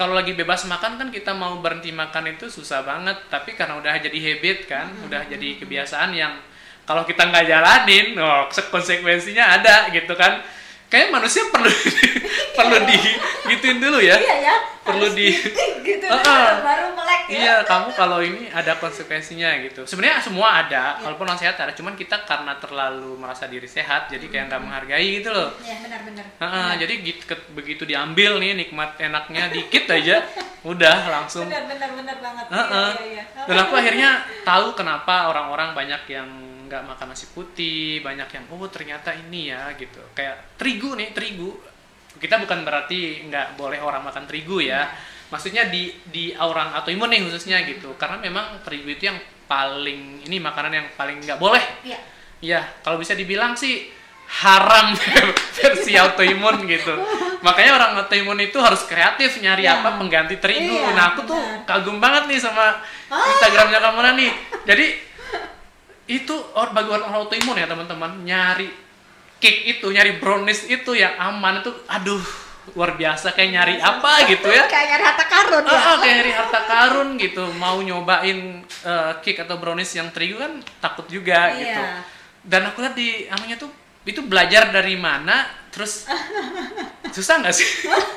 kalau 0.00 0.16
lagi 0.16 0.32
bebas 0.32 0.64
makan 0.64 0.96
kan 0.96 1.08
kita 1.12 1.36
mau 1.36 1.60
berhenti 1.60 1.92
makan 1.92 2.32
itu 2.32 2.48
susah 2.48 2.80
banget 2.80 3.20
tapi 3.28 3.52
karena 3.52 3.76
udah 3.76 4.00
jadi 4.00 4.16
habit 4.16 4.64
kan 4.64 4.88
Hmm. 4.88 5.12
udah 5.12 5.28
jadi 5.28 5.60
kebiasaan 5.60 6.16
yang 6.16 6.40
kalau 6.88 7.04
kita 7.04 7.28
nggak 7.28 7.44
jalanin 7.44 8.16
oh, 8.16 8.48
konsekuensinya 8.48 9.60
ada 9.60 9.92
gitu 9.92 10.16
kan 10.16 10.40
kayak 10.90 11.08
manusia 11.08 11.46
perlu 11.48 11.70
perlu 12.56 12.76
di 12.84 12.98
gituin 13.48 13.78
dulu 13.78 13.98
ya 13.98 14.14
Iya 14.14 14.36
ya. 14.42 14.56
Perlu 14.80 15.06
di- 15.12 15.30
gitu 15.80 16.06
Ah, 16.08 16.18
ah. 16.18 16.50
baru 16.58 16.86
melek 16.92 17.22
ya. 17.28 17.36
Iya, 17.36 17.54
kamu 17.62 17.94
kalau 17.94 18.18
ini 18.18 18.50
ada 18.50 18.74
konsekuensinya 18.74 19.62
gitu. 19.62 19.84
Sebenarnya 19.84 20.18
semua 20.18 20.58
ada, 20.58 20.96
Iya. 20.96 21.04
walaupun 21.04 21.24
orang 21.24 21.38
sehat 21.38 21.56
ada. 21.56 21.70
Cuman 21.70 21.94
kita 21.94 22.24
karena 22.24 22.58
terlalu 22.58 23.14
merasa 23.14 23.46
diri 23.46 23.68
sehat, 23.68 24.10
jadi 24.10 24.24
kayak 24.24 24.44
nggak 24.50 24.60
menghargai 24.60 25.08
gitu 25.16 25.30
loh. 25.30 25.54
Iya 25.60 25.78
benar-benar. 25.80 26.24
Heeh, 26.34 26.70
jadi 26.80 26.94
gitu, 26.98 27.22
ke- 27.24 27.48
begitu 27.52 27.82
diambil 27.84 28.40
nih 28.40 28.56
nikmat 28.56 28.98
enaknya 28.98 29.46
dikit 29.48 29.84
aja, 29.86 30.26
udah 30.66 30.98
langsung. 31.08 31.46
Benar-benar 31.46 31.90
benar 31.94 32.16
banget. 32.18 32.44
Iya, 32.48 32.56
Heeh. 32.58 32.90
iya, 32.90 33.22
iya. 33.22 33.44
Dan 33.46 33.56
aku 33.60 33.72
akhirnya 33.76 34.10
tahu 34.42 34.66
kenapa 34.74 35.30
orang-orang 35.30 35.70
banyak 35.72 36.02
yang 36.08 36.28
nggak 36.70 36.86
makan 36.86 37.06
nasi 37.10 37.26
putih, 37.34 37.98
banyak 37.98 38.30
yang 38.30 38.44
oh 38.54 38.70
ternyata 38.70 39.10
ini 39.10 39.50
ya 39.50 39.74
gitu. 39.74 39.98
Kayak 40.14 40.54
terigu 40.54 40.94
nih, 40.94 41.10
terigu. 41.10 41.50
Kita 42.14 42.38
bukan 42.38 42.62
berarti 42.62 43.26
nggak 43.26 43.58
boleh 43.58 43.82
orang 43.82 44.06
makan 44.06 44.30
terigu 44.30 44.62
ya. 44.62 44.86
Maksudnya 45.34 45.66
di 45.66 45.90
di 46.06 46.30
orang 46.38 46.70
autoimun 46.78 47.10
nih 47.10 47.26
khususnya 47.26 47.58
gitu. 47.66 47.98
Karena 47.98 48.22
memang 48.22 48.62
terigu 48.62 48.86
itu 48.86 49.10
yang 49.10 49.18
paling 49.50 50.30
ini 50.30 50.38
makanan 50.38 50.70
yang 50.70 50.86
paling 50.94 51.18
nggak 51.18 51.42
boleh. 51.42 51.82
Iya. 51.82 51.98
Iya, 52.40 52.60
kalau 52.86 52.96
bisa 52.96 53.12
dibilang 53.18 53.52
sih 53.58 53.90
haram 54.30 54.94
versi 55.58 55.98
autoimun 55.98 56.62
gitu. 56.70 56.94
Makanya 57.42 57.72
orang 57.74 57.92
autoimun 57.98 58.38
itu 58.38 58.62
harus 58.62 58.86
kreatif 58.86 59.42
nyari 59.42 59.66
Iya. 59.66 59.82
apa 59.82 59.98
pengganti 59.98 60.38
terigu. 60.38 60.70
Iya, 60.70 60.94
nah, 60.94 61.04
aku 61.12 61.26
tuh 61.26 61.40
kagum 61.66 61.98
banget 61.98 62.30
nih 62.30 62.38
sama 62.38 62.78
Ah. 63.10 63.26
Instagramnya 63.26 63.82
kamu 63.82 63.98
nih. 64.22 64.30
Jadi 64.70 64.86
itu 66.10 66.34
or- 66.52 66.74
bagi 66.74 66.90
orang 66.90 67.14
autoimun 67.14 67.54
ya 67.54 67.70
teman-teman 67.70 68.26
nyari 68.26 68.66
cake 69.38 69.78
itu, 69.78 69.86
nyari 69.88 70.18
brownies 70.18 70.66
itu 70.66 70.92
yang 70.92 71.16
aman 71.16 71.62
itu, 71.62 71.72
aduh 71.86 72.20
luar 72.76 72.92
biasa 72.92 73.32
kayak 73.32 73.50
nyari 73.50 73.74
apa 73.80 74.28
gitu 74.28 74.46
ya. 74.46 74.68
Kayak 74.68 74.86
nyari 74.94 75.04
harta 75.08 75.24
karun 75.26 75.64
ya. 75.64 75.72
Ah, 75.72 75.96
kayak 75.96 76.14
nyari 76.20 76.32
harta 76.36 76.60
karun 76.68 77.08
gitu. 77.16 77.44
Mau 77.56 77.80
nyobain 77.80 78.38
eh, 78.60 79.12
cake 79.24 79.48
atau 79.48 79.56
brownies 79.56 79.90
yang 79.96 80.12
terigu 80.12 80.36
kan 80.36 80.60
takut 80.78 81.08
juga 81.08 81.50
Iya. 81.50 81.56
gitu. 81.56 81.82
Dan 82.44 82.68
aku 82.68 82.84
lihat 82.84 82.94
di 82.94 83.24
anunya 83.26 83.56
tuh 83.56 83.72
itu 84.02 84.20
belajar 84.22 84.70
dari 84.70 84.94
mana, 84.94 85.44
terus 85.68 86.08
susah 87.14 87.34
nggak 87.38 87.52
sih? 87.52 87.68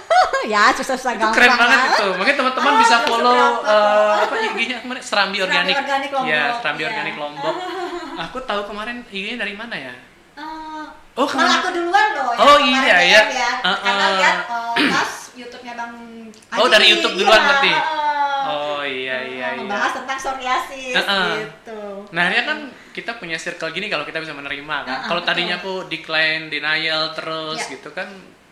ya 0.54 0.72
susah-susah 0.72 1.12
itu 1.14 1.24
gampang. 1.24 1.36
keren 1.36 1.54
banget 1.54 1.80
ya. 1.80 1.90
itu. 1.94 2.08
Mungkin 2.14 2.36
teman-teman 2.36 2.74
Ah, 2.74 2.80
bisa 2.80 2.96
follow 3.04 3.36
kok. 3.36 4.24
apa 4.24 4.36
IG-nya 4.50 4.78
kemarin 4.80 5.02
Serambi 5.02 5.38
Serambi 5.38 5.38
Organik. 5.42 5.76
Organik 5.78 6.12
Lombok, 6.12 6.30
Iya, 6.30 6.44
Serambi 6.60 6.82
iya. 6.82 6.90
Organik 6.90 7.16
Lombok. 7.16 7.56
Aku 8.22 8.38
tahu 8.42 8.62
kemarin 8.66 8.98
IG-nya 9.08 9.38
dari 9.38 9.54
mana 9.54 9.76
ya? 9.76 9.94
Eh, 10.34 10.86
Oh, 11.14 11.30
ke 11.30 11.38
mana? 11.38 11.62
aku 11.62 11.70
duluan 11.70 12.08
loh. 12.12 12.34
Oh, 12.34 12.58
kemarin 12.58 12.74
iya, 12.82 12.98
iya. 13.00 13.22
ya. 13.30 13.50
Ah, 13.62 13.78
Karena 13.78 14.04
ah. 14.04 14.12
lihat 14.18 14.38
eh, 14.74 14.90
pas 14.90 15.12
YouTube-nya 15.32 15.74
Bang 15.76 15.94
Oh, 16.54 16.68
dari. 16.68 16.86
YouTube 16.90 17.16
duluan 17.16 17.38
Iya, 17.38 17.48
berarti? 17.48 17.72
eh, 17.72 17.82
Oh 18.44 18.73
iya. 19.54 19.62
Membahas 19.62 19.92
tentang 19.94 20.18
psoriasis 20.18 20.96
Ah, 20.96 21.06
ah. 21.06 21.28
gitu. 21.38 21.82
Nah, 22.10 22.22
akhirnya 22.26 22.46
kan 22.46 22.60
kita 22.92 23.12
punya 23.18 23.38
circle 23.38 23.72
gini 23.72 23.88
kalau 23.88 24.04
kita 24.04 24.20
bisa 24.20 24.34
menerima 24.34 24.76
kan. 24.84 24.90
Ah, 24.90 25.00
ah, 25.00 25.08
kalau 25.08 25.22
tadinya 25.22 25.56
aku 25.58 25.88
decline, 25.88 26.50
denial 26.50 27.14
terus 27.14 27.58
Iya. 27.64 27.78
gitu 27.78 27.90
kan 27.92 28.08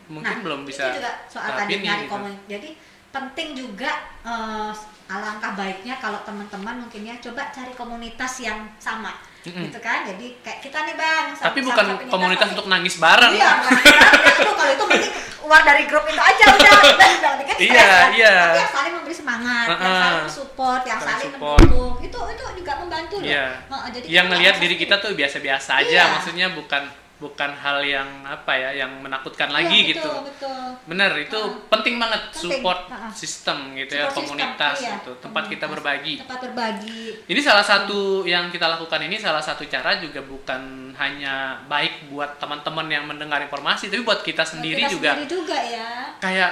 mungkin 0.08 0.38
Nah, 0.38 0.44
belum 0.44 0.62
bisa 0.68 0.92
itu 0.92 1.00
juga 1.00 1.12
soal 1.26 1.50
tadi 1.56 1.72
ini 1.72 1.84
nyari 1.88 2.04
gitu. 2.04 2.12
komen. 2.12 2.34
Jadi 2.46 2.70
penting 3.12 3.50
juga 3.54 3.92
eh, 4.22 4.72
alangkah 5.08 5.52
baiknya 5.54 6.00
kalau 6.00 6.20
teman-teman 6.24 6.88
mungkin 6.88 7.04
ya 7.04 7.16
coba 7.20 7.52
cari 7.52 7.72
komunitas 7.76 8.40
yang 8.40 8.64
sama. 8.78 9.12
Mm-mm. 9.41 9.63
Gitu 9.67 9.80
kan. 9.80 10.06
Jadi 10.06 10.25
kayak 10.39 10.60
kita 10.62 10.77
nih 10.86 10.95
Bang, 10.95 11.25
Tapi 11.34 11.60
sama- 11.60 11.67
bukan 11.67 11.84
penyintas 11.88 12.12
komunitas 12.12 12.41
COVID. 12.43 12.54
untuk 12.54 12.65
nangis 12.67 12.95
bareng. 12.95 13.34
Iya, 13.34 13.51
ya, 13.58 14.08
itu 14.38 14.51
kalau 14.51 14.71
itu 14.71 14.84
mending 14.86 15.13
keluar 15.41 15.62
dari 15.63 15.84
grup 15.84 16.06
itu 16.06 16.21
aja 16.21 16.43
udah, 16.47 16.73
udah, 16.86 17.10
udah, 17.17 17.58
Iya, 17.58 17.84
kan. 17.84 18.08
iya. 18.13 18.34
Tapi 18.39 18.60
yang 18.60 18.71
saling 18.71 18.93
memberi 18.95 19.15
semangat, 19.15 19.65
yang 19.67 19.82
Heeh. 19.82 20.01
saling 20.04 20.30
support, 20.32 20.82
yang 20.84 20.99
Saling 20.99 21.12
saling 21.12 21.34
support. 21.34 21.60
mendukung, 21.60 21.93
itu 21.99 22.19
itu 22.32 22.43
juga 22.56 22.73
membantu 22.77 23.15
loh. 23.17 23.27
Iya. 23.27 23.47
Heeh, 23.65 23.88
jadi 23.91 24.06
yang 24.08 24.25
ngelihat 24.30 24.56
diri 24.62 24.75
kita 24.77 24.95
tuh 24.97 25.12
biasa-biasa 25.12 25.71
aja, 25.82 25.89
Iya. 25.89 26.13
maksudnya 26.13 26.47
bukan 26.51 26.84
bukan 27.22 27.54
hal 27.54 27.86
yang 27.86 28.26
apa 28.26 28.50
ya, 28.52 28.82
yang 28.82 28.98
menakutkan 28.98 29.48
Iya, 29.48 29.56
lagi 29.62 29.78
betul, 29.78 29.92
gitu. 29.94 30.12
Betul. 30.26 30.62
Bener, 30.90 31.12
itu 31.16 31.38
Heeh. 31.38 31.69
penting 31.69 31.96
banget 31.96 32.22
Penting, 32.28 32.42
support 32.58 32.80
heeh. 32.90 33.12
sistem 33.13 33.58
gitu 33.78 33.94
ya, 33.94 34.10
Support 34.10 34.26
system, 34.26 34.26
komunitas 34.42 34.76
iya, 34.82 34.92
gitu, 34.98 35.12
tempat 35.22 35.44
kita 35.46 35.65
komunitas. 35.65 35.72
berbagi. 35.72 36.13
Tempat 36.19 36.40
berbagi. 36.42 37.02
Ini 37.30 37.40
salah 37.40 37.62
satu 37.62 38.00
yang 38.26 38.50
kita 38.50 38.65
lakukan 38.67 39.00
ini 39.02 39.15
salah 39.15 39.40
satu 39.40 39.62
cara 39.65 40.02
juga 40.02 40.19
bukan 40.19 40.62
hanya 40.98 41.62
baik 41.65 42.10
buat 42.10 42.36
teman-teman 42.36 42.90
yang 42.90 43.06
mendengar 43.06 43.38
informasi, 43.40 43.88
tapi 43.88 44.02
buat 44.02 44.19
kita 44.19 44.42
sendiri 44.42 44.82
Kita 44.82 44.92
juga 44.92 45.10
sendiri 45.13 45.30
juga 45.30 45.58
ya. 45.62 45.90
kayak 46.17 46.52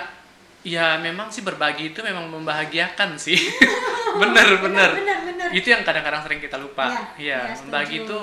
ya 0.59 0.99
memang 0.99 1.31
sih 1.31 1.41
berbagi 1.41 1.89
itu 1.89 1.99
memang 1.99 2.29
membahagiakan 2.29 3.17
sih. 3.17 3.41
bener 4.21 4.59
bener. 4.59 4.89
Benar, 4.95 5.17
benar. 5.25 5.47
Itu 5.49 5.67
yang 5.67 5.81
kadang-kadang 5.81 6.21
sering 6.21 6.37
kita 6.37 6.57
lupa. 6.57 6.85
Iya, 6.85 7.01
Iya, 7.17 7.39
iya, 7.47 7.55
membagi 7.63 7.95
itu 8.03 8.19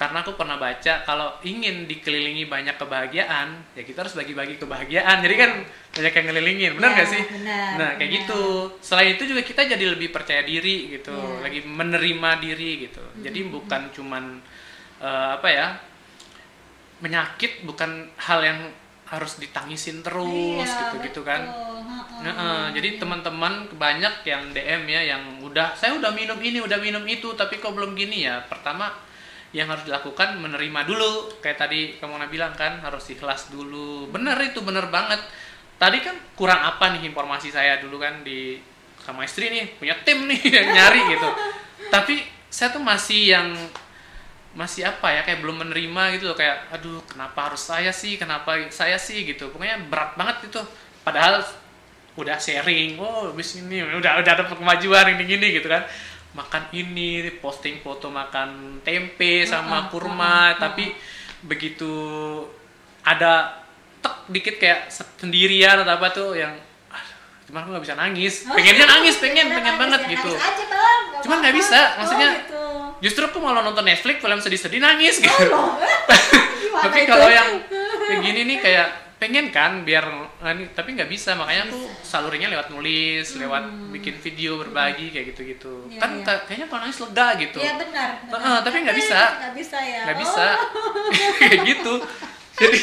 karena 0.00 0.24
aku 0.24 0.32
pernah 0.32 0.56
baca 0.56 1.04
kalau 1.04 1.28
ingin 1.44 1.84
dikelilingi 1.84 2.48
banyak 2.48 2.80
kebahagiaan 2.80 3.52
ya 3.76 3.84
kita 3.84 4.00
harus 4.00 4.16
bagi-bagi 4.16 4.56
kebahagiaan 4.56 5.20
jadi 5.20 5.34
kan 5.36 5.50
banyak 5.92 6.12
yang 6.16 6.26
ngelilingin 6.32 6.70
benar 6.80 6.88
Ya, 6.88 6.96
nggak 6.96 7.08
sih 7.12 7.22
benar, 7.28 7.70
nah 7.76 7.90
kayak 7.94 8.08
benar. 8.08 8.16
gitu 8.24 8.40
selain 8.80 9.12
itu 9.12 9.24
juga 9.28 9.42
kita 9.44 9.60
jadi 9.68 9.84
lebih 9.92 10.08
percaya 10.08 10.40
diri 10.40 10.88
gitu 10.90 11.12
Ya. 11.12 11.44
lagi 11.44 11.60
menerima 11.62 12.30
diri 12.40 12.88
gitu 12.88 13.04
jadi 13.20 13.40
bukan 13.46 13.92
cuman 13.92 14.40
eh, 14.98 15.28
apa 15.36 15.48
ya 15.52 15.66
menyakit 17.00 17.64
bukan 17.64 17.90
hal 18.20 18.40
yang 18.40 18.58
harus 19.04 19.36
ditangisin 19.36 20.00
terus 20.00 20.64
Iya, 20.64 20.80
gitu-gitu 20.86 21.26
kan 21.26 21.42
betul. 21.44 21.82
Ha-ha. 21.82 22.22
Nah, 22.22 22.32
eh, 22.32 22.66
jadi 22.78 22.88
teman-teman 22.96 23.52
banyak 23.74 24.22
yang 24.22 24.52
DM 24.52 24.82
ya 24.86 25.00
yang 25.12 25.22
udah 25.40 25.72
saya 25.74 25.96
udah 25.96 26.12
minum 26.12 26.36
ini, 26.38 26.60
udah 26.60 26.78
minum 26.78 27.02
itu, 27.04 27.32
tapi 27.34 27.58
kok 27.58 27.72
belum 27.72 27.92
gini 27.92 28.22
ya. 28.22 28.44
Pertama 28.46 28.92
yang 29.50 29.66
harus 29.66 29.86
dilakukan 29.86 30.38
menerima 30.38 30.80
dulu. 30.86 31.42
Kayak 31.42 31.66
tadi 31.66 31.98
kamu 31.98 32.30
bilang 32.30 32.54
kan 32.54 32.78
harus 32.82 33.10
ikhlas 33.10 33.50
dulu. 33.50 34.06
Bener 34.10 34.38
itu 34.42 34.62
bener 34.62 34.86
banget. 34.88 35.18
Tadi 35.80 35.98
kan 36.04 36.16
kurang 36.36 36.60
apa 36.60 36.92
nih 36.94 37.08
informasi 37.08 37.50
saya 37.50 37.80
dulu 37.80 37.98
kan 37.98 38.22
di 38.22 38.60
sama 39.00 39.24
istri 39.24 39.48
nih 39.48 39.80
punya 39.80 39.96
tim 40.04 40.28
nih 40.28 40.40
yang 40.60 40.68
nyari 40.70 41.02
gitu. 41.16 41.28
Tapi 41.88 42.22
saya 42.50 42.74
tuh 42.74 42.82
masih 42.82 43.32
yang 43.32 43.48
masih 44.50 44.82
apa 44.82 45.14
ya 45.14 45.22
kayak 45.22 45.46
belum 45.46 45.62
menerima 45.62 46.18
gitu 46.18 46.34
loh 46.34 46.36
kayak 46.36 46.74
aduh 46.74 46.98
kenapa 47.06 47.50
harus 47.50 47.62
saya 47.62 47.94
sih 47.94 48.18
kenapa 48.18 48.58
saya 48.74 48.98
sih 48.98 49.22
gitu 49.22 49.46
pokoknya 49.54 49.86
berat 49.86 50.18
banget 50.18 50.50
itu 50.50 50.58
padahal 51.06 51.38
udah 52.18 52.34
sharing 52.34 52.98
oh 52.98 53.30
bis 53.30 53.62
ini 53.62 53.78
udah 53.86 54.18
udah 54.18 54.34
dapat 54.34 54.58
kemajuan 54.58 55.14
ini 55.14 55.22
gini 55.22 55.46
gitu 55.54 55.70
kan 55.70 55.86
makan 56.32 56.62
ini 56.70 57.10
posting 57.36 57.78
foto 57.78 58.06
makan 58.06 58.48
tempe 58.80 59.42
sama 59.42 59.76
Heeh, 59.80 59.90
kurma 59.90 60.24
heeh, 60.46 60.58
tapi 60.58 60.84
begitu 61.42 61.90
ada 63.00 63.58
tek 63.98 64.28
dikit 64.28 64.56
kayak 64.56 64.86
sendirian 64.88 65.76
atau 65.78 65.92
apa 65.92 66.08
tuh 66.10 66.28
yang 66.32 66.54
"Ah, 66.86 67.02
cuman 67.44 67.60
aku 67.60 67.68
nggak 67.72 67.84
bisa 67.84 67.96
nangis. 67.96 68.34
Pengennya 68.56 68.86
nangis 68.86 69.16
pengen 69.16 69.46
pengen 69.48 69.64
nangis 69.66 69.80
banget 69.80 70.00
ya, 70.00 70.10
gitu. 70.10 70.30
nangis 70.30 70.46
aja 70.46 70.64
bang. 70.66 71.00
Nggak 71.02 71.20
Cuman 71.20 71.36
nggak 71.40 71.56
bisa, 71.56 71.80
maksudnya- 71.98 72.30
oh, 72.30 72.38
gitu. 72.38 72.62
justru 73.02 73.22
aku 73.24 73.38
malah 73.38 73.60
nonton 73.60 73.82
Netflix 73.82 74.16
film 74.18 74.38
sedih-sedih 74.38 74.78
nangis 74.78 75.18
gitu 75.18 75.34
Oh, 75.48 75.50
loh. 75.52 75.68
Gimana 76.54 76.82
tapi 76.84 77.00
kalau 77.04 77.26
yang 77.28 77.48
kayak 78.00 78.20
gini 78.22 78.40
nih 78.46 78.58
kayak 78.60 78.88
pengen 79.20 79.52
kan 79.52 79.84
biar 79.84 80.00
ini- 80.48 80.72
tapi 80.72 80.96
nggak 80.96 81.06
bisa 81.06 81.36
makanya 81.36 81.68
aku 81.68 81.76
salurinya 82.00 82.48
lewat 82.48 82.72
nulis 82.72 83.36
lewat 83.36 83.62
bikin 83.92 84.16
video 84.16 84.56
berbagi 84.56 85.12
kayak 85.12 85.26
gitu-gitu 85.30 85.84
Hmm. 85.84 85.92
Iya, 85.92 86.00
kan 86.00 86.10
iya. 86.10 86.24
ka- 86.24 86.42
kayaknya 86.44 86.66
kalau 86.66 86.80
nangis 86.80 86.98
lega 86.98 87.28
gitu 87.36 87.58
Iya 87.58 87.72
benar. 87.76 88.08
benar. 88.22 88.40
Heeh, 88.40 88.58
tapi 88.64 88.76
nggak 88.80 88.96
bisa. 88.96 89.20
Nggak 89.38 89.54
bisa 89.54 89.76
ya. 89.78 90.00
nggak 90.02 90.16
Oh. 90.16 90.22
bisa 90.22 90.44
kayak 91.38 91.58
gitu 91.66 91.94
jadi 92.52 92.80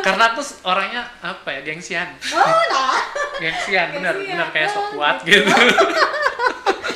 karena 0.00 0.24
aku 0.28 0.40
orangnya 0.64 1.02
apa 1.18 1.48
ya 1.50 1.60
gengsian 1.62 2.08
Oh, 2.28 2.42
lah. 2.68 2.94
gengsian 3.40 3.88
Gengsian. 3.92 4.26
bener 4.28 4.46
kayak 4.50 4.68
sok 4.68 4.82
Oh, 4.82 4.86
kuat 4.92 5.16
gitu. 5.22 5.46
gitu 5.46 5.82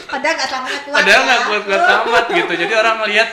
Padahal 0.06 0.34
nggak 0.34 0.50
kuat. 0.82 0.94
padahal 0.94 1.20
ya. 1.20 1.26
nggak 1.26 1.40
kuat 1.44 1.62
kuat 1.64 1.82
amat 2.00 2.24
gitu 2.32 2.52
jadi 2.56 2.72
orang 2.74 2.96
melihat 3.02 3.28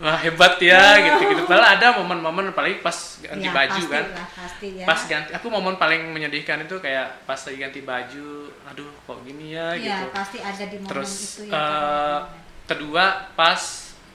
wah 0.00 0.16
hebat 0.16 0.56
ya 0.58 0.80
gitu 0.98 1.22
gitu 1.26 1.42
padahal 1.44 1.76
ada 1.76 1.86
momen-momen 1.94 2.48
apalagi 2.48 2.80
pas 2.80 2.96
ganti 3.20 3.44
Iya, 3.44 3.52
baju 3.52 3.68
pasti 3.76 3.92
kan 3.92 4.04
lah, 4.08 4.28
pasti 4.32 4.66
ya. 4.72 4.84
pas 4.84 5.00
ganti 5.04 5.30
aku 5.30 5.46
momen 5.46 5.74
paling 5.76 6.02
menyedihkan 6.08 6.58
itu 6.60 6.76
kayak 6.78 7.22
pas 7.22 7.36
lagi 7.36 7.58
ganti 7.58 7.80
baju 7.80 8.28
aduh 8.66 8.88
kok 8.98 9.18
gini 9.22 9.52
ya 9.52 9.72
Iya, 9.72 9.96
gitu 10.00 10.06
pasti 10.10 10.38
ada 10.40 10.64
di 10.64 10.76
momen 10.76 10.88
terus 10.88 11.12
itu 11.38 11.42
ya. 11.46 11.54
kan. 11.54 12.20
kedua 12.66 13.04
pas 13.30 13.60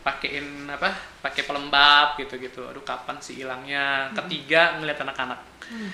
pakein 0.02 0.46
apa 0.68 0.90
pakai 1.20 1.42
pelembab 1.44 2.18
gitu 2.18 2.34
gitu 2.36 2.62
aduh 2.64 2.82
kapan 2.82 3.18
sih 3.18 3.38
hilangnya 3.38 4.10
ketiga 4.16 4.76
ngeliat 4.76 4.98
anak-anak 5.00 5.40
Hmm. 5.66 5.90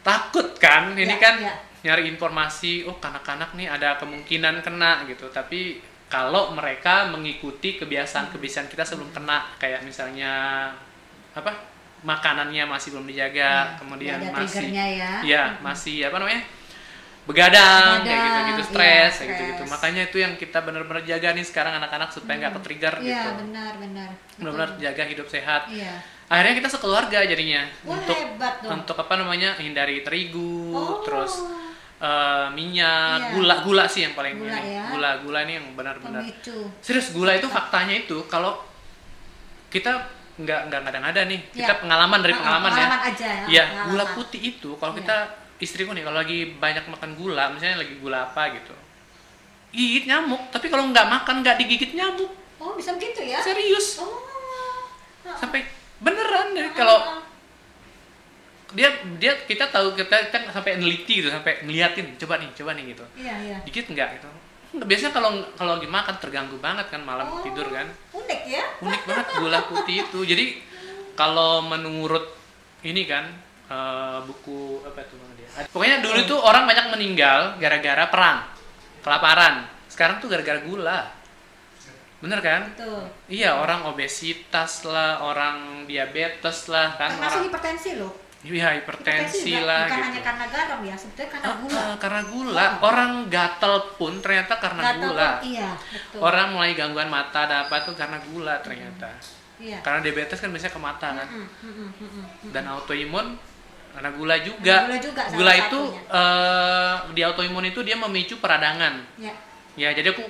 takut 0.00 0.56
kan 0.56 0.94
ini 0.94 1.06
Ya, 1.08 1.16
kan 1.16 1.34
ya. 1.38 1.54
nyari 1.82 2.08
informasi 2.08 2.82
oh 2.84 2.96
anak-anak 2.96 3.54
nih 3.54 3.66
ada 3.66 3.94
kemungkinan 3.96 4.58
kena 4.60 5.06
gitu 5.06 5.30
tapi 5.30 5.78
kalau 6.10 6.50
mereka 6.52 7.06
mengikuti 7.08 7.78
kebiasaan-kebiasaan 7.78 8.66
kita 8.66 8.82
sebelum 8.82 9.14
kena 9.14 9.46
kayak 9.56 9.86
misalnya 9.86 10.66
apa 11.30 11.54
makanannya 12.02 12.66
masih 12.66 12.90
belum 12.90 13.06
dijaga 13.06 13.38
Ya, 13.38 13.78
kemudian 13.78 14.18
masih 14.28 14.66
ya. 14.74 15.12
ya 15.22 15.42
masih 15.62 16.02
apa 16.04 16.18
namanya 16.18 16.42
begadang, 17.28 18.02
kayak 18.02 18.10
Begadang, 18.10 18.26
gitu-gitu 18.26 18.58
iya, 18.58 18.70
stres 18.72 19.12
kayak 19.14 19.28
gitu-gitu 19.30 19.62
makanya 19.68 20.02
itu 20.08 20.16
yang 20.18 20.32
kita 20.34 20.58
benar-benar 20.60 21.02
jaga 21.04 21.28
nih 21.30 21.46
sekarang 21.46 21.78
anak-anak 21.78 22.10
supaya 22.10 22.34
nggak 22.40 22.54
ke-trigger 22.58 22.94
Iya, 22.98 23.06
gitu 23.06 23.30
benar, 23.38 23.72
benar. 23.78 24.08
benar-benar 24.34 24.70
jaga 24.80 25.02
hidup 25.04 25.26
sehat 25.28 25.62
Iya. 25.70 25.94
akhirnya 26.26 26.54
kita 26.58 26.68
sekeluarga 26.72 27.18
jadinya 27.22 27.62
Wah, 27.84 27.94
untuk 27.94 28.18
hebat 28.18 28.54
dong. 28.64 28.70
untuk 28.82 28.96
apa 28.98 29.14
namanya 29.14 29.54
hindari 29.60 30.02
terigu 30.02 30.74
Oh. 30.74 31.04
terus 31.04 31.38
eh, 32.00 32.46
minyak 32.50 33.16
Iya. 33.20 33.28
gula 33.30 33.56
gula 33.60 33.84
sih 33.84 34.00
yang 34.02 34.14
paling 34.14 34.34
Gula 34.34 34.56
ini 34.56 34.72
ya. 34.72 34.84
gula 34.88 35.10
gula 35.20 35.38
ini 35.42 35.52
yang 35.54 35.66
benar-benar 35.72 36.24
serius 36.80 37.12
gula 37.12 37.32
itu 37.32 37.44
faktanya 37.46 37.92
itu 37.94 38.24
kalau 38.24 38.56
kita 39.68 40.08
nggak 40.36 40.60
nggak 40.66 40.80
ngada-ngada 40.82 41.20
nih 41.26 41.40
kita 41.50 41.68
Iya. 41.68 41.80
pengalaman 41.80 42.18
dari 42.18 42.32
Ah, 42.32 42.38
pengalaman, 42.38 42.70
pengalaman 42.72 42.96
ya 42.96 43.06
aja 43.06 43.28
ya, 43.28 43.44
Iya, 43.46 43.64
pengalaman. 43.66 43.86
gula 43.86 44.04
putih 44.16 44.40
itu 44.42 44.70
kalau 44.74 44.92
Iya. 44.92 44.98
kita 44.98 45.16
istriku 45.60 45.90
nih 45.92 46.02
kalau 46.02 46.16
lagi 46.16 46.38
banyak 46.56 46.84
makan 46.86 47.10
gula 47.14 47.44
misalnya 47.50 47.76
lagi 47.78 47.94
gula 47.94 48.24
apa 48.24 48.42
gitu 48.50 48.72
gigit 49.70 50.04
nyamuk 50.04 50.48
tapi 50.48 50.66
kalau 50.66 50.88
nggak 50.88 51.06
makan 51.06 51.44
nggak 51.44 51.56
digigit 51.56 51.92
nyamuk 51.92 52.32
Oh, 52.56 52.72
bisa 52.74 52.92
begitu 52.92 53.20
ya? 53.22 53.40
serius 53.40 54.00
Oh. 54.00 54.20
sampai 55.30 55.64
beneran 55.98 56.48
Ah, 56.48 56.54
jadi 56.56 56.70
kalau 56.72 56.98
dia 58.70 58.88
dia 59.18 59.32
kita 59.44 59.66
tahu 59.68 59.98
kita 59.98 60.30
kan 60.30 60.46
sampai 60.50 60.78
neliti 60.78 61.22
gitu 61.22 61.28
sampai 61.30 61.66
ngeliatin 61.66 62.14
coba 62.20 62.38
nih 62.38 62.50
coba 62.54 62.70
nih 62.78 62.84
gitu. 62.94 63.04
Iya, 63.18 63.34
iya. 63.42 63.56
dikit 63.66 63.90
nggak 63.90 64.08
gitu? 64.18 64.28
Biasanya 64.70 65.10
kalau 65.10 65.30
kalau 65.58 65.82
lagi 65.82 65.90
makan 65.90 66.14
terganggu 66.22 66.54
banget 66.62 66.86
kan 66.94 67.02
malam 67.02 67.26
Oh, 67.26 67.42
tidur 67.42 67.66
kan. 67.74 67.90
Unik 68.14 68.40
ya? 68.46 68.62
unik 68.78 69.02
banget 69.02 69.26
gula 69.42 69.58
putih 69.66 70.06
itu. 70.06 70.20
Jadi 70.22 70.44
kalau 71.18 71.66
menurut 71.66 72.30
ini 72.86 73.02
kan 73.10 73.26
eh, 73.66 74.18
buku 74.22 74.86
apa 74.86 75.02
tuh 75.10 75.18
nama 75.18 75.34
dia? 75.34 75.48
Pokoknya 75.66 75.98
dulu 75.98 76.18
itu 76.22 76.36
orang 76.38 76.70
banyak 76.70 76.86
meninggal 76.94 77.58
gara-gara 77.58 78.06
perang 78.06 78.46
kelaparan. 79.02 79.66
Sekarang 79.90 80.22
tuh 80.22 80.30
gara-gara 80.30 80.62
gula. 80.62 81.10
Bener 82.20 82.38
kan? 82.44 82.68
Betul. 82.76 83.00
iya 83.32 83.56
orang 83.56 83.88
obesitas 83.88 84.84
lah 84.84 85.24
orang 85.24 85.88
diabetes 85.88 86.68
lah 86.68 86.92
kan 86.94 87.16
Termasuk 87.16 87.32
orang 87.32 87.46
hipertensi 87.48 87.90
loh. 87.96 88.12
Iya 88.42 88.72
hipertensi 88.74 89.52
juga 89.52 89.68
lah 89.68 89.80
bukan 89.84 89.92
gitu 89.92 90.06
hanya 90.08 90.20
karena 90.22 90.44
garam 90.48 90.80
ya, 90.80 90.96
sebetulnya 90.96 91.28
karena 91.30 91.44
Ah, 91.44 91.56
gula. 91.56 91.80
ah, 91.82 91.96
karena 91.96 92.20
gula 92.24 92.66
Oh. 92.72 92.88
orang 92.88 93.10
gatel 93.28 93.74
pun 93.94 94.12
ternyata 94.18 94.54
karena 94.56 94.80
Nggak 94.80 94.94
tahu, 94.94 95.04
gula 95.06 95.30
Iya, 95.42 95.70
betul. 95.76 96.18
orang 96.20 96.48
mulai 96.50 96.72
gangguan 96.72 97.08
mata 97.08 97.38
ada 97.42 97.56
apa 97.64 97.76
tuh 97.82 97.92
karena 97.92 98.16
gula 98.24 98.54
ternyata 98.58 99.10
Iya. 99.56 99.78
karena 99.80 100.00
diabetes 100.00 100.36
kan 100.36 100.48
biasanya 100.48 100.72
ke 100.72 100.80
mata 100.80 101.08
kan 101.14 101.28
Mm, 101.28 101.36
mm, 101.36 101.68
mm, 101.68 101.90
mm, 101.92 102.08
mm. 102.08 102.26
dan 102.50 102.64
autoimun 102.66 103.26
karena 103.90 104.10
gula 104.10 104.36
juga 104.38 104.76
Gula 104.86 104.98
juga 104.98 105.20
salah 105.20 105.36
Gula 105.36 105.52
itu 105.58 105.80
satunya. 105.82 106.00
eh, 106.14 106.94
di 107.10 107.20
autoimun 107.20 107.64
itu 107.66 107.80
dia 107.82 107.96
memicu 107.98 108.34
peradangan 108.38 108.94
Ya. 109.18 109.36
ya 109.76 109.92
jadi 109.92 110.16
aku 110.16 110.24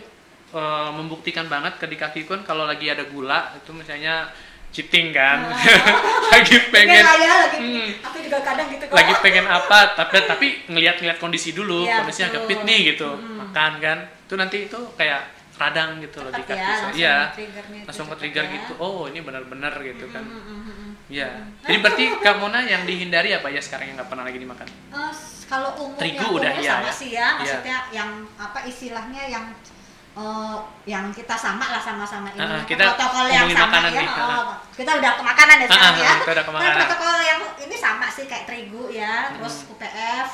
eh, 0.51 0.91
membuktikan 0.91 1.47
banget 1.47 1.79
ke 1.79 1.87
di 1.87 1.95
kakiku 1.95 2.35
kan 2.35 2.43
kalau 2.43 2.67
lagi 2.67 2.91
ada 2.91 3.07
gula 3.07 3.55
itu 3.55 3.71
misalnya 3.71 4.27
cheating 4.71 5.11
kan 5.11 5.51
lagi 6.33 6.57
pengen 6.71 7.03
ya, 7.03 7.11
lagi. 7.43 7.59
Hmm. 7.59 7.89
Aku 8.07 8.16
juga 8.21 8.39
kadang 8.41 8.66
gitu 8.68 8.85
kok. 8.85 8.95
lagi 8.95 9.12
pengen 9.18 9.45
apa 9.45 9.79
tapi 9.93 10.16
tapi 10.23 10.47
ngeliat-ngeliat 10.66 11.18
kondisi 11.18 11.51
dulu 11.51 11.83
Iya, 11.83 12.01
kondisinya 12.01 12.27
agak 12.31 12.43
fit 12.47 12.61
nih 12.62 12.79
gitu 12.89 13.11
Mm. 13.11 13.37
makan 13.43 13.73
kan 13.79 13.99
itu 14.07 14.35
nanti 14.35 14.57
itu 14.64 14.79
kayak 14.95 15.21
radang 15.57 15.99
gitu 15.99 16.23
loh 16.23 16.31
di 16.31 16.41
kaki 16.41 16.55
ya, 16.55 16.57
saya 16.57 16.71
langsung 16.73 16.93
iya 16.95 17.16
langsung 17.85 18.07
ke 18.07 18.16
trigger 18.16 18.45
ya. 18.45 18.53
gitu 18.55 18.73
oh 18.79 19.05
ini 19.05 19.21
benar-benar 19.21 19.75
gitu 19.77 20.07
kan 20.09 20.23
Mm, 20.23 20.39
mm, 20.39 20.61
mm, 20.62 20.62
mm. 20.64 20.93
Iya. 21.11 21.27
Jadi 21.61 21.77
berarti 21.77 22.05
Kak 22.16 22.39
Mona 22.39 22.62
yang 22.62 22.87
dihindari 22.87 23.35
apa 23.35 23.51
ya 23.51 23.59
sekarang 23.59 23.91
yang 23.91 23.99
nggak 23.99 24.07
pernah 24.07 24.23
lagi 24.23 24.39
dimakan? 24.39 24.62
Eh, 24.95 25.12
kalau 25.45 25.75
umumnya 25.77 25.99
Terigu 25.99 26.27
udah 26.31 26.53
iya 26.55 26.71
sama 26.73 26.87
ya? 26.87 26.93
sih 26.95 27.11
ya, 27.11 27.18
Iya. 27.18 27.31
maksudnya 27.35 27.79
yang 27.91 28.11
apa 28.39 28.59
istilahnya 28.62 29.23
yang 29.27 29.45
eh, 30.11 30.57
yang 30.85 31.05
kita 31.11 31.35
sama 31.35 31.65
lah 31.69 31.79
sama-sama 31.79 32.29
ini. 32.31 32.41
Apa 32.41 32.67
kita 32.67 32.83
protokol 32.91 33.27
yang 33.27 33.47
sama 33.47 33.79
ya. 33.79 33.91
nih, 33.95 34.09
oh, 34.11 34.53
kita 34.75 34.91
udah 34.97 35.11
ke 35.15 35.23
makanan 35.23 35.57
ya 35.57 35.67
sekarang 35.67 35.95
ah, 35.95 36.03
ya. 36.03 36.13
kita 36.19 36.31
udah 36.33 36.45
ke 36.45 36.51
Nah, 36.51 36.59
makanan. 36.59 36.79
protokol 36.83 37.17
yang 37.21 37.41
ini 37.61 37.77
sama 37.77 38.07
sih 38.09 38.25
kayak 38.27 38.45
terigu 38.45 38.91
ya 38.91 39.31
terus 39.33 39.55
UPF 39.69 40.29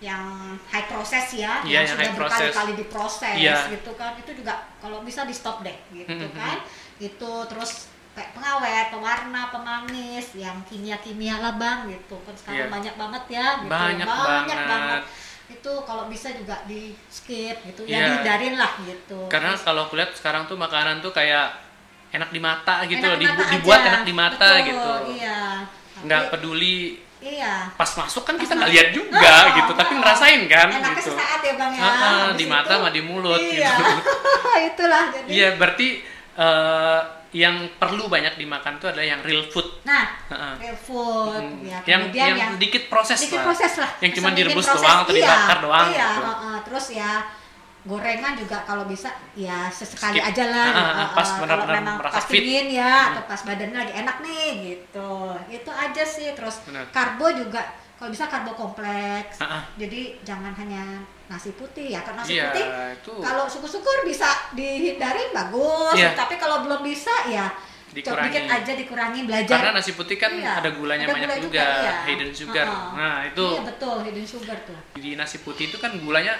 yang 0.00 0.24
high 0.66 0.88
process 0.88 1.36
ya 1.36 1.60
Iya, 1.60 1.84
yang 1.84 2.00
yang 2.00 2.16
sudah 2.16 2.16
berkali-kali 2.16 2.72
diproses 2.74 3.36
Iya. 3.36 3.68
gitu 3.68 3.92
kan. 3.94 4.16
Itu 4.16 4.32
juga 4.32 4.54
kalau 4.80 5.04
bisa 5.04 5.28
di 5.28 5.34
stop 5.36 5.60
deh 5.60 5.76
gitu 5.92 6.26
kan. 6.32 6.64
Itu 6.96 7.44
terus 7.44 7.86
kayak 8.10 8.32
pengawet, 8.32 8.90
pewarna, 8.90 9.52
pemanis, 9.52 10.32
yang 10.34 10.56
kimia-kimia 10.64 11.36
lah 11.38 11.54
bang 11.54 11.84
gitu. 11.86 12.16
Kan 12.24 12.32
sekarang 12.32 12.66
Iya. 12.66 12.72
banyak 12.72 12.94
banget 12.96 13.24
ya 13.28 13.46
gitu. 13.60 13.68
Banyak 13.68 14.08
banget. 14.66 15.02
Itu 15.52 15.72
kalau 15.82 16.06
bisa 16.06 16.30
juga 16.30 16.62
di 16.64 16.80
skip 17.06 17.56
gitu 17.64 17.82
Iya. 17.82 17.92
ya 17.92 18.00
dihindarin 18.08 18.54
lah 18.54 18.72
gitu 18.80 19.26
Karena 19.26 19.52
Terus- 19.52 19.64
kalau 19.64 19.84
aku 19.84 19.94
lihat 19.94 20.10
sekarang 20.12 20.44
tuh 20.44 20.56
makanan 20.56 20.98
tuh 20.98 21.10
kayak 21.10 21.50
enak 22.10 22.28
di 22.28 22.38
mata 22.38 22.82
gitu 22.84 22.98
Enak 22.98 23.10
loh 23.10 23.16
di 23.16 23.24
dibu- 23.24 23.36
mata 23.36 23.52
dibuat 23.52 23.78
aja. 23.78 23.88
enak 23.88 24.02
di 24.02 24.14
mata 24.14 24.48
Betul, 24.48 24.64
gitu 24.64 24.92
Iya. 25.16 25.38
nggak 26.00 26.20
Tapi- 26.20 26.30
peduli 26.32 26.78
Iya. 27.20 27.54
pas 27.70 27.90
masuk 27.92 28.22
kan 28.22 28.32
Pas 28.32 28.40
kita 28.40 28.52
nggak 28.54 28.70
lihat 28.70 28.88
juga 28.90 29.20
Oh, 29.20 29.46
gitu 29.54 29.72
tapi 29.74 29.92
oh. 29.92 29.98
ngerasain 30.00 30.42
kan 30.46 30.68
Enaknya 30.70 30.90
gitu 30.96 31.12
sesaat 31.12 31.40
ya 31.40 31.52
bang 31.54 31.72
ya. 31.74 31.82
Ah, 31.82 31.92
ah, 31.92 32.28
di 32.32 32.44
mata 32.46 32.72
sama 32.74 32.88
di 32.88 33.00
mulut 33.00 33.36
iya. 33.36 33.68
gitu 33.68 33.84
Itulah 34.72 35.02
jadi. 35.10 35.28
iya 35.28 35.48
berarti 35.54 35.88
eh, 36.34 37.00
yang 37.32 37.54
perlu 37.76 38.06
banyak 38.06 38.34
dimakan 38.34 38.76
itu 38.76 38.86
adalah 38.86 39.06
yang 39.06 39.20
real 39.20 39.46
food 39.46 39.62
Nah, 39.82 40.02
Heeh. 40.26 40.54
real 40.60 40.74
food, 40.76 41.38
Hmm. 41.38 41.62
ya, 41.62 41.78
yang 41.86 42.02
yang, 42.10 42.34
yang 42.36 42.52
dikit 42.56 42.86
proses 42.86 43.16
dikit 43.16 43.38
lah 43.38 43.46
proses 43.46 43.72
lah. 43.76 43.90
yang 43.98 44.12
cuma 44.12 44.28
direbus 44.32 44.64
proses, 44.64 44.82
doang 44.82 44.98
atau 45.00 45.12
iya, 45.12 45.22
dibakar 45.22 45.58
doang 45.60 45.88
Iya, 45.88 46.06
gitu 46.06 46.20
heeh. 46.20 46.56
terus 46.62 46.86
ya 46.92 47.12
gorengan 47.80 48.36
juga 48.36 48.60
kalau 48.62 48.84
bisa 48.84 49.08
ya 49.32 49.64
sesekali 49.66 50.20
Skip. 50.20 50.28
aja 50.28 50.44
lah. 50.46 50.66
Ah, 50.66 50.76
ah, 50.76 50.84
heeh. 50.92 51.08
pas 51.10 51.24
Kalau 51.24 51.40
benar-benar 51.40 51.76
memang 51.80 51.96
merasa 51.96 52.14
pas 52.14 52.24
fit. 52.26 52.34
pingin 52.36 52.66
ya, 52.70 52.92
Hmm. 52.92 53.10
atau 53.10 53.22
pas 53.24 53.40
badannya 53.40 53.78
lagi 53.78 53.94
enak 53.96 54.16
nih 54.20 54.46
gitu. 54.66 55.10
Itu 55.48 55.70
aja 55.72 56.02
sih. 56.04 56.28
Terus 56.30 56.56
Benar. 56.62 56.84
karbo 56.90 57.26
juga 57.32 57.62
kalau 58.00 58.08
bisa 58.08 58.24
karbo 58.26 58.56
kompleks. 58.56 59.36
Ah. 59.38 59.60
Jadi 59.76 60.16
jangan 60.24 60.56
hanya 60.56 61.04
nasi 61.28 61.52
putih 61.52 61.92
ya. 61.92 62.00
Karena 62.00 62.24
nasi 62.24 62.32
iya 62.32 62.48
putih 62.48 62.64
itu 62.96 63.12
kalau 63.20 63.44
syukur-syukur 63.44 64.08
bisa 64.08 64.24
dihindarin 64.56 65.28
bagus. 65.30 65.92
Iya. 65.92 66.16
Tapi 66.16 66.40
kalau 66.40 66.64
belum 66.64 66.80
bisa 66.80 67.12
ya 67.28 67.52
coba 67.90 68.22
dikurangi 68.22 68.30
dikit 68.30 68.54
aja 68.54 68.72
dikurangi 68.78 69.20
belajar 69.26 69.56
karena 69.58 69.72
nasi 69.74 69.92
putih 69.92 70.14
kan 70.14 70.30
Iya, 70.30 70.62
ada 70.62 70.70
gulanya 70.70 71.04
ada 71.04 71.14
banyak 71.18 71.26
gula 71.26 71.42
juga, 71.42 71.58
juga, 71.58 71.82
iya. 71.82 71.92
hidden 72.06 72.30
sugar 72.30 72.66
Heeh. 72.70 72.90
nah 72.94 73.16
itu 73.26 73.42
Iya 73.50 73.62
betul 73.66 73.96
hidden 74.06 74.26
sugar 74.30 74.58
tuh 74.62 74.78
di 74.94 75.10
nasi 75.18 75.36
putih 75.42 75.64
itu 75.66 75.76
kan 75.76 75.90
gulanya 75.98 76.38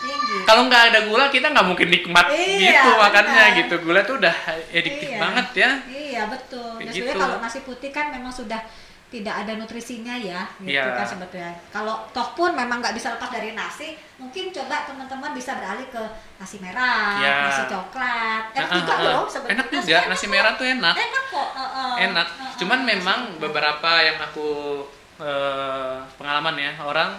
tinggi. 0.00 0.36
kalau 0.48 0.64
nggak 0.64 0.82
ada 0.88 1.00
gula 1.04 1.28
kita 1.28 1.52
nggak 1.52 1.66
mungkin 1.68 1.88
nikmat 1.92 2.26
Iya, 2.32 2.80
gitu 2.80 2.90
makannya 2.96 3.28
benar. 3.44 3.58
gitu 3.60 3.74
gula 3.84 4.00
tuh 4.08 4.16
udah 4.16 4.34
addictive 4.72 5.12
Iya. 5.12 5.20
banget 5.20 5.46
ya 5.52 5.70
Iya 5.84 6.22
betul. 6.32 6.70
Kayak 6.80 6.92
gitu. 6.96 7.12
kalau 7.12 7.36
nasi 7.44 7.58
putih 7.60 7.90
kan 7.92 8.06
memang 8.08 8.32
sudah 8.32 8.60
tidak 9.06 9.34
ada 9.36 9.54
nutrisinya 9.54 10.14
ya, 10.14 10.42
gitu 10.58 10.74
Iya. 10.76 10.92
kan 10.92 11.06
sebetulnya. 11.06 11.54
Kalau 11.70 12.10
toh 12.10 12.26
pun 12.32 12.50
memang 12.52 12.82
nggak 12.82 12.90
bisa 12.92 13.10
lepas 13.10 13.28
dari 13.28 13.52
nasi, 13.52 13.94
mungkin 14.16 14.50
coba 14.50 14.82
teman-teman 14.82 15.30
bisa 15.30 15.54
beralih 15.54 15.86
ke 15.86 16.02
nasi 16.36 16.58
merah, 16.58 17.14
Iya. 17.16 17.34
nasi 17.46 17.62
coklat. 17.66 18.42
Enak 18.52 18.66
Ah, 18.66 18.74
juga 18.74 18.92
ah, 18.92 18.98
ah. 18.98 19.06
loh 19.06 19.24
sebetulnya. 19.24 19.54
enak 19.56 19.66
juga 19.70 19.98
nasi 20.06 20.26
kok. 20.26 20.32
merah 20.32 20.52
tuh 20.54 20.66
enak 20.66 20.94
Enak 20.96 21.24
kok. 21.28 21.48
heeh. 21.52 21.92
enak 22.04 22.28
Heeh, 22.28 22.52
cuman 22.56 22.78
nasi 22.78 22.88
memang 22.88 23.18
merah. 23.24 23.38
beberapa 23.40 23.90
yang 24.00 24.18
aku 24.20 24.48
eh, 25.16 25.96
pengalaman 26.14 26.56
ya 26.56 26.72
orang 26.78 27.10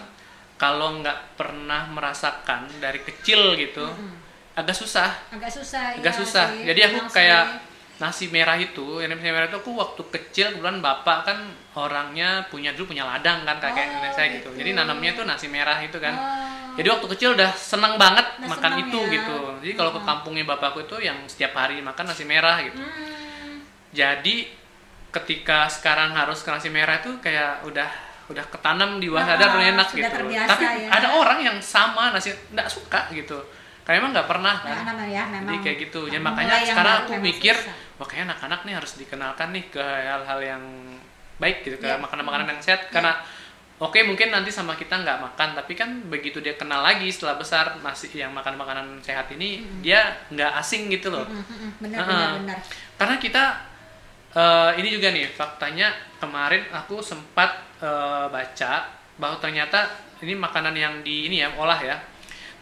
kalau 0.56 1.00
nggak 1.00 1.34
pernah 1.34 1.88
merasakan 1.88 2.68
dari 2.78 3.02
kecil 3.02 3.56
gitu 3.56 3.82
Mm-mm. 3.82 4.14
agak 4.54 4.74
susah 4.74 5.10
agak 5.30 5.50
susah. 5.50 5.94
agak 5.94 6.06
iya 6.08 6.12
susah 6.14 6.46
sih, 6.52 6.62
jadi 6.66 6.82
aku 6.90 7.00
kayak 7.10 7.44
sih. 7.48 7.58
Nasi 7.98 8.28
merah 8.28 8.54
itu 8.56 9.00
yang 9.00 9.10
nasi 9.10 9.26
merah 9.26 9.46
itu 9.46 9.58
aku 9.58 9.74
waktu 9.74 10.02
kecil 10.08 10.46
kebetulan 10.52 10.78
bapak 10.80 11.18
kan 11.24 11.38
orangnya 11.74 12.46
punya 12.46 12.70
dulu 12.72 12.92
punya 12.92 13.04
ladang 13.04 13.42
kan 13.42 13.58
kakek 13.58 13.84
Oh, 13.84 13.94
nenek 13.96 14.12
saya 14.12 14.28
gitu 14.32 14.48
gitu. 14.48 14.50
jadi 14.56 14.70
nanamnya 14.76 15.12
tuh 15.14 15.24
nasi 15.24 15.48
merah 15.48 15.78
itu 15.80 15.98
kan 15.98 16.14
Oh. 16.14 16.74
jadi 16.76 16.94
waktu 16.94 17.08
kecil 17.10 17.30
udah 17.34 17.50
senang 17.52 17.98
banget 17.98 18.26
Udah 18.38 18.50
makan 18.50 18.72
senang 18.72 18.84
itu 18.84 19.00
ya. 19.00 19.12
gitu 19.18 19.38
jadi 19.60 19.74
kalau 19.74 19.92
ke 19.92 20.00
Hmm. 20.00 20.08
kampungnya 20.08 20.46
bapakku 20.46 20.80
itu 20.82 20.98
yang 21.00 21.18
setiap 21.26 21.52
hari 21.54 21.82
makan 21.82 22.06
nasi 22.06 22.24
merah 22.24 22.62
gitu 22.62 22.78
Hmm. 22.78 23.66
jadi 23.92 24.36
ketika 25.10 25.66
sekarang 25.68 26.14
harus 26.14 26.40
ke 26.40 26.50
nasi 26.50 26.70
merah 26.70 27.00
itu 27.00 27.18
kayak 27.18 27.64
udah 27.64 27.90
udah 28.28 28.46
ketanam 28.46 29.00
di 29.00 29.08
bawah 29.08 29.24
Ah, 29.24 29.28
sadar 29.34 29.50
udah 29.54 29.68
enak 29.72 29.88
gitu 29.90 30.04
terbiasa 30.06 30.50
tapi 30.52 30.64
ya. 30.84 30.90
ada 30.92 31.08
orang 31.16 31.40
yang 31.40 31.58
sama 31.58 32.12
nasi 32.12 32.30
nggak 32.52 32.68
suka 32.68 33.08
gitu 33.12 33.40
karena 33.82 34.04
emang 34.04 34.12
nggak 34.12 34.28
pernah 34.28 34.56
kan 34.60 34.84
Nah, 34.86 35.08
ya, 35.08 35.24
memang 35.26 35.48
jadi 35.48 35.58
kayak 35.64 35.78
gitu 35.82 36.02
jadi 36.06 36.20
makanya 36.20 36.56
sekarang 36.62 36.96
aku 37.08 37.14
mikir 37.18 37.56
susah. 37.56 37.87
Wah 37.98 38.06
kayaknya 38.06 38.34
anak-anak 38.34 38.62
nih 38.66 38.74
harus 38.78 38.94
dikenalkan 38.96 39.50
nih 39.52 39.66
ke 39.68 39.82
hal-hal 39.82 40.40
yang 40.40 40.64
baik 41.38 41.62
gitu 41.62 41.78
ke 41.78 41.86
Iya. 41.86 41.98
makanan-makanan 41.98 42.50
yang 42.54 42.62
sehat. 42.62 42.90
Karena 42.90 43.18
oke 43.78 43.98
mungkin 44.06 44.34
nanti 44.34 44.50
sama 44.50 44.74
kita 44.74 45.02
nggak 45.02 45.18
makan 45.22 45.50
tapi 45.54 45.74
kan 45.74 45.90
begitu 46.10 46.42
dia 46.42 46.58
kenal 46.58 46.82
lagi 46.82 47.10
setelah 47.10 47.38
besar 47.38 47.78
masih 47.82 48.10
yang 48.10 48.34
makan 48.34 48.58
makanan 48.58 48.88
sehat 49.02 49.30
ini 49.34 49.62
dia 49.82 50.18
nggak 50.30 50.52
asing 50.58 50.90
gitu 50.90 51.14
loh. 51.14 51.26
Mm, 51.26 51.42
mm, 51.42 51.72
benar 51.82 51.98
Heeh. 52.02 52.10
benar 52.10 52.30
benar. 52.42 52.60
Karena 52.98 53.16
kita 53.18 53.44
eh, 54.34 54.72
ini 54.78 54.90
juga 54.94 55.08
nih 55.10 55.30
faktanya 55.30 55.88
kemarin 56.18 56.66
aku 56.74 57.02
sempat 57.02 57.66
eh, 57.82 58.26
baca 58.30 58.74
bahwa 59.18 59.38
ternyata 59.38 59.90
ini 60.22 60.34
makanan 60.34 60.74
yang 60.74 60.94
di 61.06 61.30
ini 61.30 61.42
ya 61.42 61.54
olah 61.54 61.78
ya. 61.82 61.98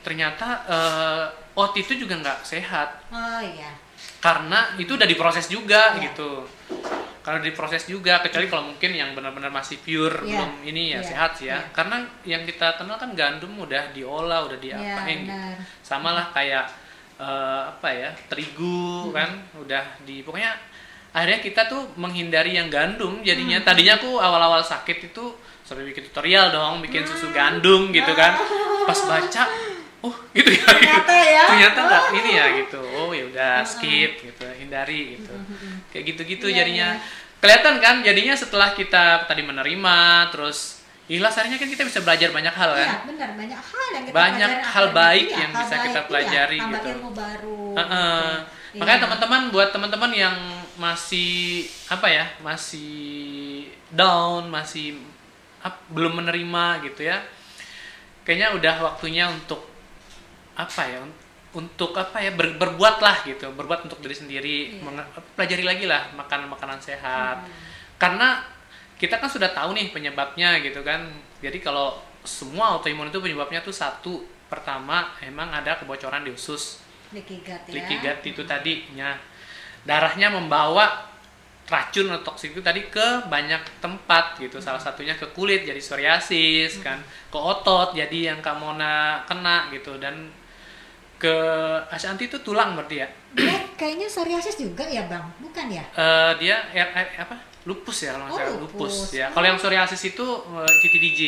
Ternyata 0.03 0.47
eh, 0.67 1.23
oat 1.55 1.73
itu 1.75 1.95
juga 1.95 2.19
nggak 2.19 2.39
sehat. 2.43 3.07
Oh 3.09 3.39
iya 3.39 3.71
karena 4.25 4.73
itu 4.81 4.97
udah 4.97 5.05
diproses 5.05 5.45
juga 5.45 5.93
Iya. 5.93 6.09
gitu. 6.09 6.49
Kalau 7.21 7.41
diproses 7.41 7.85
juga 7.85 8.21
kecuali 8.21 8.45
kalau 8.45 8.69
mungkin 8.69 8.93
yang 8.93 9.13
benar-benar 9.13 9.49
masih 9.49 9.81
pure 9.81 10.25
Iya. 10.25 10.33
belum 10.41 10.51
ini 10.65 10.83
ya 10.93 11.01
Iya. 11.01 11.05
sehat 11.05 11.31
ya. 11.37 11.45
Iya. 11.45 11.57
karena 11.73 11.97
yang 12.25 12.41
kita 12.41 12.77
kenal 12.77 12.97
kan 12.97 13.13
gandum 13.13 13.53
udah 13.57 13.93
diolah 13.93 14.45
udah 14.45 14.57
iya 14.57 14.77
diapain 14.81 15.19
gitu. 15.25 15.29
benar. 15.29 15.55
Sama 15.85 16.09
lah 16.13 16.33
kayak 16.33 16.65
eh, 17.15 17.61
apa 17.69 17.89
ya 17.93 18.09
terigu 18.27 19.13
kan 19.13 19.29
udah 19.55 20.03
di 20.03 20.19
pokoknya 20.19 20.51
akhirnya 21.15 21.39
kita 21.39 21.61
tuh 21.65 21.95
menghindari 21.95 22.57
yang 22.57 22.67
gandum. 22.67 23.21
Jadinya 23.23 23.61
tadinya 23.63 23.95
aku 23.95 24.19
awal-awal 24.19 24.59
sakit 24.59 25.13
itu 25.13 25.25
sampai 25.63 25.87
bikin 25.87 26.09
tutorial 26.09 26.51
dong 26.51 26.83
bikin 26.83 27.07
susu 27.07 27.29
gandum 27.31 27.89
gitu 27.89 28.11
kan. 28.13 28.35
Pas 28.89 28.99
baca 29.01 29.43
oh 30.05 30.13
gitu 30.31 30.49
ya 30.51 30.61
Ternyata 30.65 31.13
ya. 31.15 31.43
ternyata 31.47 31.79
nggak 31.81 32.03
ini 32.15 32.31
ya 32.31 32.45
gitu 32.55 32.81
oh 32.81 33.09
ya 33.09 33.23
udah 33.25 33.53
skip 33.61 34.11
gitu 34.19 34.45
hindari 34.53 35.17
gitu 35.17 35.33
kayak 35.89 36.03
gitu-gitu 36.07 36.45
Iya, 36.47 36.55
jadinya 36.61 36.87
iya. 36.93 37.01
kelihatan 37.37 37.75
kan 37.77 37.95
jadinya 38.01 38.33
setelah 38.33 38.69
kita 38.71 39.25
tadi 39.25 39.41
menerima 39.41 39.97
terus 40.29 40.81
ikhlas 41.05 41.35
akhirnya 41.35 41.57
kan 41.57 41.69
kita 41.69 41.83
bisa 41.83 41.99
belajar 42.01 42.29
banyak 42.29 42.49
hal 42.51 42.71
kan 42.71 42.87
Iya, 42.87 42.99
benar 43.05 43.29
banyak 43.33 43.61
hal 43.61 43.85
yang 43.91 44.03
kita 44.03 44.15
Banyak 44.15 44.51
hal 44.63 44.85
baik 44.91 45.27
Iya, 45.27 45.37
yang 45.37 45.51
hal 45.51 45.59
bisa 45.59 45.75
kita 45.75 45.85
baik, 45.85 45.93
iya, 45.95 46.07
pelajari 46.07 46.59
tambah 46.59 46.73
gitu. 46.75 46.89
ilmu 46.93 47.09
baru. 47.11 47.61
Heeh. 47.75 48.25
gitu. 48.25 48.75
Makanya 48.75 48.97
Iya. 48.97 49.05
teman-teman 49.07 49.41
buat 49.49 49.69
teman-teman 49.71 50.11
yang 50.11 50.35
masih 50.75 51.63
apa 51.87 52.07
ya, 52.09 52.25
masih 52.41 52.91
down, 53.87 54.49
masih 54.49 54.99
ap- 55.61 55.87
belum 55.87 56.19
menerima 56.19 56.65
gitu 56.83 57.05
ya. 57.05 57.23
Kayaknya 58.23 58.47
udah 58.51 58.75
waktunya 58.83 59.29
untuk 59.29 59.61
apa 60.55 60.81
ya? 60.85 60.99
un- 60.99 61.23
Untuk 61.55 61.95
apa 61.95 62.19
ya? 62.19 62.35
ber- 62.35 62.59
berbuat 62.59 62.99
lah 62.99 63.23
gitu, 63.23 63.47
berbuat 63.55 63.87
untuk 63.87 64.03
diri 64.03 64.11
sendiri, 64.11 64.57
Iya. 64.75 64.83
Menge- 64.83 65.07
pelajari 65.35 65.63
lagi 65.63 65.85
lah 65.87 66.11
makan 66.11 66.51
makanan 66.51 66.79
sehat. 66.79 67.39
Hmm. 67.39 67.51
Karena 67.95 68.43
kita 68.95 69.19
kan 69.19 69.31
sudah 69.31 69.47
tahu 69.51 69.71
nih 69.71 69.87
penyebabnya 69.89 70.59
gitu 70.59 70.83
kan. 70.83 71.07
Jadi 71.39 71.63
kalau 71.63 71.95
semua 72.27 72.75
autoimun 72.75 73.07
itu 73.07 73.19
penyebabnya 73.19 73.63
tuh 73.63 73.71
satu. 73.71 74.19
Pertama, 74.45 75.15
emang 75.23 75.47
ada 75.49 75.79
kebocoran 75.79 76.21
di 76.21 76.29
usus 76.29 76.83
leaky 77.09 77.39
gut 77.41 77.61
ya. 77.65 77.71
leaky 77.71 77.95
gut 77.97 78.19
itu 78.25 78.41
tadinya 78.43 79.15
darahnya 79.81 80.27
membawa 80.29 81.07
racun 81.65 82.13
atau 82.13 82.29
toksik 82.29 82.53
itu 82.53 82.61
tadi 82.61 82.89
ke 82.89 83.25
banyak 83.25 83.61
tempat 83.79 84.37
gitu 84.37 84.61
salah 84.61 84.77
satunya 84.77 85.17
ke 85.17 85.25
kulit 85.33 85.65
jadi 85.65 85.77
psoriasis 85.77 86.77
kan 86.81 87.01
ke 87.29 87.37
otot 87.37 87.97
jadi 87.97 88.33
yang 88.33 88.39
kamu 88.41 88.77
kena 89.25 89.69
gitu 89.73 89.97
dan 89.97 90.29
ke 91.17 91.35
Ashanti 91.87 92.25
itu 92.25 92.37
tulang 92.39 92.73
berarti 92.73 92.95
ya 92.97 93.07
Dia 93.33 93.59
kayaknya 93.73 94.07
psoriasis 94.07 94.55
juga 94.55 94.83
ya, 94.83 95.03
Bang? 95.05 95.27
Bukan 95.37 95.67
ya? 95.67 95.83
Eh, 95.91 96.31
dia 96.39 96.55
R- 96.69 96.93
R- 96.93 97.15
apa 97.19 97.35
lupus 97.63 97.97
ya 97.99 98.13
kalau 98.13 98.25
nggak 98.25 98.33
Oh, 98.33 98.39
salah 98.39 98.59
lupus. 98.59 98.93
lupus 98.93 98.95
ya 99.11 99.27
kalau 99.29 99.45
yang 99.45 99.57
psoriasis 99.57 100.01
itu 100.05 100.25
eh, 100.53 100.73
titi 100.79 100.97
DJ 100.99 101.21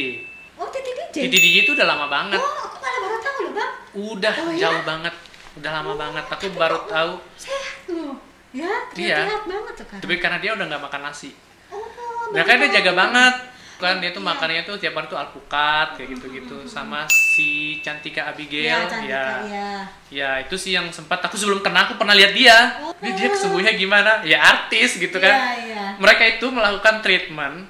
Oh, 0.55 0.67
titik 0.67 0.93
DJ. 0.93 1.15
titi 1.23 1.37
DJ 1.39 1.55
itu 1.61 1.71
udah 1.73 1.87
lama 1.87 2.05
banget 2.07 2.37
Oh, 2.37 2.45
aku 2.63 2.77
malah 2.77 2.99
baru 2.99 3.17
tahu 3.19 3.37
loh, 3.39 3.51
Bang. 3.53 3.71
udah 3.93 4.33
Oh, 4.35 4.49
iya? 4.49 4.61
jauh 4.63 4.83
banget 4.83 5.13
udah 5.55 5.71
lama 5.73 5.93
banget 5.95 6.23
aku 6.27 6.45
baru 6.53 6.79
tahu 6.85 7.11
Sehat 7.35 7.79
loh. 7.89 8.15
Ya, 8.49 8.69
Iya. 8.93 9.17
terlihat 9.21 9.43
banget 9.45 9.73
sekarang. 9.75 10.01
tapi 10.01 10.15
karena 10.17 10.37
dia 10.37 10.51
udah 10.53 10.65
nggak 10.67 10.83
makan 10.83 11.01
nasi 11.03 11.29
Oh, 11.67 11.83
Nah 12.29 12.43
kan 12.43 12.55
dia 12.57 12.69
jaga 12.73 12.91
banget 12.93 13.35
kan 13.77 13.97
dia 13.97 14.09
tuh 14.09 14.19
Iya. 14.19 14.27
makannya 14.27 14.61
tuh 14.63 14.75
tiap 14.75 14.93
hari 14.93 15.05
tuh 15.05 15.15
alpukat 15.15 15.87
kayak 15.93 16.09
gitu-gitu 16.11 16.65
sama 16.65 17.05
si 17.07 17.49
Cantika 17.79 18.25
Abigail 18.27 18.89
ya 19.01 19.41
ya. 19.45 19.67
ya 20.09 20.29
itu 20.39 20.53
sih 20.53 20.73
yang 20.73 20.89
sempat 20.89 21.21
aku 21.21 21.33
sebelum 21.33 21.61
kena 21.61 21.85
aku 21.85 21.93
pernah 21.95 22.11
lihat 22.11 22.33
dia 22.33 22.57
Oh. 22.79 22.91
Ini 22.97 23.13
dia 23.13 23.29
kesembuhnya 23.29 23.71
gimana 23.71 24.21
ya 24.23 24.41
artis 24.41 24.97
gitu 24.97 25.15
kan 25.15 25.29
Iya, 25.29 25.53
iya. 25.63 25.85
mereka 25.95 26.25
itu 26.27 26.45
melakukan 26.47 26.99
treatment 26.99 27.69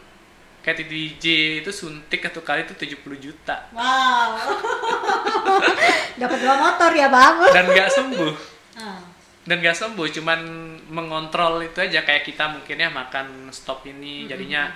kayak 0.59 0.81
di 0.81 0.85
DJ 0.87 1.25
itu 1.59 1.69
suntik 1.69 2.19
satu 2.21 2.39
kali 2.41 2.63
itu 2.63 2.73
70 2.73 2.97
juta 3.21 3.67
Wow. 3.71 4.39
Dapat 6.17 6.37
dua 6.39 6.55
motor 6.57 6.91
ya, 6.91 7.07
Bang. 7.07 7.35
dan 7.47 7.65
nggak 7.65 7.89
sembuh 7.89 8.33
Ah. 8.77 9.01
dan 9.43 9.57
nggak 9.57 9.73
sembuh 9.75 10.05
cuman 10.11 10.39
mengontrol 10.87 11.59
itu 11.61 11.79
aja 11.79 12.01
kayak 12.01 12.23
kita 12.23 12.45
mungkin 12.47 12.77
ya 12.77 12.87
makan 12.87 13.49
stop 13.49 13.81
ini 13.83 14.23
jadinya 14.25 14.69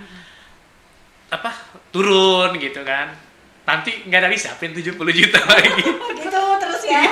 apa 1.31 1.55
turun 1.89 2.53
gitu 2.59 2.83
kan. 2.83 3.15
Nanti 3.63 4.03
nggak 4.05 4.19
ada 4.21 4.29
disiapin 4.29 4.75
70 4.75 4.99
juta 4.99 5.39
lagi. 5.51 5.81
Gitu 6.19 6.41
terus 6.59 6.83
ya. 6.85 7.03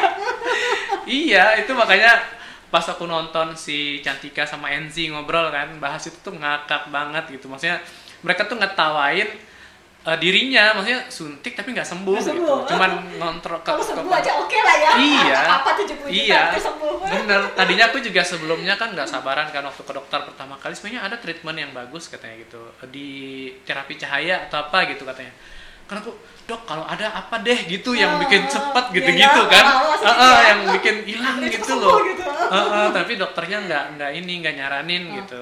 iya 1.09 1.45
itu 1.57 1.72
makanya 1.74 2.22
pas 2.70 2.86
aku 2.86 3.09
nonton 3.09 3.57
si 3.57 3.97
Cantika 4.05 4.45
sama 4.45 4.70
Enzi 4.70 5.09
ngobrol 5.09 5.49
kan 5.49 5.82
bahas 5.82 6.05
itu 6.05 6.20
tuh 6.22 6.36
ngakak 6.36 6.91
banget 6.93 7.39
gitu. 7.39 7.49
Maksudnya 7.49 7.82
mereka 8.22 8.45
tuh 8.45 8.59
ngetawain 8.59 9.48
eh, 9.99 10.17
dirinya 10.17 10.71
maksudnya 10.73 11.01
suntik 11.07 11.53
tapi 11.53 11.75
nggak 11.75 11.83
sembuh, 11.83 12.15
Nggak 12.15 12.25
gitu 12.31 12.45
sembuh. 12.45 12.67
cuman 12.67 12.91
ngontrol 13.19 13.59
ke, 13.59 13.71
sembuh 13.79 14.13
aja 14.13 14.31
oke 14.39 14.57
lah 14.57 14.75
ya. 14.79 14.91
Iya. 14.95 15.39
Apa 15.59 15.69
70 15.75 15.87
juta 15.91 16.07
iya 16.07 16.41
sembuh. 16.55 16.93
bener 17.11 17.41
tadinya 17.53 17.85
aku 17.89 17.97
juga 17.99 18.21
sebelumnya 18.21 18.77
kan 18.77 18.93
nggak 18.93 19.07
sabaran 19.07 19.49
kan 19.49 19.65
waktu 19.65 19.81
ke 19.81 19.93
dokter 19.93 20.19
pertama 20.23 20.55
kali 20.55 20.73
sebenarnya 20.73 21.01
ada 21.03 21.15
treatment 21.17 21.57
yang 21.57 21.71
bagus 21.73 22.07
katanya 22.07 22.39
gitu 22.39 22.61
di 22.87 23.09
terapi 23.65 23.95
cahaya 23.95 24.47
atau 24.47 24.63
apa 24.63 24.87
gitu 24.89 25.03
katanya 25.03 25.33
karena 25.89 26.05
aku 26.05 26.13
dok 26.45 26.61
kalau 26.69 26.85
ada 26.85 27.09
apa 27.17 27.41
deh? 27.41 27.65
Gitu 27.65 27.97
yang 27.97 28.17
Oh, 28.17 28.21
bikin 28.21 28.45
cepet 28.45 28.85
iya, 28.89 28.95
gitu-gitu 29.01 29.41
iya, 29.41 29.53
kan. 29.57 29.65
Ah, 29.65 30.05
ah, 30.05 30.13
ya. 30.13 30.37
yang 30.53 30.59
bikin 30.77 30.95
hilang 31.09 31.37
gitu 31.49 31.73
loh. 31.81 31.97
gitu. 32.05 32.21
Ah, 32.29 32.85
ah, 32.85 32.87
tapi 32.93 33.17
dokternya 33.17 33.65
nggak 33.65 33.83
nggak 33.97 34.11
ini 34.21 34.33
nggak 34.45 34.55
nyaranin 34.57 35.03
gitu. 35.17 35.39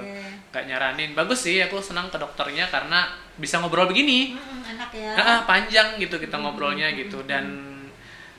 Nggak 0.55 0.63
nyaranin. 0.71 1.09
Bagus 1.11 1.43
sih 1.43 1.59
aku 1.59 1.83
senang 1.83 2.07
ke 2.07 2.15
dokternya 2.15 2.71
karena 2.71 3.11
bisa 3.35 3.59
ngobrol 3.59 3.91
begini. 3.91 4.39
Mm-mm, 4.39 4.71
enak 4.71 4.89
ya. 4.95 5.11
Ah, 5.19 5.21
ah, 5.21 5.39
panjang 5.43 5.99
gitu 5.99 6.15
kita 6.15 6.39
ngobrolnya 6.39 6.95
gitu. 6.95 7.27
dan 7.27 7.67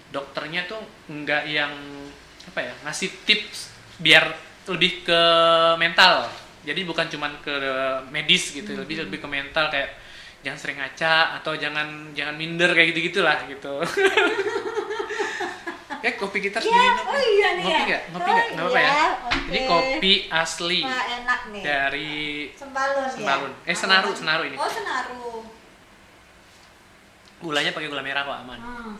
dokternya 0.08 0.64
tuh 0.64 0.80
nggak 1.12 1.44
yang 1.52 1.68
apa 2.48 2.64
ya 2.64 2.72
ngasih 2.88 3.12
tips 3.28 3.68
biar 4.00 4.24
lebih 4.72 5.04
ke 5.04 5.20
mental. 5.76 6.24
Jadi 6.64 6.80
bukan 6.88 7.08
cuman 7.08 7.32
ke 7.44 7.52
medis 8.12 8.52
gitu 8.56 8.72
lebih 8.72 9.04
lebih 9.04 9.20
ke 9.20 9.28
mental 9.28 9.68
kayak 9.68 10.07
jangan 10.38 10.58
sering 10.58 10.78
ngaca 10.78 11.14
atau 11.36 11.52
jangan 11.54 11.86
jangan 12.12 12.34
minder 12.34 12.70
kayak 12.70 12.92
gitu 12.92 13.00
gitulah 13.10 13.38
gitu 13.44 13.74
ya 15.98 16.14
kopi 16.14 16.38
kita 16.40 16.58
Iya, 16.58 16.70
diminum. 16.70 17.04
oh 17.04 17.18
iya 17.18 17.48
nih 17.50 17.62
ngopi 17.64 17.74
ya. 17.74 17.84
nggak 17.84 18.02
ngopi 18.08 18.22
Oh 18.22 18.30
nggak 18.30 18.46
nggak 18.48 18.64
apa-apa 18.64 18.78
ya 18.78 18.86
iya, 18.88 19.06
oke. 19.18 19.38
ini 19.50 19.60
kopi 19.66 20.12
asli 20.30 20.80
Wah, 20.80 21.04
enak 21.12 21.40
nih. 21.48 21.62
dari 21.64 22.14
Sembalun, 22.54 23.06
Sembalun. 23.08 23.50
ya. 23.56 23.66
Eh, 23.66 23.76
Senaru, 23.76 24.10
Senaru 24.12 24.42
ini. 24.44 24.56
Oh, 24.56 24.70
Senaru. 24.70 25.42
gulanya 27.38 27.70
pakai 27.70 27.86
gula 27.86 28.02
merah 28.02 28.22
kok 28.22 28.34
aman 28.36 28.58
Hmm. 28.58 28.94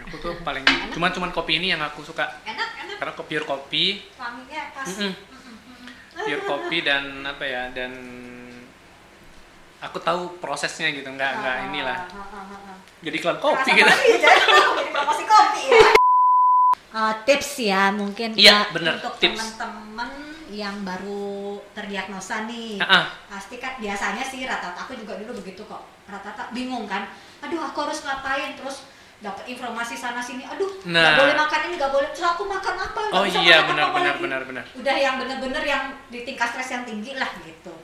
aku 0.00 0.16
tuh 0.16 0.34
paling 0.40 0.62
cuman 0.88 1.10
cuman 1.10 1.30
kopi 1.32 1.58
ini 1.58 1.68
yang 1.68 1.82
aku 1.82 2.00
suka 2.00 2.22
Enak, 2.42 2.70
enak. 2.80 2.96
karena 2.96 3.12
kopi 3.12 3.32
pure 3.32 3.44
kopi 3.44 3.84
Wanginya 4.14 4.62
pas. 4.72 4.86
Mm-mm, 4.88 5.10
mm-mm. 5.10 5.37
Pure 6.18 6.42
kopi 6.42 6.78
dan 6.82 7.22
apa 7.22 7.44
ya 7.44 7.62
dan 7.70 7.92
aku 9.78 9.98
tahu 9.98 10.42
prosesnya 10.42 10.90
gitu 10.90 11.06
nggak 11.06 11.32
nggak 11.38 11.56
Ah, 11.56 11.66
inilah 11.70 11.98
ah, 12.04 12.18
ah, 12.18 12.42
ah, 12.42 12.74
ah. 12.74 12.76
jadi 12.98 13.16
iklan 13.16 13.38
kopi 13.38 13.70
gitu 13.72 13.86
aja. 13.86 14.32
Jadi 14.78 14.90
promosi 14.90 15.24
kopi 15.24 15.62
ya. 15.70 15.80
Uh, 16.88 17.12
tips 17.22 17.62
ya 17.62 17.92
mungkin 17.92 18.32
Iya, 18.32 18.64
Kak, 18.64 18.74
bener, 18.74 18.94
untuk 18.96 19.14
teman-teman 19.20 20.10
yang 20.48 20.82
baru 20.82 21.60
terdiagnosa 21.76 22.48
nih 22.48 22.80
Ah, 22.80 22.88
ah. 22.98 23.04
pasti 23.28 23.60
kan 23.60 23.76
biasanya 23.76 24.24
sih 24.24 24.42
rata-rata 24.42 24.88
aku 24.88 24.96
juga 24.96 25.20
dulu 25.20 25.38
begitu 25.38 25.62
kok 25.62 25.84
rata-rata 26.08 26.48
bingung 26.50 26.88
kan 26.88 27.06
aduh 27.38 27.60
aku 27.60 27.78
harus 27.84 28.02
ngapain 28.02 28.56
terus 28.56 28.88
dapat 29.18 29.44
informasi 29.46 29.94
sana 29.94 30.20
sini 30.20 30.42
aduh 30.42 30.70
nggak 30.80 30.94
Nah. 31.04 31.18
boleh 31.18 31.34
makan 31.34 31.60
ini 31.64 31.74
nggak 31.74 31.90
boleh 31.90 32.08
terus 32.08 32.28
aku 32.28 32.44
makan 32.44 32.74
apa 32.76 33.00
Nggak 33.04 33.12
oh 33.12 33.24
bisa 33.24 33.38
iya 33.40 33.56
makan 33.58 33.68
benar 33.68 33.82
apa 33.82 33.94
benar 33.94 34.06
lagi. 34.08 34.22
benar 34.22 34.40
benar 34.44 34.64
udah 34.72 34.96
yang 34.96 35.14
bener-bener 35.16 35.62
yang 35.64 35.82
di 36.06 36.18
tingkat 36.22 36.48
stres 36.48 36.70
yang 36.70 36.84
tinggi 36.84 37.12
lah 37.12 37.30
gitu 37.40 37.74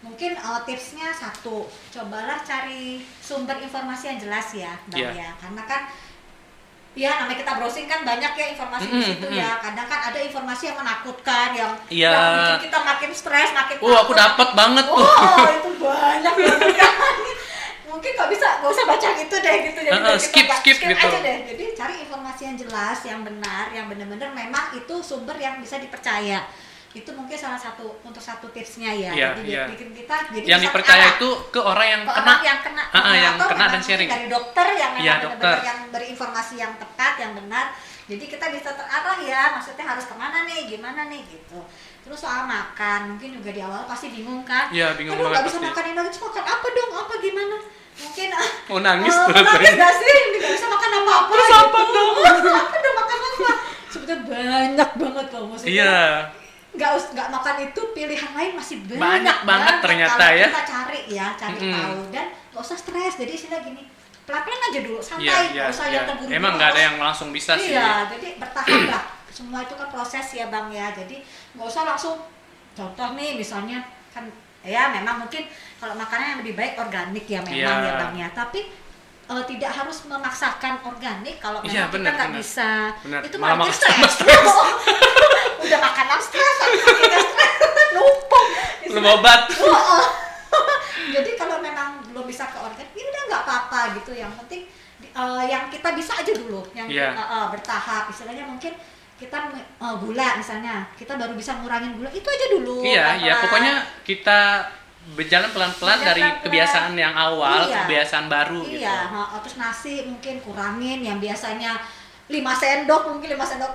mungkin 0.00 0.32
uh, 0.34 0.60
tipsnya 0.60 1.12
satu 1.12 1.62
cobalah 1.88 2.40
cari 2.40 2.84
sumber 3.18 3.54
informasi 3.58 4.04
yang 4.08 4.18
jelas 4.18 4.48
ya 4.52 4.72
bang 4.88 4.98
Iya. 4.98 5.10
ya 5.14 5.30
karena 5.36 5.62
kan 5.64 5.82
ya 6.90 7.10
namanya 7.16 7.38
kita 7.38 7.52
browsing 7.54 7.86
kan 7.86 8.02
banyak 8.02 8.32
ya 8.34 8.46
informasi 8.50 8.82
di 8.84 8.92
Mm-mm, 8.92 9.06
situ 9.06 9.26
mm-mm. 9.28 9.38
ya 9.38 9.62
kadang 9.62 9.86
kan 9.86 10.00
ada 10.04 10.18
informasi 10.18 10.62
yang 10.66 10.76
menakutkan 10.76 11.48
yang 11.54 11.72
Iya. 11.86 12.10
yang 12.10 12.34
bikin 12.34 12.60
kita 12.66 12.78
makin 12.82 13.10
stres 13.12 13.50
makin 13.52 13.76
oh 13.78 13.94
aku 13.94 14.10
takut. 14.10 14.18
dapat 14.18 14.48
banget 14.58 14.84
tuh 14.84 14.98
Oh, 14.98 15.46
itu 15.48 15.70
banyak 15.78 16.34
banget 16.34 16.72
kan. 16.82 16.94
Mungkin 18.00 18.12
nggak 18.16 18.30
bisa, 18.32 18.48
nggak 18.64 18.70
usah 18.72 18.84
baca 18.88 19.08
gitu 19.12 19.36
deh 19.36 19.56
gitu. 19.68 19.78
Jadi 19.84 19.92
Uh-uh, 19.92 20.16
biar 20.16 20.16
kita 20.16 20.54
skip, 20.56 20.76
skip 20.80 20.88
gitu. 20.88 21.04
aja 21.04 21.18
deh. 21.20 21.36
Jadi 21.52 21.64
cari 21.76 21.94
informasi 22.00 22.42
yang 22.48 22.56
jelas, 22.56 22.98
yang 23.04 23.20
benar, 23.20 23.68
yang 23.76 23.86
benar-benar 23.92 24.32
memang 24.32 24.72
itu 24.72 24.94
sumber 25.04 25.36
yang 25.36 25.60
bisa 25.60 25.76
dipercaya. 25.76 26.48
Itu 26.90 27.12
mungkin 27.12 27.36
salah 27.36 27.60
satu 27.60 28.00
untuk 28.00 28.18
satu 28.18 28.48
tipsnya 28.50 28.88
ya. 28.90 29.12
Iya, 29.12 29.28
jadi 29.36 29.46
iya. 29.52 29.64
bikin 29.68 29.92
kita 29.92 30.16
jadi 30.32 30.46
yang 30.48 30.60
dipercaya 30.64 31.12
terarah 31.12 31.20
itu 31.20 31.28
ke 31.52 31.60
orang 31.60 31.86
yang 31.86 32.02
ke 32.02 32.12
kena 32.16 32.24
orang 32.24 32.40
yang 32.42 32.58
kena, 32.64 32.84
Ah, 32.88 32.98
ah, 32.98 33.14
yang 33.14 33.34
atau 33.36 33.46
kena 33.46 33.58
memang 33.60 33.72
dan 33.76 33.82
sharing. 33.84 34.08
dari 34.10 34.26
dokter 34.26 34.66
yang 34.74 34.90
memang 34.96 35.04
Iya, 35.06 35.14
benar-benar 35.20 35.44
dokter. 35.44 35.68
yang 35.68 35.78
beri 35.92 36.06
informasi 36.16 36.54
yang 36.56 36.72
tepat, 36.80 37.12
yang 37.20 37.32
benar. 37.36 37.66
Jadi 38.10 38.24
kita 38.26 38.46
bisa 38.50 38.74
terarah 38.74 39.18
ya, 39.22 39.54
maksudnya 39.54 39.86
harus 39.86 40.02
ke 40.02 40.14
mana 40.18 40.42
nih, 40.42 40.66
gimana 40.66 41.06
nih 41.06 41.22
gitu. 41.30 41.62
Terus 42.00 42.18
soal 42.18 42.42
makan, 42.44 43.00
mungkin 43.10 43.28
juga 43.36 43.50
di 43.50 43.60
awal 43.60 43.84
pasti 43.84 44.08
bingung 44.08 44.42
kan? 44.42 44.66
Iya, 44.68 44.94
bingung 44.94 45.14
Aduh, 45.14 45.26
banget 45.26 45.34
nggak 45.34 45.46
bisa 45.46 45.56
pasti. 45.56 45.68
makan 45.68 45.82
ini 45.84 45.94
lagi, 45.94 46.08
terus 46.08 46.22
makan 46.22 46.44
apa 46.44 46.66
dong? 46.68 46.90
Apa 46.96 47.14
gimana? 47.18 47.56
Mungkin 47.92 48.28
mau 48.66 48.78
nangis 48.80 49.12
Oh, 49.12 49.26
terus 49.28 49.44
nangis 49.46 49.74
gak 49.76 49.94
sih? 49.94 50.16
Nggak 50.32 50.52
bisa 50.54 50.66
makan 50.68 50.90
apa-apa 50.96 51.30
Terus 51.30 51.46
gitu. 51.46 51.60
apa 51.60 51.80
dong? 51.86 52.14
apa 52.62 52.76
dong 52.76 52.94
makan 52.96 53.18
apa? 53.20 53.50
Sebetulnya 53.86 54.18
banyak 54.24 54.90
banget 54.96 55.26
loh 55.30 55.44
maksudnya 55.46 55.70
iya 55.70 55.94
nggak 56.70 56.90
us- 56.94 57.10
nggak 57.10 57.28
makan 57.28 57.54
itu 57.60 57.80
pilihan 57.90 58.30
lain 58.30 58.52
masih 58.54 58.76
banyak, 58.80 59.02
Banyak 59.02 59.38
banget 59.42 59.74
ternyata 59.82 60.14
kalau 60.22 60.38
ya. 60.38 60.46
kita 60.48 60.62
cari 60.64 61.00
ya 61.10 61.26
cari 61.34 61.58
Mm-mm. 61.58 61.74
tahu 61.74 61.98
dan 62.08 62.26
nggak 62.48 62.62
usah 62.62 62.78
stres 62.78 63.14
jadi 63.16 63.32
istilah 63.32 63.60
gini 63.60 63.82
pelan 64.22 64.40
pelan 64.40 64.60
aja 64.64 64.80
dulu 64.80 64.98
santai 65.02 65.26
iya 65.26 65.34
nggak 65.42 65.50
iya 65.50 65.64
usah 65.68 65.84
iya 65.84 65.92
yang 65.92 66.04
terburu 66.06 66.30
emang 66.30 66.52
nggak 66.54 66.70
ada 66.70 66.80
yang 66.80 66.96
langsung 66.96 67.28
bisa 67.28 67.52
sih 67.56 67.74
iya 67.74 68.06
jadi 68.06 68.38
bertahap 68.38 68.80
lah 68.86 69.02
semua 69.40 69.64
itu 69.64 69.72
kan 69.72 69.88
proses 69.88 70.26
ya 70.30 70.46
bang 70.46 70.68
ya. 70.68 70.92
Jadi 70.92 71.24
nggak 71.56 71.64
usah 71.64 71.82
langsung 71.82 72.20
contoh 72.70 73.08
nih 73.12 73.34
misalnya 73.34 73.80
kan 74.10 74.28
ya 74.60 74.92
memang 74.92 75.24
mungkin 75.24 75.48
kalau 75.76 75.96
makanan 75.96 76.36
yang 76.36 76.40
lebih 76.44 76.52
baik 76.52 76.76
organik 76.76 77.24
ya 77.24 77.40
memang 77.40 77.56
Iya. 77.80 77.88
ya 77.88 77.92
bang 77.98 78.12
ya. 78.14 78.28
Tapi 78.30 78.60
eh, 79.26 79.44
tidak 79.46 79.70
harus 79.72 80.04
memaksakan 80.04 80.74
organik 80.84 81.38
kalau 81.38 81.64
memang 81.64 81.72
Iya, 81.72 81.84
kita 81.86 81.94
benar, 81.96 82.12
nggak 82.12 82.30
bisa. 82.36 82.70
Benar. 83.00 83.20
itu 83.24 83.36
Malah 83.36 83.56
makan 83.56 83.72
stres. 83.72 84.12
udah 85.64 85.78
makan 85.80 86.06
stres 86.20 86.56
numpuk. 87.94 88.44
Belum 88.86 89.06
obat. 89.08 89.40
Jadi 91.14 91.30
kalau 91.34 91.58
memang 91.58 92.02
belum 92.04 92.26
bisa 92.26 92.46
ke 92.46 92.58
organ 92.58 92.86
ya 92.90 93.04
udah 93.04 93.22
nggak 93.26 93.42
apa-apa 93.44 93.80
gitu. 93.96 94.12
Yang 94.12 94.32
penting 94.36 94.62
eh, 95.00 95.42
yang 95.46 95.64
kita 95.68 95.88
bisa 95.94 96.12
aja 96.12 96.32
dulu. 96.32 96.60
Yang 96.72 96.86
Iya. 96.92 97.08
eh, 97.14 97.26
eh, 97.32 97.46
bertahap. 97.50 98.10
Istilahnya 98.10 98.44
mungkin 98.44 98.74
kita 99.20 99.36
eh, 99.54 99.94
gula 100.00 100.28
misalnya. 100.40 100.88
Kita 100.96 101.20
baru 101.20 101.36
bisa 101.36 101.60
ngurangin 101.60 101.92
gula. 101.94 102.08
Itu 102.08 102.24
aja 102.26 102.46
dulu 102.56 102.80
iya 102.80 103.20
iya. 103.20 103.34
pokoknya 103.44 103.74
kita 104.02 104.64
berjalan 105.16 105.50
pelan-pelan 105.50 105.98
dari 106.00 106.22
pelan-pelan. 106.22 106.44
kebiasaan 106.44 106.92
yang 106.94 107.14
awal 107.16 107.66
Iya. 107.66 107.82
kebiasaan 107.88 108.26
baru 108.28 108.60
gitu. 108.68 108.84
iya 108.84 109.08
terus 109.42 109.56
nasi 109.56 110.04
mungkin 110.06 110.38
kurangin 110.44 111.00
yang 111.00 111.18
biasanya 111.18 111.80
5 112.30 112.38
sendok 112.54 113.02
mungkin 113.10 113.28
5 113.34 113.42
sendok 113.44 113.72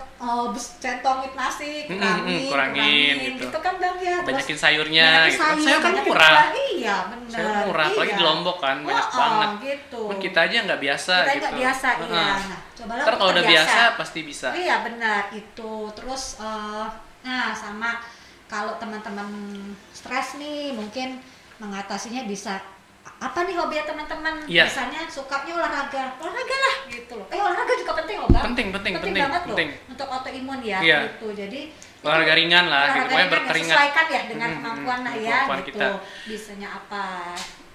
bes- 0.49 0.79
centong 0.79 1.27
nasi 1.31 1.83
Mm, 1.85 1.99
mm, 1.99 1.99
kurangin, 1.99 2.47
kurangin, 2.47 3.15
gitu. 3.19 3.43
gitu 3.45 3.57
kan 3.59 3.75
bang 3.75 3.97
ya 3.99 4.15
Terus 4.15 4.27
banyakin 4.31 4.57
sayurnya 4.57 5.05
banyakin 5.05 5.27
gitu. 5.27 5.43
sayur, 5.43 5.59
sayur 5.61 5.79
kan 5.83 5.91
murah. 6.01 6.35
iya 6.71 6.95
benar 7.05 7.29
sayur 7.29 7.53
murah 7.67 7.85
apalagi 7.85 8.07
iya. 8.07 8.15
di 8.15 8.23
Lombok 8.23 8.57
kan 8.57 8.77
banyak 8.79 9.05
Oh, 9.05 9.19
banget. 9.19 9.49
gitu. 9.61 10.01
Cuman 10.07 10.17
kita 10.17 10.39
aja 10.41 10.57
nggak 10.63 10.81
biasa 10.81 11.13
kita 11.13 11.27
gitu. 11.27 11.41
nggak 11.43 11.55
biasa 11.59 11.87
iya. 11.87 11.99
Heeh. 11.99 12.15
nah 12.15 12.59
cobalah 12.73 13.03
ntar 13.03 13.13
kalau 13.15 13.31
udah 13.31 13.45
biasa 13.45 13.79
pasti 13.99 14.19
bisa. 14.21 14.47
Iya 14.51 14.75
benar 14.81 15.21
itu 15.29 15.71
terus 15.91 16.23
eh, 16.39 16.85
nah 17.21 17.51
sama 17.51 17.91
kalau 18.45 18.77
teman-teman 18.77 19.27
stres 19.91 20.37
nih 20.37 20.71
mungkin 20.71 21.19
mengatasinya 21.57 22.23
bisa 22.23 22.55
apa 23.05 23.39
nih 23.47 23.55
hobi 23.57 23.75
teman-teman? 23.81 24.33
Iya. 24.45 24.65
biasanya 24.67 25.01
sukanya 25.07 25.53
olahraga. 25.55 26.03
Olahraga 26.19 26.55
lah 26.57 26.75
gitu 26.89 27.13
loh. 27.15 27.27
Eh 27.31 27.39
olahraga 27.39 27.73
juga 27.77 27.93
penting 28.03 28.17
loh 28.21 28.29
bang. 28.29 28.43
Penting 28.51 28.67
penting 28.73 28.93
penting 28.99 29.13
banget 29.23 29.43
penting. 29.47 29.69
loh 29.71 29.91
untuk 29.93 30.07
autoimun 30.09 30.59
ya 30.61 30.79
Iya. 30.81 30.99
gitu. 31.15 31.27
Jadi 31.33 31.61
olahraga 32.05 32.33
ringan 32.37 32.65
lah 32.69 32.83
gitu. 32.85 32.93
olahraga 32.93 33.01
pokoknya 33.01 33.17
ringan 33.17 33.25
ya, 33.25 33.33
berkeringat. 33.33 33.75
sesuaikan 33.75 34.05
ya 34.05 34.21
dengan 34.29 34.49
kemampuan 34.61 34.99
lah 35.01 35.13
ya 35.17 35.39
gitu. 35.41 35.63
kita. 35.73 35.87
bisanya 36.29 36.67
apa 36.69 37.05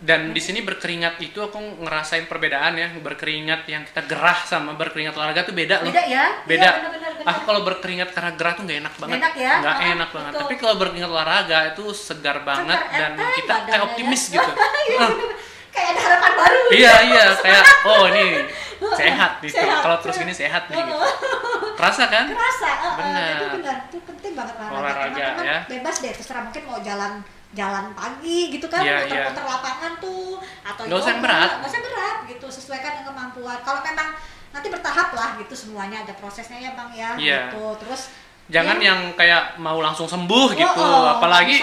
dan 0.01 0.32
di 0.32 0.40
sini 0.40 0.61
berkeringat 0.61 1.20
itu 1.20 1.36
aku 1.36 1.61
ngerasain 1.78 2.24
perbedaan 2.24 2.72
ya 2.72 2.88
berkeringat 2.96 3.64
yang 3.64 3.84
kita 3.84 4.01
gerah 4.05 4.40
sama 4.42 4.72
berkeringat 4.72 5.12
olahraga 5.12 5.44
tuh 5.44 5.53
beda 5.53 5.84
loh 5.84 5.92
beda 5.92 6.05
ya 6.05 6.24
beda 6.42 6.57
Iya, 6.62 6.72
benar-benar, 6.80 7.11
benar. 7.14 7.28
aku 7.28 7.40
kalau 7.44 7.61
berkeringat 7.62 8.09
karena 8.11 8.32
gerah 8.32 8.53
tuh 8.55 8.62
nggak 8.64 8.78
enak 8.80 8.94
banget 8.96 9.16
enak 9.18 9.34
ya? 9.36 9.53
nggak 9.61 9.76
Ah, 9.76 9.92
enak 9.92 10.09
banget 10.11 10.32
betul. 10.32 10.40
tapi 10.42 10.55
kalau 10.57 10.74
berkeringat 10.74 11.11
olahraga 11.11 11.59
itu 11.70 11.84
segar 11.92 12.36
banget 12.42 12.80
dan 12.90 13.11
enteng 13.12 13.30
kita 13.36 13.53
kayak 13.53 13.61
badannya 13.62 13.86
optimis 13.86 14.22
ya. 14.24 14.32
gitu 14.34 14.51
Iya, 14.51 14.96
Ah, 14.96 15.09
bener. 15.11 15.30
kayak 15.70 15.86
ada 15.86 16.01
harapan 16.03 16.32
baru 16.34 16.61
iya 16.72 16.94
iya 17.05 17.24
kayak 17.36 17.64
oh 17.84 18.03
ini 18.09 18.24
sehat 19.01 19.32
nih 19.38 19.51
Sehat. 19.53 19.80
kalau 19.84 19.96
terus 20.01 20.16
gini 20.16 20.32
sehat 20.34 20.62
nih 20.66 20.80
gitu. 20.80 20.96
terasa 21.76 22.05
kan 22.09 22.24
kerasa 22.26 22.68
uh, 22.72 22.92
Benar. 22.96 23.28
itu 23.30 23.46
benar 23.55 23.76
itu 23.84 23.96
penting 24.03 24.32
banget 24.32 24.55
olahraga, 24.57 24.80
Olahraga, 24.80 25.26
ya. 25.40 25.57
bebas 25.68 25.96
deh 25.98 26.11
terserah 26.11 26.42
mungkin 26.42 26.62
mau 26.64 26.80
jalan 26.80 27.20
jalan 27.51 27.90
pagi 27.92 28.48
gitu 28.48 28.66
kan 28.66 28.80
Iya, 28.80 29.03
muter-muter 29.03 29.44
lapangan 29.44 29.92
tuh 29.98 30.38
atau 30.62 30.82
Nggak 30.86 30.98
usah 30.98 31.14
berat. 31.18 31.51
nggak 31.59 31.66
usah 31.66 31.82
berat 31.82 32.16
gitu 32.24 32.46
sesuaikan 32.48 32.90
dengan 32.94 33.07
kemampuan 33.11 33.59
kalau 33.61 33.80
memang 33.80 34.14
nanti 34.51 34.66
bertahap 34.66 35.11
lah 35.11 35.34
gitu 35.36 35.55
semuanya 35.57 36.03
ada 36.03 36.14
prosesnya 36.14 36.57
ya 36.57 36.70
bang 36.72 36.90
ya 36.92 37.11
Iya. 37.16 37.38
gitu 37.48 37.64
terus 37.78 38.03
Jangan 38.51 38.76
ya, 38.76 38.90
yang 38.90 39.14
kayak 39.14 39.55
mau 39.57 39.78
langsung 39.78 40.11
sembuh 40.11 40.51
gitu, 40.53 40.74
oh, 40.74 41.07
oh, 41.07 41.07
apalagi 41.12 41.62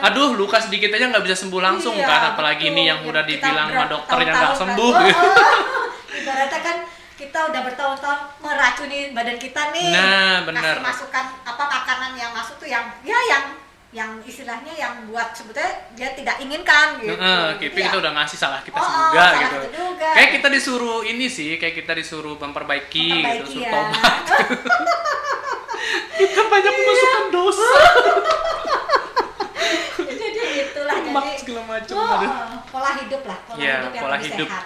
aduh 0.00 0.38
luka 0.38 0.54
sedikit 0.56 0.94
aja 0.94 1.10
nggak 1.10 1.26
bisa 1.26 1.34
sembuh 1.36 1.58
langsung 1.60 1.94
Iya, 1.94 2.06
kan, 2.06 2.20
apalagi 2.30 2.62
betul. 2.62 2.72
ini 2.72 2.82
yang 2.86 3.00
udah 3.02 3.22
Kita 3.22 3.30
dibilang 3.32 3.68
sama 3.68 3.84
dokternya 3.86 4.22
nggak 4.24 4.50
bertahun-tahun 4.54 4.62
sembuh. 4.62 4.92
kan. 4.92 5.02
Oh, 5.02 5.26
oh. 5.26 5.84
ibaratnya 6.22 6.60
kan 6.62 6.76
kita 7.16 7.38
udah 7.42 7.60
bertahun-tahun 7.64 8.18
meracuni 8.38 8.98
badan 9.10 9.34
kita 9.36 9.62
nih 9.72 9.88
Nah, 9.90 10.34
benar. 10.44 10.62
kasih 10.70 10.84
masukan 10.84 11.24
apa 11.42 11.64
makanan 11.66 12.12
yang 12.14 12.30
masuk 12.30 12.54
tuh 12.56 12.68
yang 12.68 12.86
ya 13.02 13.18
yang 13.26 13.44
yang 13.96 14.20
istilahnya 14.20 14.68
yang 14.70 15.08
buat 15.08 15.32
sebetulnya 15.32 15.66
dia 15.90 16.12
tidak 16.12 16.36
inginkan 16.38 17.00
gitu. 17.00 17.16
Heeh, 17.16 17.44
Gitu 17.58 17.72
ya. 17.74 17.88
kita 17.88 17.96
udah 17.98 18.12
ngasih 18.14 18.36
salah 18.36 18.60
kita 18.60 18.76
Oh, 18.76 18.84
oh, 18.84 18.92
juga 19.08 19.16
salah 19.22 19.40
gitu. 19.40 19.56
kita 19.56 19.68
juga. 19.74 20.08
Kayak 20.12 20.30
kita 20.34 20.48
disuruh 20.50 21.00
ini 21.02 21.26
sih, 21.26 21.56
kayak 21.56 21.74
kita 21.74 21.92
disuruh 21.94 22.36
memperbaiki, 22.36 23.08
Memperbaiki 23.08 23.40
gitu, 23.40 23.46
suruh 23.50 23.64
ya. 23.64 23.72
tobat. 23.72 24.20
kita 26.18 26.40
banyak 26.44 26.72
memasukkan 26.74 27.24
dosa, 27.30 27.68
jadi 29.98 30.40
itulah 30.62 30.96
lemak 31.02 31.24
jadi 31.24 31.38
segala 31.38 31.62
macam. 31.66 31.94
oh, 31.94 32.20
pola 32.66 32.90
hidup 32.96 33.22
lah, 33.22 33.38
pola 33.42 33.58
Iya, 33.58 33.74
hidup 33.78 33.92
yang 33.92 34.02
pola 34.02 34.14
lebih 34.14 34.28
hidup. 34.30 34.48
sehat. 34.48 34.64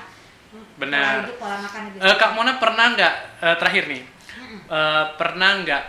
Hmm, 0.51 0.65
Benar. 0.77 1.03
Pola 1.05 1.21
hidup, 1.21 1.37
pola 1.39 1.57
makan 1.61 1.81
lebih 1.85 1.99
sehat. 2.01 2.17
Kak 2.17 2.31
Mona 2.33 2.53
pernah 2.57 2.87
nggak 2.91 3.15
eh, 3.41 3.57
terakhir 3.57 3.85
nih? 3.87 4.03
eh, 4.69 5.05
pernah 5.17 5.51
nggak 5.61 5.83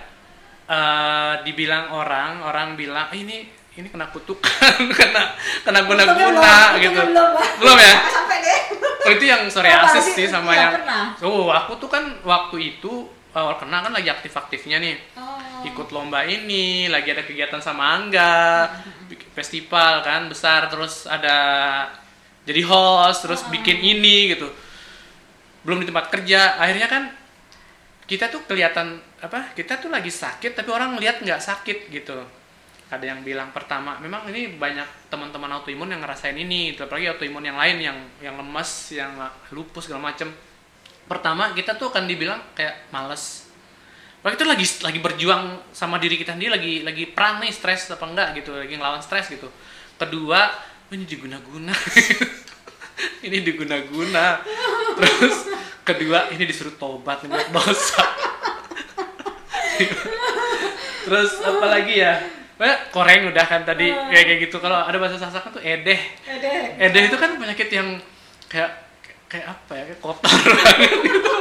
eh, 0.71 1.33
dibilang 1.43 1.91
orang, 1.91 2.39
orang 2.47 2.79
bilang 2.79 3.11
"Eh, 3.11 3.19
ini 3.27 3.37
ini 3.75 3.87
kena 3.87 4.11
kutukan, 4.11 4.87
kena 4.99 5.35
kena 5.63 5.79
guna-guna 5.87 6.75
belum, 6.75 6.83
gitu. 6.83 7.01
belum. 7.07 7.29
Belum 7.59 7.77
ya? 7.79 7.95
Sampai 8.15 8.37
deh. 8.43 8.59
Oh 9.01 9.09
itu 9.09 9.25
yang 9.25 9.41
psoriasis 9.49 10.13
sih 10.13 10.27
sama 10.29 10.53
yang 10.53 10.77
pernah. 10.77 11.17
Oh, 11.25 11.49
aku 11.49 11.79
tuh 11.81 11.89
kan 11.89 12.21
waktu 12.21 12.77
itu 12.77 13.09
awal 13.33 13.55
kena 13.57 13.81
kan 13.81 13.91
lagi 13.95 14.11
aktif-aktifnya 14.11 14.77
nih. 14.77 14.95
Oh. 15.17 15.39
Ikut 15.65 15.89
lomba 15.89 16.27
ini, 16.27 16.91
lagi 16.91 17.09
ada 17.15 17.23
kegiatan 17.25 17.63
sama 17.63 17.97
Angga, 17.97 18.69
bikin 19.09 19.29
festival 19.33 20.05
kan 20.05 20.27
besar 20.27 20.69
terus 20.69 21.07
ada 21.07 21.37
jadi 22.45 22.61
host, 22.65 23.25
terus 23.25 23.41
bikin 23.49 23.79
ini 23.81 24.35
gitu. 24.35 24.51
Belum 25.63 25.81
di 25.81 25.87
tempat 25.89 26.09
kerja, 26.11 26.57
akhirnya 26.59 26.89
kan 26.89 27.03
kita 28.05 28.27
tuh 28.27 28.43
kelihatan 28.45 28.99
apa? 29.21 29.53
Kita 29.53 29.77
tuh 29.77 29.93
lagi 29.93 30.09
sakit 30.09 30.57
tapi 30.57 30.69
orang 30.73 30.97
lihat 30.97 31.21
nggak 31.21 31.41
sakit 31.41 31.93
gitu. 31.93 32.17
Ada 32.91 33.07
yang 33.07 33.23
bilang 33.23 33.55
pertama, 33.55 33.95
memang 34.03 34.27
ini 34.27 34.59
banyak 34.59 35.07
teman-teman 35.07 35.47
autoimun 35.55 35.95
yang 35.95 36.03
ngerasain 36.03 36.35
ini, 36.35 36.75
gitu. 36.75 36.83
apalagi 36.83 37.07
autoimun 37.07 37.39
yang 37.39 37.55
lain 37.55 37.77
yang 37.79 37.97
yang 38.19 38.35
lemas, 38.35 38.91
yang 38.91 39.15
lupus 39.55 39.87
segala 39.87 40.11
macem. 40.11 40.27
Pertama 41.07 41.55
kita 41.55 41.79
tuh 41.79 41.87
akan 41.87 42.03
dibilang 42.03 42.43
kayak 42.51 42.91
males. 42.91 43.47
Waktu 44.21 44.37
itu 44.37 44.45
lagi 44.45 44.65
lagi 44.83 44.99
berjuang 44.99 45.43
sama 45.71 46.03
diri 46.03 46.19
kita 46.19 46.35
sendiri, 46.35 46.51
lagi 46.51 46.73
lagi 46.83 47.03
perang 47.15 47.39
nih, 47.39 47.49
stres 47.55 47.87
apa 47.89 48.03
enggak 48.03 48.43
gitu, 48.43 48.51
lagi 48.59 48.75
ngelawan 48.75 48.99
stres 48.99 49.31
gitu. 49.31 49.47
Kedua, 49.95 50.51
"Oh, 50.91 50.93
ini 50.93 51.07
diguna-guna. 51.07 51.71
ini 53.25 53.37
diguna-guna. 53.41 54.43
Terus 54.99 55.37
kedua, 55.87 56.29
ini 56.35 56.43
disuruh 56.45 56.75
tobat 56.75 57.23
nih 57.23 57.31
buat 57.31 57.49
dosa. 57.49 58.03
Terus 61.05 61.31
apa 61.41 61.65
lagi 61.65 61.97
ya? 61.97 62.13
Eh, 62.61 62.75
koreng 62.93 63.33
udah 63.33 63.45
kan 63.45 63.65
tadi 63.65 63.89
kayak 63.89 64.25
kayak 64.27 64.39
gitu. 64.45 64.61
Kalau 64.61 64.77
ada 64.77 64.97
bahasa 65.01 65.17
Sasak 65.17 65.49
tuh 65.49 65.61
edeh. 65.61 65.97
Ya 66.21 66.35
deh. 66.37 66.77
Edeh 66.77 67.01
itu 67.09 67.17
kan 67.17 67.33
penyakit 67.35 67.73
yang 67.73 67.97
kayak 68.45 68.69
kayak 69.25 69.49
apa 69.49 69.71
ya? 69.73 69.83
Kayak 69.89 69.99
kotor 69.99 70.29
banget 70.61 70.91
gitu. 71.01 71.31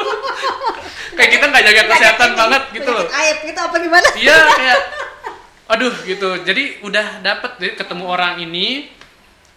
kayak 1.13 1.31
kita 1.37 1.45
nggak 1.45 1.65
jaga 1.69 1.83
kesehatan 1.93 2.31
banget 2.33 2.63
gitu 2.73 2.91
loh. 2.91 3.05
Aib 3.05 3.39
gitu 3.45 3.61
apa 3.61 3.77
gimana? 3.77 4.09
Iya 4.17 4.39
kayak 4.57 4.81
aduh 5.71 5.95
gitu. 6.09 6.29
Jadi 6.41 6.63
udah 6.81 7.21
dapet 7.21 7.51
jadi 7.61 7.73
ketemu 7.77 8.05
orang 8.09 8.41
ini. 8.41 8.89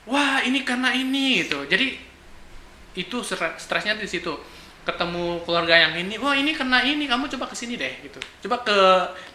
Wah, 0.03 0.43
ini 0.43 0.67
karena 0.67 0.91
ini 0.91 1.47
gitu. 1.47 1.63
Jadi 1.63 1.95
itu 2.99 3.17
stre- 3.23 3.55
stresnya 3.55 3.95
di 3.95 4.03
situ. 4.03 4.35
Ketemu 4.83 5.39
keluarga 5.47 5.75
yang 5.79 5.93
ini, 5.95 6.19
wah 6.19 6.35
ini 6.35 6.51
kena 6.51 6.83
ini, 6.83 7.07
kamu 7.07 7.31
coba 7.31 7.47
ke 7.47 7.55
sini 7.55 7.79
deh 7.79 7.93
gitu. 8.03 8.19
Coba 8.47 8.59
ke 8.67 8.77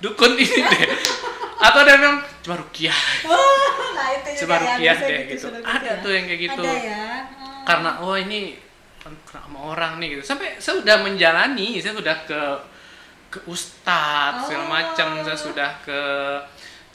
dukun 0.04 0.36
ini 0.36 0.60
deh. 0.60 0.82
Atau 1.66 1.82
ada 1.82 1.90
yang 1.96 2.00
bilang, 2.04 2.18
coba 2.44 2.54
rukiah. 2.62 3.00
Oh, 3.26 3.90
nah 3.96 4.08
itu 4.14 4.44
Coba 4.44 4.54
ya, 4.54 4.60
rukiah 4.62 4.96
deh 5.00 5.20
gitu. 5.32 5.48
sudah 5.48 5.60
Ada 5.64 5.90
tuh 6.04 6.10
yang 6.12 6.24
kayak 6.28 6.40
gitu. 6.52 6.62
Ada 6.62 6.74
ya. 6.78 7.06
Oh. 7.40 7.64
Karena 7.66 7.90
oh 8.04 8.14
ini 8.14 8.54
kena 9.02 9.40
sama 9.42 9.58
orang 9.72 9.92
nih 9.98 10.08
gitu. 10.18 10.22
Sampai 10.22 10.60
saya 10.60 10.84
sudah 10.84 10.96
menjalani, 11.02 11.80
saya 11.80 11.96
sudah 11.96 12.16
ke 12.28 12.40
ke 13.28 13.38
ustadz 13.48 14.48
segala 14.48 14.64
Oh. 14.64 14.70
macam, 14.72 15.08
saya 15.24 15.36
sudah 15.36 15.70
ke 15.84 16.00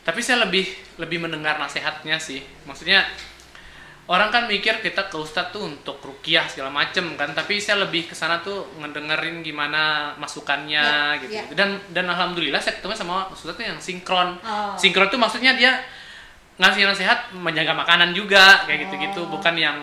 tapi 0.03 0.19
saya 0.19 0.43
lebih 0.43 0.67
lebih 0.99 1.23
mendengar 1.23 1.59
nasihatnya 1.59 2.19
sih. 2.19 2.43
Maksudnya 2.67 3.07
orang 4.05 4.29
kan 4.29 4.43
mikir 4.45 4.77
kita 4.77 5.07
ke 5.07 5.15
ustadz 5.15 5.49
tuh 5.49 5.63
untuk 5.63 5.95
rukiah 5.99 6.43
segala 6.43 6.67
macem 6.69 7.15
kan 7.15 7.31
tapi 7.31 7.55
saya 7.55 7.79
lebih 7.79 8.05
ke 8.05 8.13
sana 8.13 8.39
tuh 8.39 8.67
ngedengerin 8.75 9.39
gimana 9.39 10.11
masukannya 10.17 10.83
Ya, 11.15 11.17
gitu 11.17 11.31
ya. 11.31 11.43
dan 11.53 11.69
dan 11.89 12.05
alhamdulillah 12.05 12.59
saya 12.59 12.75
ketemu 12.75 12.93
sama 12.93 13.27
ustadz 13.29 13.53
tuh 13.53 13.63
yang 13.63 13.79
sinkron 13.79 14.35
Oh. 14.41 14.75
sinkron 14.75 15.07
tuh 15.07 15.15
maksudnya 15.15 15.53
dia 15.53 15.79
ngasih 16.53 16.83
nasihat 16.85 17.31
menjaga 17.33 17.71
makanan 17.73 18.11
juga 18.11 18.63
kayak 18.63 18.85
gitu-gitu 18.85 19.23
Oh. 19.23 19.31
bukan 19.31 19.55
yang 19.55 19.77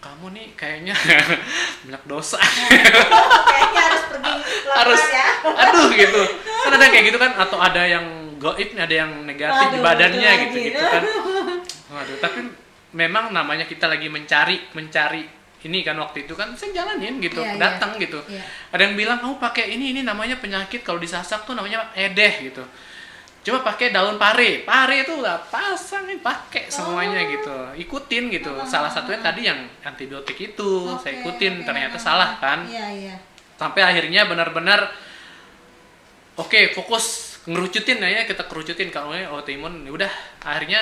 kamu 0.00 0.32
nih 0.32 0.46
kayaknya 0.54 0.96
banyak 1.84 2.02
dosa 2.04 2.40
Kayaknya 2.42 3.82
harus 3.84 4.02
pergi 4.08 4.32
harus 4.66 5.02
ya. 5.04 5.26
aduh 5.62 5.88
gitu 5.92 6.22
kan 6.64 6.72
ada 6.72 6.86
kayak 6.88 7.04
gitu 7.06 7.18
kan 7.18 7.32
atau 7.36 7.58
ada 7.58 7.82
yang 7.84 8.06
goib 8.34 8.70
ada 8.74 8.90
yang 8.96 9.12
negatif 9.22 9.66
di 9.68 9.78
Waduh, 9.78 9.84
badannya 9.84 10.30
itu 10.32 10.42
gitu 10.42 10.58
gitu 10.72 10.82
kan 10.82 11.02
waduh 11.94 12.16
tapi 12.18 12.38
memang 12.92 13.30
namanya 13.30 13.64
kita 13.64 13.88
lagi 13.88 14.06
mencari 14.06 14.60
mencari 14.72 15.24
ini 15.62 15.80
kan 15.80 15.94
waktu 15.94 16.26
itu 16.26 16.34
kan 16.34 16.52
saya 16.52 16.74
jalanin 16.74 17.18
gitu 17.18 17.38
Iya, 17.38 17.54
iya. 17.54 17.60
datang 17.60 17.94
gitu 17.96 18.18
Iya. 18.26 18.42
ada 18.68 18.82
yang 18.82 18.94
bilang 18.94 19.18
kamu 19.18 19.38
pakai 19.38 19.72
ini 19.72 19.94
ini 19.94 20.00
namanya 20.02 20.36
penyakit 20.36 20.82
kalau 20.82 20.98
disasak 20.98 21.42
tuh 21.42 21.54
namanya 21.54 21.88
edeh 21.94 22.50
gitu 22.50 22.60
coba 23.42 23.74
pakai 23.74 23.90
daun 23.90 24.18
pare 24.18 24.62
pare 24.62 25.02
itu 25.02 25.18
udah 25.18 25.38
pasangin 25.48 26.18
pakai 26.18 26.66
semuanya 26.66 27.22
Oh. 27.22 27.30
gitu 27.30 27.56
ikutin 27.80 28.30
gitu 28.30 28.50
salah 28.64 28.86
satunya 28.86 29.18
tadi 29.18 29.46
yang 29.46 29.58
antibiotik 29.82 30.34
itu 30.36 30.70
saya 30.98 31.14
Oke, 31.14 31.20
ikutin 31.22 31.54
oke. 31.58 31.66
ternyata 31.66 31.96
salah 31.96 32.38
kan 32.38 32.62
Iya, 32.66 32.86
iya. 32.92 33.14
sampai 33.54 33.82
akhirnya 33.82 34.26
benar-benar 34.26 34.90
oke 36.34 36.74
fokus 36.74 37.04
ngerucutin 37.44 37.98
ya 37.98 38.22
kita 38.24 38.46
kerucutin 38.46 38.88
kalau 38.88 39.10
ini 39.10 39.26
autoimun 39.26 39.82
ya 39.82 39.90
udah 39.92 40.12
akhirnya 40.40 40.78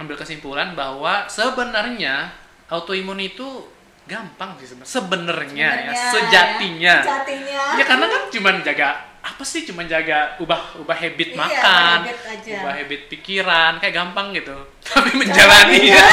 ngambil 0.00 0.16
kesimpulan 0.16 0.72
bahwa 0.72 1.28
sebenarnya 1.28 2.32
autoimun 2.72 3.20
itu 3.20 3.68
gampang 4.08 4.56
sih 4.56 4.64
sebenarnya 4.64 4.88
sebenarnya 4.88 5.68
ya 5.86 5.92
sejatinya 6.08 6.96
ya. 6.96 7.04
Sejatinya. 7.04 7.62
ya 7.76 7.84
karena 7.84 8.06
kan 8.08 8.22
cuman 8.32 8.54
jaga 8.64 8.88
apa 9.20 9.42
sih 9.44 9.68
cuman 9.68 9.84
jaga 9.84 10.40
ubah 10.40 10.80
ubah 10.80 10.96
habit 10.96 11.30
Iya, 11.30 11.38
makan 11.38 11.98
ubah 12.00 12.08
habit 12.08 12.18
aja. 12.24 12.54
ubah 12.56 12.72
habit 12.74 13.00
pikiran 13.12 13.72
kayak 13.76 13.94
gampang 13.94 14.32
gitu 14.32 14.56
tapi 14.88 15.10
menjalaninya 15.12 16.04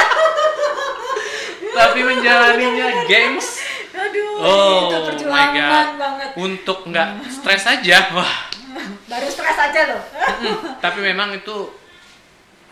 tapi 1.72 2.00
menjalaninya 2.04 2.88
gengs 3.08 3.64
Aduh, 3.98 4.38
Oh 4.38 4.78
itu 4.86 4.94
my 4.94 5.06
perjuangan 5.10 5.58
god. 5.58 5.88
banget. 5.98 6.30
Untuk 6.38 6.86
nggak 6.86 7.10
stres 7.34 7.66
aja, 7.66 8.14
wah. 8.14 8.34
Baru 9.10 9.26
stres 9.26 9.58
aja 9.58 9.82
loh. 9.90 10.04
Tapi 10.78 11.00
memang 11.02 11.34
itu 11.34 11.74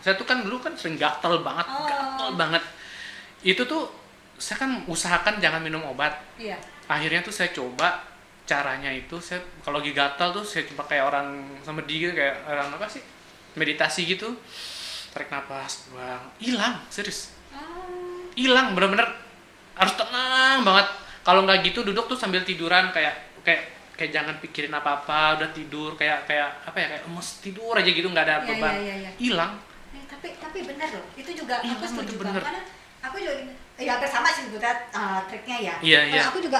saya 0.06 0.14
tuh 0.14 0.22
kan 0.24 0.46
dulu 0.46 0.62
kan 0.62 0.78
sering 0.78 1.02
gatel 1.02 1.42
banget, 1.42 1.66
Oh. 1.66 1.82
gatel 1.82 2.30
banget. 2.38 2.62
Itu 3.42 3.66
tuh 3.66 3.90
saya 4.38 4.62
kan 4.62 4.86
usahakan 4.86 5.42
jangan 5.42 5.66
minum 5.66 5.82
obat. 5.82 6.14
Iya. 6.38 6.62
Akhirnya 6.86 7.26
tuh 7.26 7.34
saya 7.34 7.50
coba 7.50 8.06
caranya 8.46 8.94
itu 8.94 9.18
saya 9.18 9.42
kalau 9.66 9.82
lagi 9.82 9.90
gatal 9.90 10.30
tuh 10.30 10.46
saya 10.46 10.70
coba 10.70 10.86
kayak 10.86 11.10
orang 11.10 11.26
sama 11.66 11.82
dia 11.82 12.14
kayak 12.14 12.46
orang 12.46 12.70
apa 12.70 12.86
sih 12.86 13.02
meditasi 13.58 14.06
gitu 14.06 14.38
tarik 15.10 15.34
nafas 15.34 15.90
buang 15.90 16.22
hilang 16.38 16.78
serius 16.86 17.34
Oh, 17.50 18.22
hilang 18.38 18.78
bener-bener 18.78 19.10
harus 19.74 19.98
tenang 19.98 20.62
banget 20.62 20.86
kalau 21.26 21.42
nggak 21.42 21.66
gitu 21.66 21.82
duduk 21.82 22.06
tuh 22.06 22.14
sambil 22.14 22.46
tiduran 22.46 22.94
kayak 22.94 23.18
kayak 23.42 23.66
kayak 23.98 24.14
jangan 24.14 24.38
pikirin 24.38 24.70
apa-apa 24.70 25.42
udah 25.42 25.50
tidur 25.50 25.98
kayak 25.98 26.30
kayak 26.30 26.54
apa 26.62 26.78
ya 26.78 26.88
kayak 26.94 27.04
emes 27.10 27.30
tidur 27.42 27.74
aja 27.74 27.90
gitu 27.90 28.06
nggak 28.06 28.26
ada 28.30 28.36
Iya, 28.36 28.46
beban 28.46 28.74
iya, 28.76 28.82
iya, 28.84 28.96
iya. 29.02 29.12
Eh, 30.26 30.34
tapi 30.34 30.58
tapi 30.58 30.60
benar 30.66 30.90
loh. 30.90 31.06
Itu 31.14 31.32
juga 31.32 31.62
Iya, 31.62 31.72
aku 31.72 31.80
itu 31.80 31.92
setuju 31.94 32.14
banget. 32.20 32.42
Karena 32.42 32.62
aku 33.00 33.16
juga 33.18 33.34
ya 33.78 33.92
hampir 33.94 34.10
sama 34.10 34.28
sih 34.28 34.42
sebetulnya 34.44 34.74
uh, 34.90 35.20
triknya 35.26 35.58
ya. 35.62 35.76
Iya, 35.80 36.00
iya. 36.10 36.22
aku 36.26 36.40
juga 36.40 36.60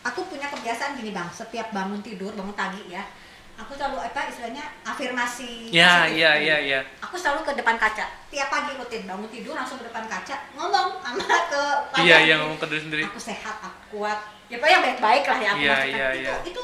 aku 0.00 0.20
punya 0.24 0.46
kebiasaan 0.46 0.94
gini 0.94 1.10
bang. 1.10 1.26
Setiap 1.28 1.70
bangun 1.70 1.98
tidur, 1.98 2.30
bangun 2.30 2.54
pagi 2.54 2.86
ya, 2.86 3.02
aku 3.56 3.74
selalu 3.74 3.98
apa 3.98 4.20
istilahnya 4.26 4.62
afirmasi. 4.82 5.74
ya 5.74 6.06
positif. 6.06 6.14
iya 6.14 6.30
iya 6.36 6.56
iya 6.62 6.80
Aku 7.02 7.18
selalu 7.18 7.42
ke 7.42 7.52
depan 7.54 7.74
kaca. 7.74 8.06
Tiap 8.28 8.48
pagi 8.48 8.70
rutin 8.74 9.02
bangun 9.04 9.26
tidur 9.26 9.52
langsung 9.52 9.76
ke 9.76 9.86
depan 9.86 10.06
kaca 10.06 10.36
ngomong 10.54 10.88
sama 11.00 11.26
ke 11.50 11.62
iya 12.00 12.22
iya 12.22 12.34
gitu. 12.34 12.40
ngomong 12.40 12.58
ke 12.58 12.66
diri 12.68 12.80
sendiri 12.82 13.02
Aku 13.04 13.18
sehat, 13.20 13.56
aku 13.58 13.78
kuat, 13.92 14.18
ya 14.46 14.56
pokoknya 14.56 14.70
yang 14.72 14.84
baik-baik 14.84 15.24
lah 15.24 15.38
ya 15.38 15.50
aku 15.50 15.58
Iya, 15.58 15.72
maksudkan. 15.72 15.96
iya, 15.96 16.08
itu 16.12 16.22
iya. 16.22 16.34
itu 16.44 16.62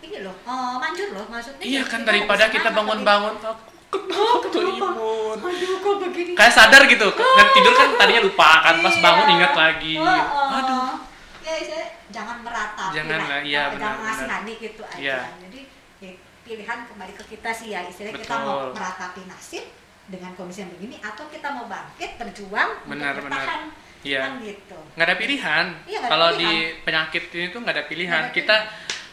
ini 0.00 0.16
loh 0.24 0.32
eh, 0.40 0.74
manjur 0.78 1.08
loh 1.12 1.24
maksudnya 1.26 1.64
Iya 1.66 1.82
kan 1.84 2.00
daripada 2.02 2.44
kita 2.48 2.68
bangun-bangun 2.70 3.34
Oh, 3.42 3.56
kenapa 3.90 4.36
tuh 4.44 4.60
kenapa? 4.62 4.86
imun. 4.88 5.36
aduh 5.40 5.74
kok 5.76 5.94
begini 6.00 6.32
Kayak 6.32 6.52
sadar 6.52 6.82
gitu. 6.84 7.08
Kan 7.10 7.46
tidur 7.52 7.72
kan 7.72 7.88
tadinya 7.96 8.22
lupa 8.22 8.50
kan 8.62 8.74
pas 8.78 8.92
Iya. 8.92 9.02
bangun 9.02 9.26
ingat 9.30 9.52
lagi. 9.54 9.94
Oh, 9.96 10.06
oh. 10.06 10.56
Aduh. 10.56 10.92
ya 11.40 11.52
saya 11.60 11.84
jangan 12.08 12.36
meratapi 12.40 12.94
Jangan 12.94 13.20
lah. 13.20 13.40
iya, 13.42 13.62
Oh, 13.64 13.74
jangan 13.74 13.96
benar, 13.96 14.14
ngasihani 14.14 14.52
gitu 14.56 14.82
aja 14.84 14.98
Iya. 15.00 15.18
jadi 15.40 15.60
ya, 15.98 16.10
pilihan 16.40 16.78
kembali 16.84 17.12
ke 17.12 17.24
kita 17.28 17.50
sih 17.50 17.68
ya 17.70 17.80
istilahnya 17.82 18.16
kita 18.16 18.34
mau 18.38 18.70
meratapi 18.70 19.20
nasib 19.24 19.64
dengan 20.06 20.30
kondisi 20.32 20.60
yang 20.60 20.72
begini 20.72 20.96
atau 20.98 21.26
kita 21.26 21.48
mau 21.48 21.66
bangkit 21.66 22.10
berjuang 22.16 22.70
Benar, 22.84 23.14
untuk 23.14 23.24
benar. 23.24 23.38
bertahan 23.40 23.62
Iya. 24.00 24.20
kan 24.20 24.32
gitu 24.40 24.78
nggak 24.90 25.06
ada 25.06 25.16
pilihan. 25.16 25.66
Iya, 25.84 25.98
Kalau 26.04 26.28
pilihan. 26.28 26.40
di 26.40 26.52
penyakit 26.80 27.22
ini 27.30 27.46
tuh 27.48 27.60
nggak 27.60 27.74
ada 27.74 27.84
pilihan. 27.84 28.22
Nggak 28.22 28.26
ada 28.26 28.36
Kita 28.36 28.56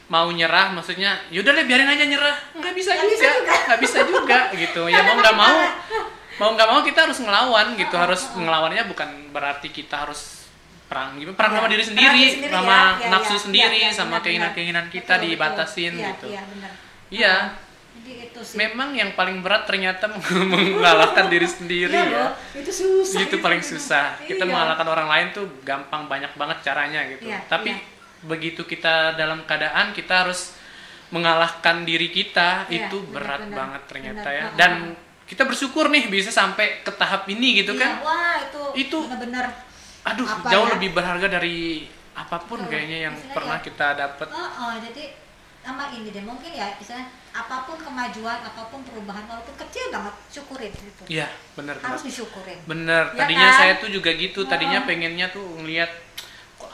mau 0.07 0.27
nyerah, 0.31 0.71
maksudnya 0.71 1.19
yaudah 1.29 1.51
deh 1.51 1.65
biarin 1.67 1.87
aja 1.87 2.05
nyerah. 2.07 2.35
Nggak 2.55 2.73
bisa 2.73 2.91
bisa 2.95 3.27
juga, 3.27 3.53
nggak 3.67 3.79
bisa 3.83 3.99
juga 4.07 4.39
gitu. 4.55 4.81
Ya 4.87 5.03
mau 5.03 5.15
nggak 5.19 5.35
mau, 5.35 5.57
mau 6.39 6.49
nggak 6.55 6.67
mau 6.71 6.79
kita 6.81 6.99
harus 7.07 7.19
ngelawan 7.19 7.75
gitu. 7.75 7.95
Harus 7.95 8.21
ngelawannya 8.33 8.83
bukan 8.87 9.09
berarti 9.31 9.67
kita 9.67 10.07
harus 10.07 10.47
perang 10.87 11.19
gitu, 11.19 11.35
perang 11.35 11.51
Iya, 11.51 11.59
sama 11.59 11.67
diri 11.67 11.83
sendiri, 11.83 12.15
diri 12.15 12.31
sendiri 12.31 12.53
sama 12.55 12.71
ya, 12.71 12.79
iya, 12.79 13.07
nafsu 13.11 13.35
iya, 13.35 13.43
sendiri, 13.43 13.75
iya, 13.75 13.89
iya, 13.91 13.97
sama 13.99 14.15
keinginan-keinginan 14.23 14.87
kita 14.87 15.19
Betul, 15.19 15.19
betul. 15.19 15.31
dibatasin 15.35 15.93
Iya, 15.93 16.07
gitu. 16.15 16.25
iya 16.31 16.41
Iya. 17.11 17.35
jadi 17.97 18.11
itu 18.31 18.39
sih 18.39 18.55
Memang 18.55 18.95
yang 18.95 19.11
paling 19.11 19.43
berat 19.43 19.67
ternyata 19.67 20.07
mengalahkan 20.55 21.27
diri 21.27 21.43
sendiri 21.43 21.91
Iya 21.91 22.07
ya. 22.07 22.27
itu 22.55 22.71
susah 22.71 23.19
itu 23.19 23.35
paling 23.43 23.59
susah 23.59 24.15
kita 24.23 24.47
Iya. 24.47 24.47
mengalahkan 24.47 24.87
orang 24.87 25.07
lain 25.11 25.27
tuh 25.35 25.43
gampang 25.67 26.07
banyak 26.07 26.31
banget 26.39 26.57
caranya 26.63 27.03
gitu 27.11 27.27
Iya, 27.27 27.43
tapi 27.51 27.75
iya. 27.75 27.83
Begitu 28.23 28.63
kita 28.63 29.13
dalam 29.13 29.43
keadaan 29.43 29.91
kita 29.91 30.25
harus 30.25 30.57
mengalahkan 31.07 31.83
diri 31.83 32.09
kita 32.09 32.67
Iya, 32.67 32.89
itu 32.89 32.97
benar, 33.03 33.13
berat 33.13 33.41
benar. 33.43 33.55
banget 33.55 33.81
ternyata 33.87 34.27
Benar, 34.27 34.33
ya 34.33 34.45
dan 34.55 34.71
kita 35.23 35.43
bersyukur 35.43 35.87
nih 35.87 36.07
bisa 36.07 36.31
sampai 36.31 36.81
ke 36.81 36.91
tahap 36.91 37.27
ini 37.27 37.61
gitu 37.61 37.73
Iya, 37.73 37.81
kan 37.83 37.91
wah 38.01 38.35
itu 38.39 38.61
Itu- 38.75 39.05
benar-benar 39.05 39.45
aduh 40.03 40.23
Apa 40.25 40.47
jauh 40.47 40.67
ya? 40.67 40.73
lebih 40.75 40.89
berharga 40.93 41.27
dari 41.29 41.83
apa 42.13 42.37
pun 42.41 42.57
Betul. 42.59 42.71
kayaknya 42.71 42.97
yang 43.05 43.15
Istilahnya 43.15 43.35
pernah 43.35 43.57
ya. 43.59 43.63
kita 43.63 43.87
dapat 43.93 44.27
Oh, 44.29 44.49
oh, 44.57 44.73
jadi 44.79 45.03
sama 45.61 45.83
ini 45.91 46.09
deh 46.09 46.23
mungkin 46.23 46.47
ya 46.49 46.71
misalnya 46.73 47.11
apa 47.29 47.67
pun 47.67 47.75
kemajuan 47.75 48.39
apa 48.39 48.71
pun 48.71 48.79
perubahan 48.81 49.27
walaupun 49.27 49.51
kecil 49.57 49.91
banget 49.91 50.15
syukurin 50.31 50.71
gitu 50.71 51.03
iya 51.11 51.27
benar 51.59 51.75
harus 51.77 52.01
disyukurin 52.01 52.55
Bener, 52.63 53.11
Ya 53.11 53.19
tadinya 53.19 53.49
kan? 53.51 53.57
saya 53.57 53.73
tuh 53.77 53.91
juga 53.91 54.09
gitu. 54.11 54.47
Tadinya 54.47 54.79
Heeh. 54.79 54.87
pengennya 54.87 55.27
tuh 55.27 55.43
ngelihat 55.59 55.91
kok 55.91 56.06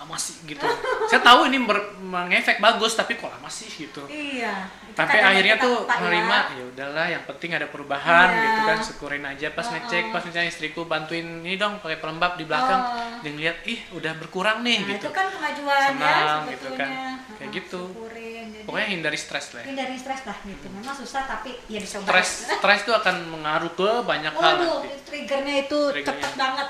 lama 0.03 0.15
sih 0.15 0.35
gitu. 0.45 0.67
saya 1.05 1.19
tahu 1.19 1.47
ini 1.47 1.57
ber- 1.59 1.95
mengefek 1.97 2.59
bagus, 2.59 2.93
tapi 2.93 3.15
kok 3.15 3.27
lama 3.27 3.47
sih 3.47 3.65
gitu. 3.69 4.03
iya 4.05 4.67
Tapi 4.91 5.17
akhirnya 5.17 5.57
tuh 5.57 5.73
ya. 5.81 5.95
menerima 5.97 6.37
ya 6.53 6.63
udahlah, 6.67 7.07
yang 7.09 7.23
penting 7.23 7.49
ada 7.51 7.65
perubahan 7.65 8.29
Iya. 8.29 8.43
gitu 8.43 8.59
kan, 8.61 8.77
syukurin 8.79 9.23
aja. 9.23 9.47
Pas 9.49 9.63
Heeh. 9.63 9.79
ngecek, 9.79 10.03
pas 10.09 10.21
misalnya 10.21 10.45
istriku 10.47 10.83
bantuin 10.83 11.23
ini 11.39 11.55
dong 11.55 11.79
pakai 11.79 11.97
pelembab 11.97 12.35
di 12.35 12.43
belakang, 12.43 12.77
Oh. 12.77 13.17
dia 13.19 13.31
ngeliat 13.31 13.57
ih 13.63 13.79
udah 13.91 14.13
berkurang 14.15 14.61
nih 14.61 14.77
nah, 14.77 14.89
gitu. 14.91 15.01
itu 15.01 15.09
kan 15.09 15.25
kemajuan 15.29 15.89
ya 15.89 15.89
Senang 15.89 16.39
gitu 16.45 16.51
sebetulnya 16.61 16.77
kan. 16.77 16.91
Kayak 17.33 17.49
gitu. 17.55 17.81
syukurin 17.87 18.45
Jadi, 18.45 18.65
Pokoknya 18.65 18.87
hindari 18.89 19.17
stres 19.17 19.45
lah. 19.49 19.59
ya. 19.59 19.65
hindari 19.65 19.95
stres 19.95 20.21
lah 20.23 20.37
gitu 20.43 20.65
memang 20.69 20.93
susah 20.93 21.21
tapi 21.25 21.51
ya 21.65 21.79
dicoba 21.79 22.05
Stres, 22.05 22.29
stres 22.53 22.79
tuh 22.83 22.93
akan 22.93 23.15
mengaruh 23.29 23.71
ke 23.73 23.89
banyak 24.03 24.29
hal 24.31 24.53
Waduh, 24.55 24.77
nanti. 24.79 24.89
triggernya 25.03 25.55
itu 25.63 25.79
Triggernya. 25.89 26.21
cepet 26.21 26.31
banget. 26.35 26.67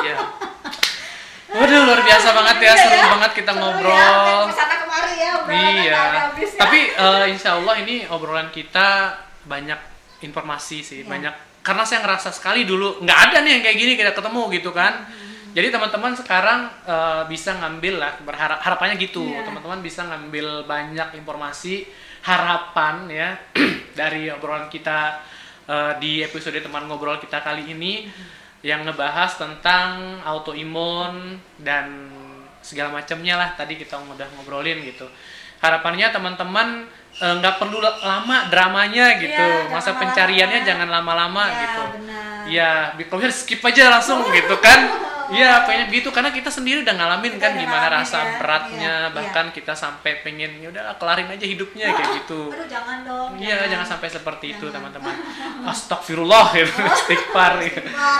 Iya. 0.00 0.16
Waduh 1.48 1.80
luar 1.88 2.00
biasa 2.04 2.28
banget 2.36 2.56
ya, 2.60 2.64
Iya 2.68 2.74
seru 2.76 2.92
ya, 2.94 3.06
banget 3.08 3.32
kita 3.34 3.52
seru 3.52 3.60
ngobrol. 3.64 3.96
Ya, 3.96 4.08
ke 4.44 4.52
sana 4.52 4.74
kemari 4.78 5.14
ya, 5.16 5.30
udah 5.40 5.56
Iya. 5.56 5.96
ada 5.96 6.18
habisnya. 6.28 6.60
Tapi 6.60 6.78
eh, 6.92 7.24
insya 7.32 7.50
Allah 7.56 7.74
ini 7.80 8.04
obrolan 8.04 8.48
kita 8.52 8.88
banyak 9.48 9.80
informasi 10.20 10.78
sih, 10.84 11.00
Iya. 11.02 11.08
banyak 11.08 11.34
karena 11.64 11.84
saya 11.84 12.00
ngerasa 12.00 12.32
sekali 12.32 12.64
dulu 12.64 13.00
nggak 13.00 13.18
ada 13.28 13.36
nih 13.44 13.50
yang 13.58 13.62
kayak 13.64 13.76
gini 13.76 13.92
kita 13.96 14.12
ketemu 14.12 14.42
gitu 14.52 14.70
kan. 14.72 15.04
Hmm. 15.04 15.56
Jadi 15.56 15.68
teman-teman 15.72 16.12
sekarang 16.14 16.60
eh, 16.84 17.22
bisa 17.26 17.56
ngambil 17.56 17.94
lah 17.96 18.12
berharap 18.20 18.60
harapannya 18.60 19.00
gitu. 19.00 19.24
Iya. 19.24 19.48
Teman-teman 19.48 19.80
bisa 19.80 20.04
ngambil 20.04 20.68
banyak 20.68 21.16
informasi 21.16 21.88
harapan 22.28 23.08
ya 23.08 23.28
dari 24.00 24.28
obrolan 24.28 24.68
kita 24.68 25.24
eh, 25.64 25.92
di 25.96 26.20
episode 26.20 26.60
teman 26.60 26.84
ngobrol 26.84 27.16
kita 27.16 27.40
kali 27.40 27.72
ini 27.72 28.04
Hmm. 28.04 28.36
Yang 28.62 28.82
ngebahas 28.82 29.38
tentang 29.38 30.18
autoimun 30.26 31.38
dan 31.62 32.10
segala 32.58 32.90
macamnya 32.90 33.38
lah 33.38 33.54
tadi 33.54 33.78
kita 33.78 33.96
udah 34.02 34.28
ngobrolin 34.38 34.82
gitu. 34.82 35.06
Harapannya 35.62 36.10
teman-teman 36.10 36.86
eh, 37.18 37.34
nggak 37.38 37.54
perlu 37.58 37.78
lama 37.82 38.36
dramanya 38.46 39.18
gitu 39.18 39.34
Iya, 39.36 39.68
masa 39.68 39.90
jangan 39.90 40.00
pencariannya 40.00 40.60
jangan 40.62 40.88
lama-lama 40.88 41.44
Iya, 41.46 41.58
gitu. 41.60 41.82
Iya, 42.48 42.70
kalau 43.06 43.20
bisa 43.20 43.34
skip 43.34 43.60
aja 43.60 43.92
langsung 43.92 44.24
gitu 44.36 44.56
kan. 44.58 44.80
Iya, 45.28 45.68
pengen 45.68 45.92
gitu 45.92 46.08
karena 46.08 46.32
kita 46.32 46.48
sendiri 46.48 46.80
udah 46.80 46.96
ngalamin 46.96 47.36
Kita 47.36 47.42
kan 47.44 47.50
udah 47.52 47.60
gimana 47.60 47.78
ngalamin 47.84 48.00
rasa 48.00 48.16
ya. 48.16 48.30
beratnya, 48.40 48.94
Iya, 49.04 49.12
bahkan 49.12 49.46
kita 49.52 49.76
sampai 49.76 50.24
pengen 50.24 50.56
ya 50.56 50.72
udah 50.72 50.96
kelarin 50.96 51.28
aja 51.28 51.44
hidupnya 51.44 51.92
kayak 51.92 52.10
gitu. 52.24 52.48
Aduh, 52.48 52.64
jangan 52.64 53.04
dong. 53.04 53.36
Iya, 53.36 53.68
jangan 53.68 53.84
sampai 53.84 54.08
seperti 54.08 54.56
itu, 54.56 54.64
Jangan. 54.64 54.88
teman-teman. 54.88 55.14
Astagfirullah, 55.68 56.46
gitu. 56.56 56.80
istighfar. 56.80 57.60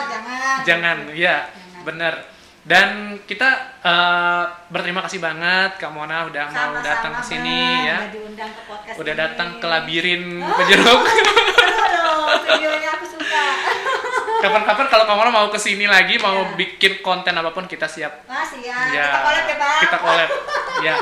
jangan. 0.04 0.56
Jangan, 0.68 0.96
iya, 1.16 1.48
benar. 1.80 2.37
Dan 2.68 2.88
kita 3.24 3.48
eh, 3.80 4.42
berterima 4.68 5.00
kasih 5.00 5.16
banget 5.18 5.80
Kak 5.80 5.88
Mona 5.88 6.28
udah 6.28 6.44
mau 6.46 6.76
Sama-sama, 6.76 6.84
datang 6.84 7.12
ke 7.16 7.22
sini 7.24 7.58
ya. 7.82 7.96
Udah 7.98 8.12
diundang 8.12 8.50
ke 8.52 8.62
podcast 8.62 8.96
Udah 9.00 9.14
datang 9.16 9.48
ke 9.56 9.66
labirin 9.66 10.22
pejeruk. 10.44 11.00
Aduh, 11.00 12.28
videonya 12.44 12.90
aku 12.92 13.06
suka. 13.08 13.44
Kapan-kapan 14.44 14.86
kalau 14.86 15.04
Kak 15.04 15.16
Mona 15.16 15.30
mau 15.32 15.48
ke 15.48 15.56
sini 15.56 15.88
lagi, 15.88 16.20
mau 16.20 16.44
Iya. 16.44 16.54
bikin 16.54 17.00
konten 17.00 17.32
apa 17.32 17.50
pun 17.50 17.64
kita 17.64 17.88
siap. 17.88 18.28
Masih 18.28 18.60
ya. 18.62 18.76
Ya, 18.92 19.08
Kita 19.08 19.18
collab 19.24 19.44
ya, 19.48 19.56
Bang. 19.56 19.80
Kita 19.80 19.96
collab. 19.98 20.30
ya. 20.78 20.94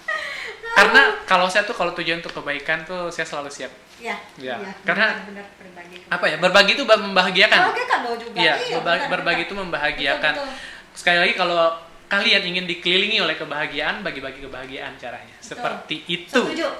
Karena 0.76 1.02
kalau 1.24 1.46
saya 1.46 1.64
tuh 1.64 1.72
kalau 1.72 1.94
tujuan 1.94 2.20
untuk 2.20 2.34
kebaikan 2.34 2.82
tuh 2.82 3.08
saya 3.08 3.24
selalu 3.24 3.48
siap. 3.48 3.70
Iya. 3.96 4.12
Iya, 4.36 4.54
iya, 4.60 4.72
karena- 4.84 5.24
benar 5.24 5.46
berbagi. 5.56 5.96
Apa 6.04 6.24
ya? 6.28 6.36
Berbagi 6.36 6.72
itu 6.76 6.84
membahagiakan. 6.84 7.60
Oke 7.72 7.82
kan 7.86 8.04
juga. 8.12 8.36
Iya, 8.36 8.54
Iya, 8.60 8.76
berba- 8.76 8.92
benar, 8.92 9.08
berbagi 9.08 9.42
itu 9.46 9.54
membahagiakan. 9.56 10.32
Betul, 10.36 10.48
betul. 10.52 10.74
Sekali 10.96 11.18
lagi 11.20 11.34
kalau 11.36 11.76
kalian 12.08 12.42
ingin 12.42 12.64
dikelilingi 12.64 13.20
oleh 13.20 13.36
kebahagiaan, 13.36 14.00
bagi-bagi 14.00 14.40
kebahagiaan 14.40 14.96
caranya. 14.96 15.36
Seperti 15.44 16.02
itu. 16.08 16.32
Setuju. 16.32 16.66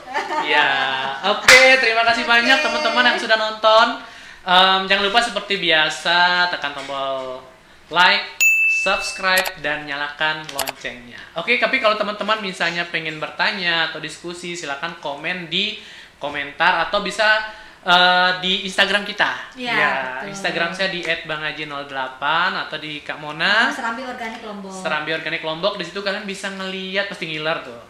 Ya, 0.47 0.69
oke. 1.27 1.63
terima 1.83 2.07
kasih 2.07 2.23
Oke. 2.23 2.31
banyak 2.31 2.59
teman-teman 2.63 3.05
yang 3.15 3.19
sudah 3.19 3.35
nonton. 3.35 3.87
Em, 4.47 4.81
jangan 4.87 5.05
lupa 5.11 5.19
seperti 5.19 5.59
biasa 5.59 6.47
tekan 6.55 6.71
tombol 6.71 7.43
like, 7.91 8.39
subscribe 8.87 9.59
dan 9.59 9.91
nyalakan 9.91 10.47
loncengnya. 10.55 11.19
Oke, 11.35 11.59
tapi 11.59 11.83
kalau 11.83 11.99
teman-teman 11.99 12.39
misalnya 12.39 12.87
pengen 12.87 13.19
bertanya 13.19 13.91
atau 13.91 13.99
diskusi, 13.99 14.55
silakan 14.55 15.03
komen 15.03 15.51
di 15.51 15.83
komentar 16.23 16.87
atau 16.87 17.03
bisa 17.03 17.27
eh, 17.87 18.31
di 18.43 18.53
Instagram 18.67 19.07
kita. 19.07 19.55
Iya, 19.55 19.73
Ya, 19.73 19.91
betul. 20.19 20.35
Instagram 20.35 20.71
saya 20.75 20.91
di 20.91 21.07
@bangaji08 21.07 22.23
atau 22.67 22.77
di 22.83 23.01
Kak 23.07 23.23
Mona. 23.23 23.71
Serambi 23.71 24.03
organik 24.03 24.43
Lombok. 24.43 24.75
Serambi 24.75 25.11
Organik 25.15 25.43
Lombok 25.47 25.75
di 25.79 25.85
situ 25.87 26.03
kalian 26.03 26.27
bisa 26.27 26.51
ngeliat 26.51 27.07
pasti 27.07 27.31
ngiler 27.31 27.63
tuh. 27.63 27.81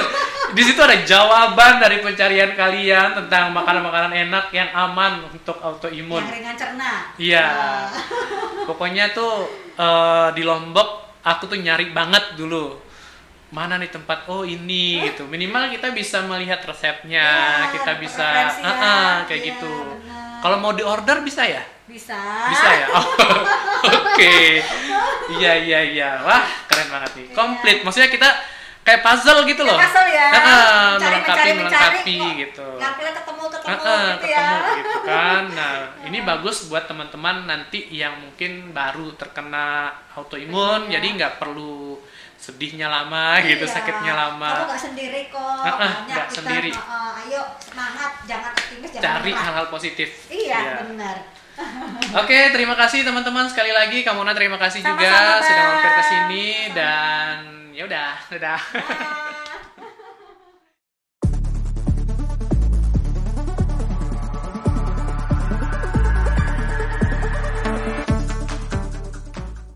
di 0.56 0.62
situ 0.64 0.80
ada 0.80 0.96
jawaban 1.04 1.78
dari 1.78 2.00
pencarian 2.00 2.56
kalian 2.56 3.12
tentang 3.24 3.52
makanan-makanan 3.52 4.12
enak 4.28 4.48
yang 4.56 4.68
aman 4.72 5.28
untuk 5.28 5.60
autoimun. 5.60 6.24
Yang 6.24 6.34
ringan 6.40 6.56
cerna. 6.56 6.90
Iya. 7.20 7.46
Wah. 7.52 7.88
Pokoknya 8.72 9.12
tuh 9.12 9.44
eh, 9.76 10.28
di 10.32 10.42
Lombok 10.42 11.04
aku 11.24 11.48
tuh 11.48 11.56
nyari 11.56 11.88
banget 11.96 12.36
dulu 12.36 12.83
mana 13.54 13.78
nih 13.78 13.86
tempat 13.88 14.26
oh 14.26 14.42
ini 14.42 14.98
gitu 15.04 15.24
minimal 15.24 15.70
kita 15.70 15.88
bisa 15.90 16.20
melihat 16.22 16.58
resepnya 16.60 17.22
Iya, 17.22 17.70
kita 17.70 17.92
bisa 17.96 18.26
ya. 18.26 18.48
Ah, 18.60 18.66
ah, 18.66 19.12
kayak 19.24 19.40
Iya, 19.40 19.48
gitu 19.54 19.74
kalau 20.40 20.58
mau 20.58 20.74
diorder 20.74 21.22
bisa 21.22 21.46
ya 21.46 21.62
Bisa. 21.86 22.18
bisa 22.50 22.68
ya 22.74 22.86
Oh, 22.90 23.06
oke 24.02 24.36
iya 25.32 25.52
iya 25.56 25.80
iya 25.84 26.10
wah 26.20 26.42
keren 26.66 26.90
banget 26.90 27.10
nih 27.14 27.24
Iya. 27.24 27.34
komplit 27.34 27.78
maksudnya 27.80 28.10
kita 28.10 28.28
kayak 28.82 29.00
puzzle 29.00 29.46
gitu 29.46 29.62
loh 29.62 29.78
Kayak 29.78 29.88
puzzle 29.88 30.08
ya. 30.10 30.28
Ah, 30.28 30.36
ah, 30.36 30.50
Mencari, 30.92 31.00
melengkapi 31.00 31.38
mencari, 31.38 31.50
melengkapi 31.54 32.14
kok 32.18 32.32
gitu 32.36 32.68
Yang 32.76 32.94
ketemu 33.14 33.44
ketemu 33.48 33.80
gitu 34.12 34.26
ya. 34.28 34.46
gitu 34.76 34.98
kan. 35.04 35.42
Nah, 35.50 35.74
ini 36.08 36.18
bagus 36.20 36.56
buat 36.68 36.84
teman-teman 36.84 37.36
nanti 37.44 37.88
yang 37.88 38.12
mungkin 38.20 38.72
baru 38.72 39.16
terkena 39.16 39.88
autoimun, 40.12 40.88
Iya. 40.88 41.00
jadi 41.00 41.06
nggak 41.16 41.32
perlu 41.38 41.74
sedihnya 42.44 42.92
lama 42.92 43.40
gitu, 43.40 43.64
Iya. 43.64 43.72
sakitnya 43.72 44.12
Kamu 44.12 44.22
lama. 44.36 44.52
gak 44.68 44.76
sendiri 44.76 45.32
kok. 45.32 45.40
Ah, 45.40 45.64
ah, 45.64 45.78
Banyak 45.80 46.04
nggak 46.04 46.26
kita, 46.28 46.36
sendiri. 46.36 46.70
ah, 46.70 47.16
ayo 47.24 47.40
semangat, 47.56 48.12
jangan 48.28 48.52
optimis, 48.52 48.90
jangan 48.92 49.04
Cari 49.16 49.32
hal-hal 49.32 49.66
positif. 49.72 50.08
Iya, 50.28 50.58
Iya. 50.58 50.74
benar. 50.84 51.16
Oke, 52.20 52.38
terima 52.50 52.74
kasih 52.74 53.00
teman-teman 53.00 53.46
sekali 53.48 53.70
lagi. 53.70 54.02
Kamona 54.02 54.34
terima 54.34 54.58
kasih 54.58 54.82
juga 54.82 55.06
Sama-sama, 55.06 55.46
sudah 55.46 55.64
mampir 55.64 55.92
ke 55.94 56.04
sini 56.04 56.46
dan 56.74 57.36
ya 57.72 57.82
udah, 57.86 58.10
udah. 58.28 58.60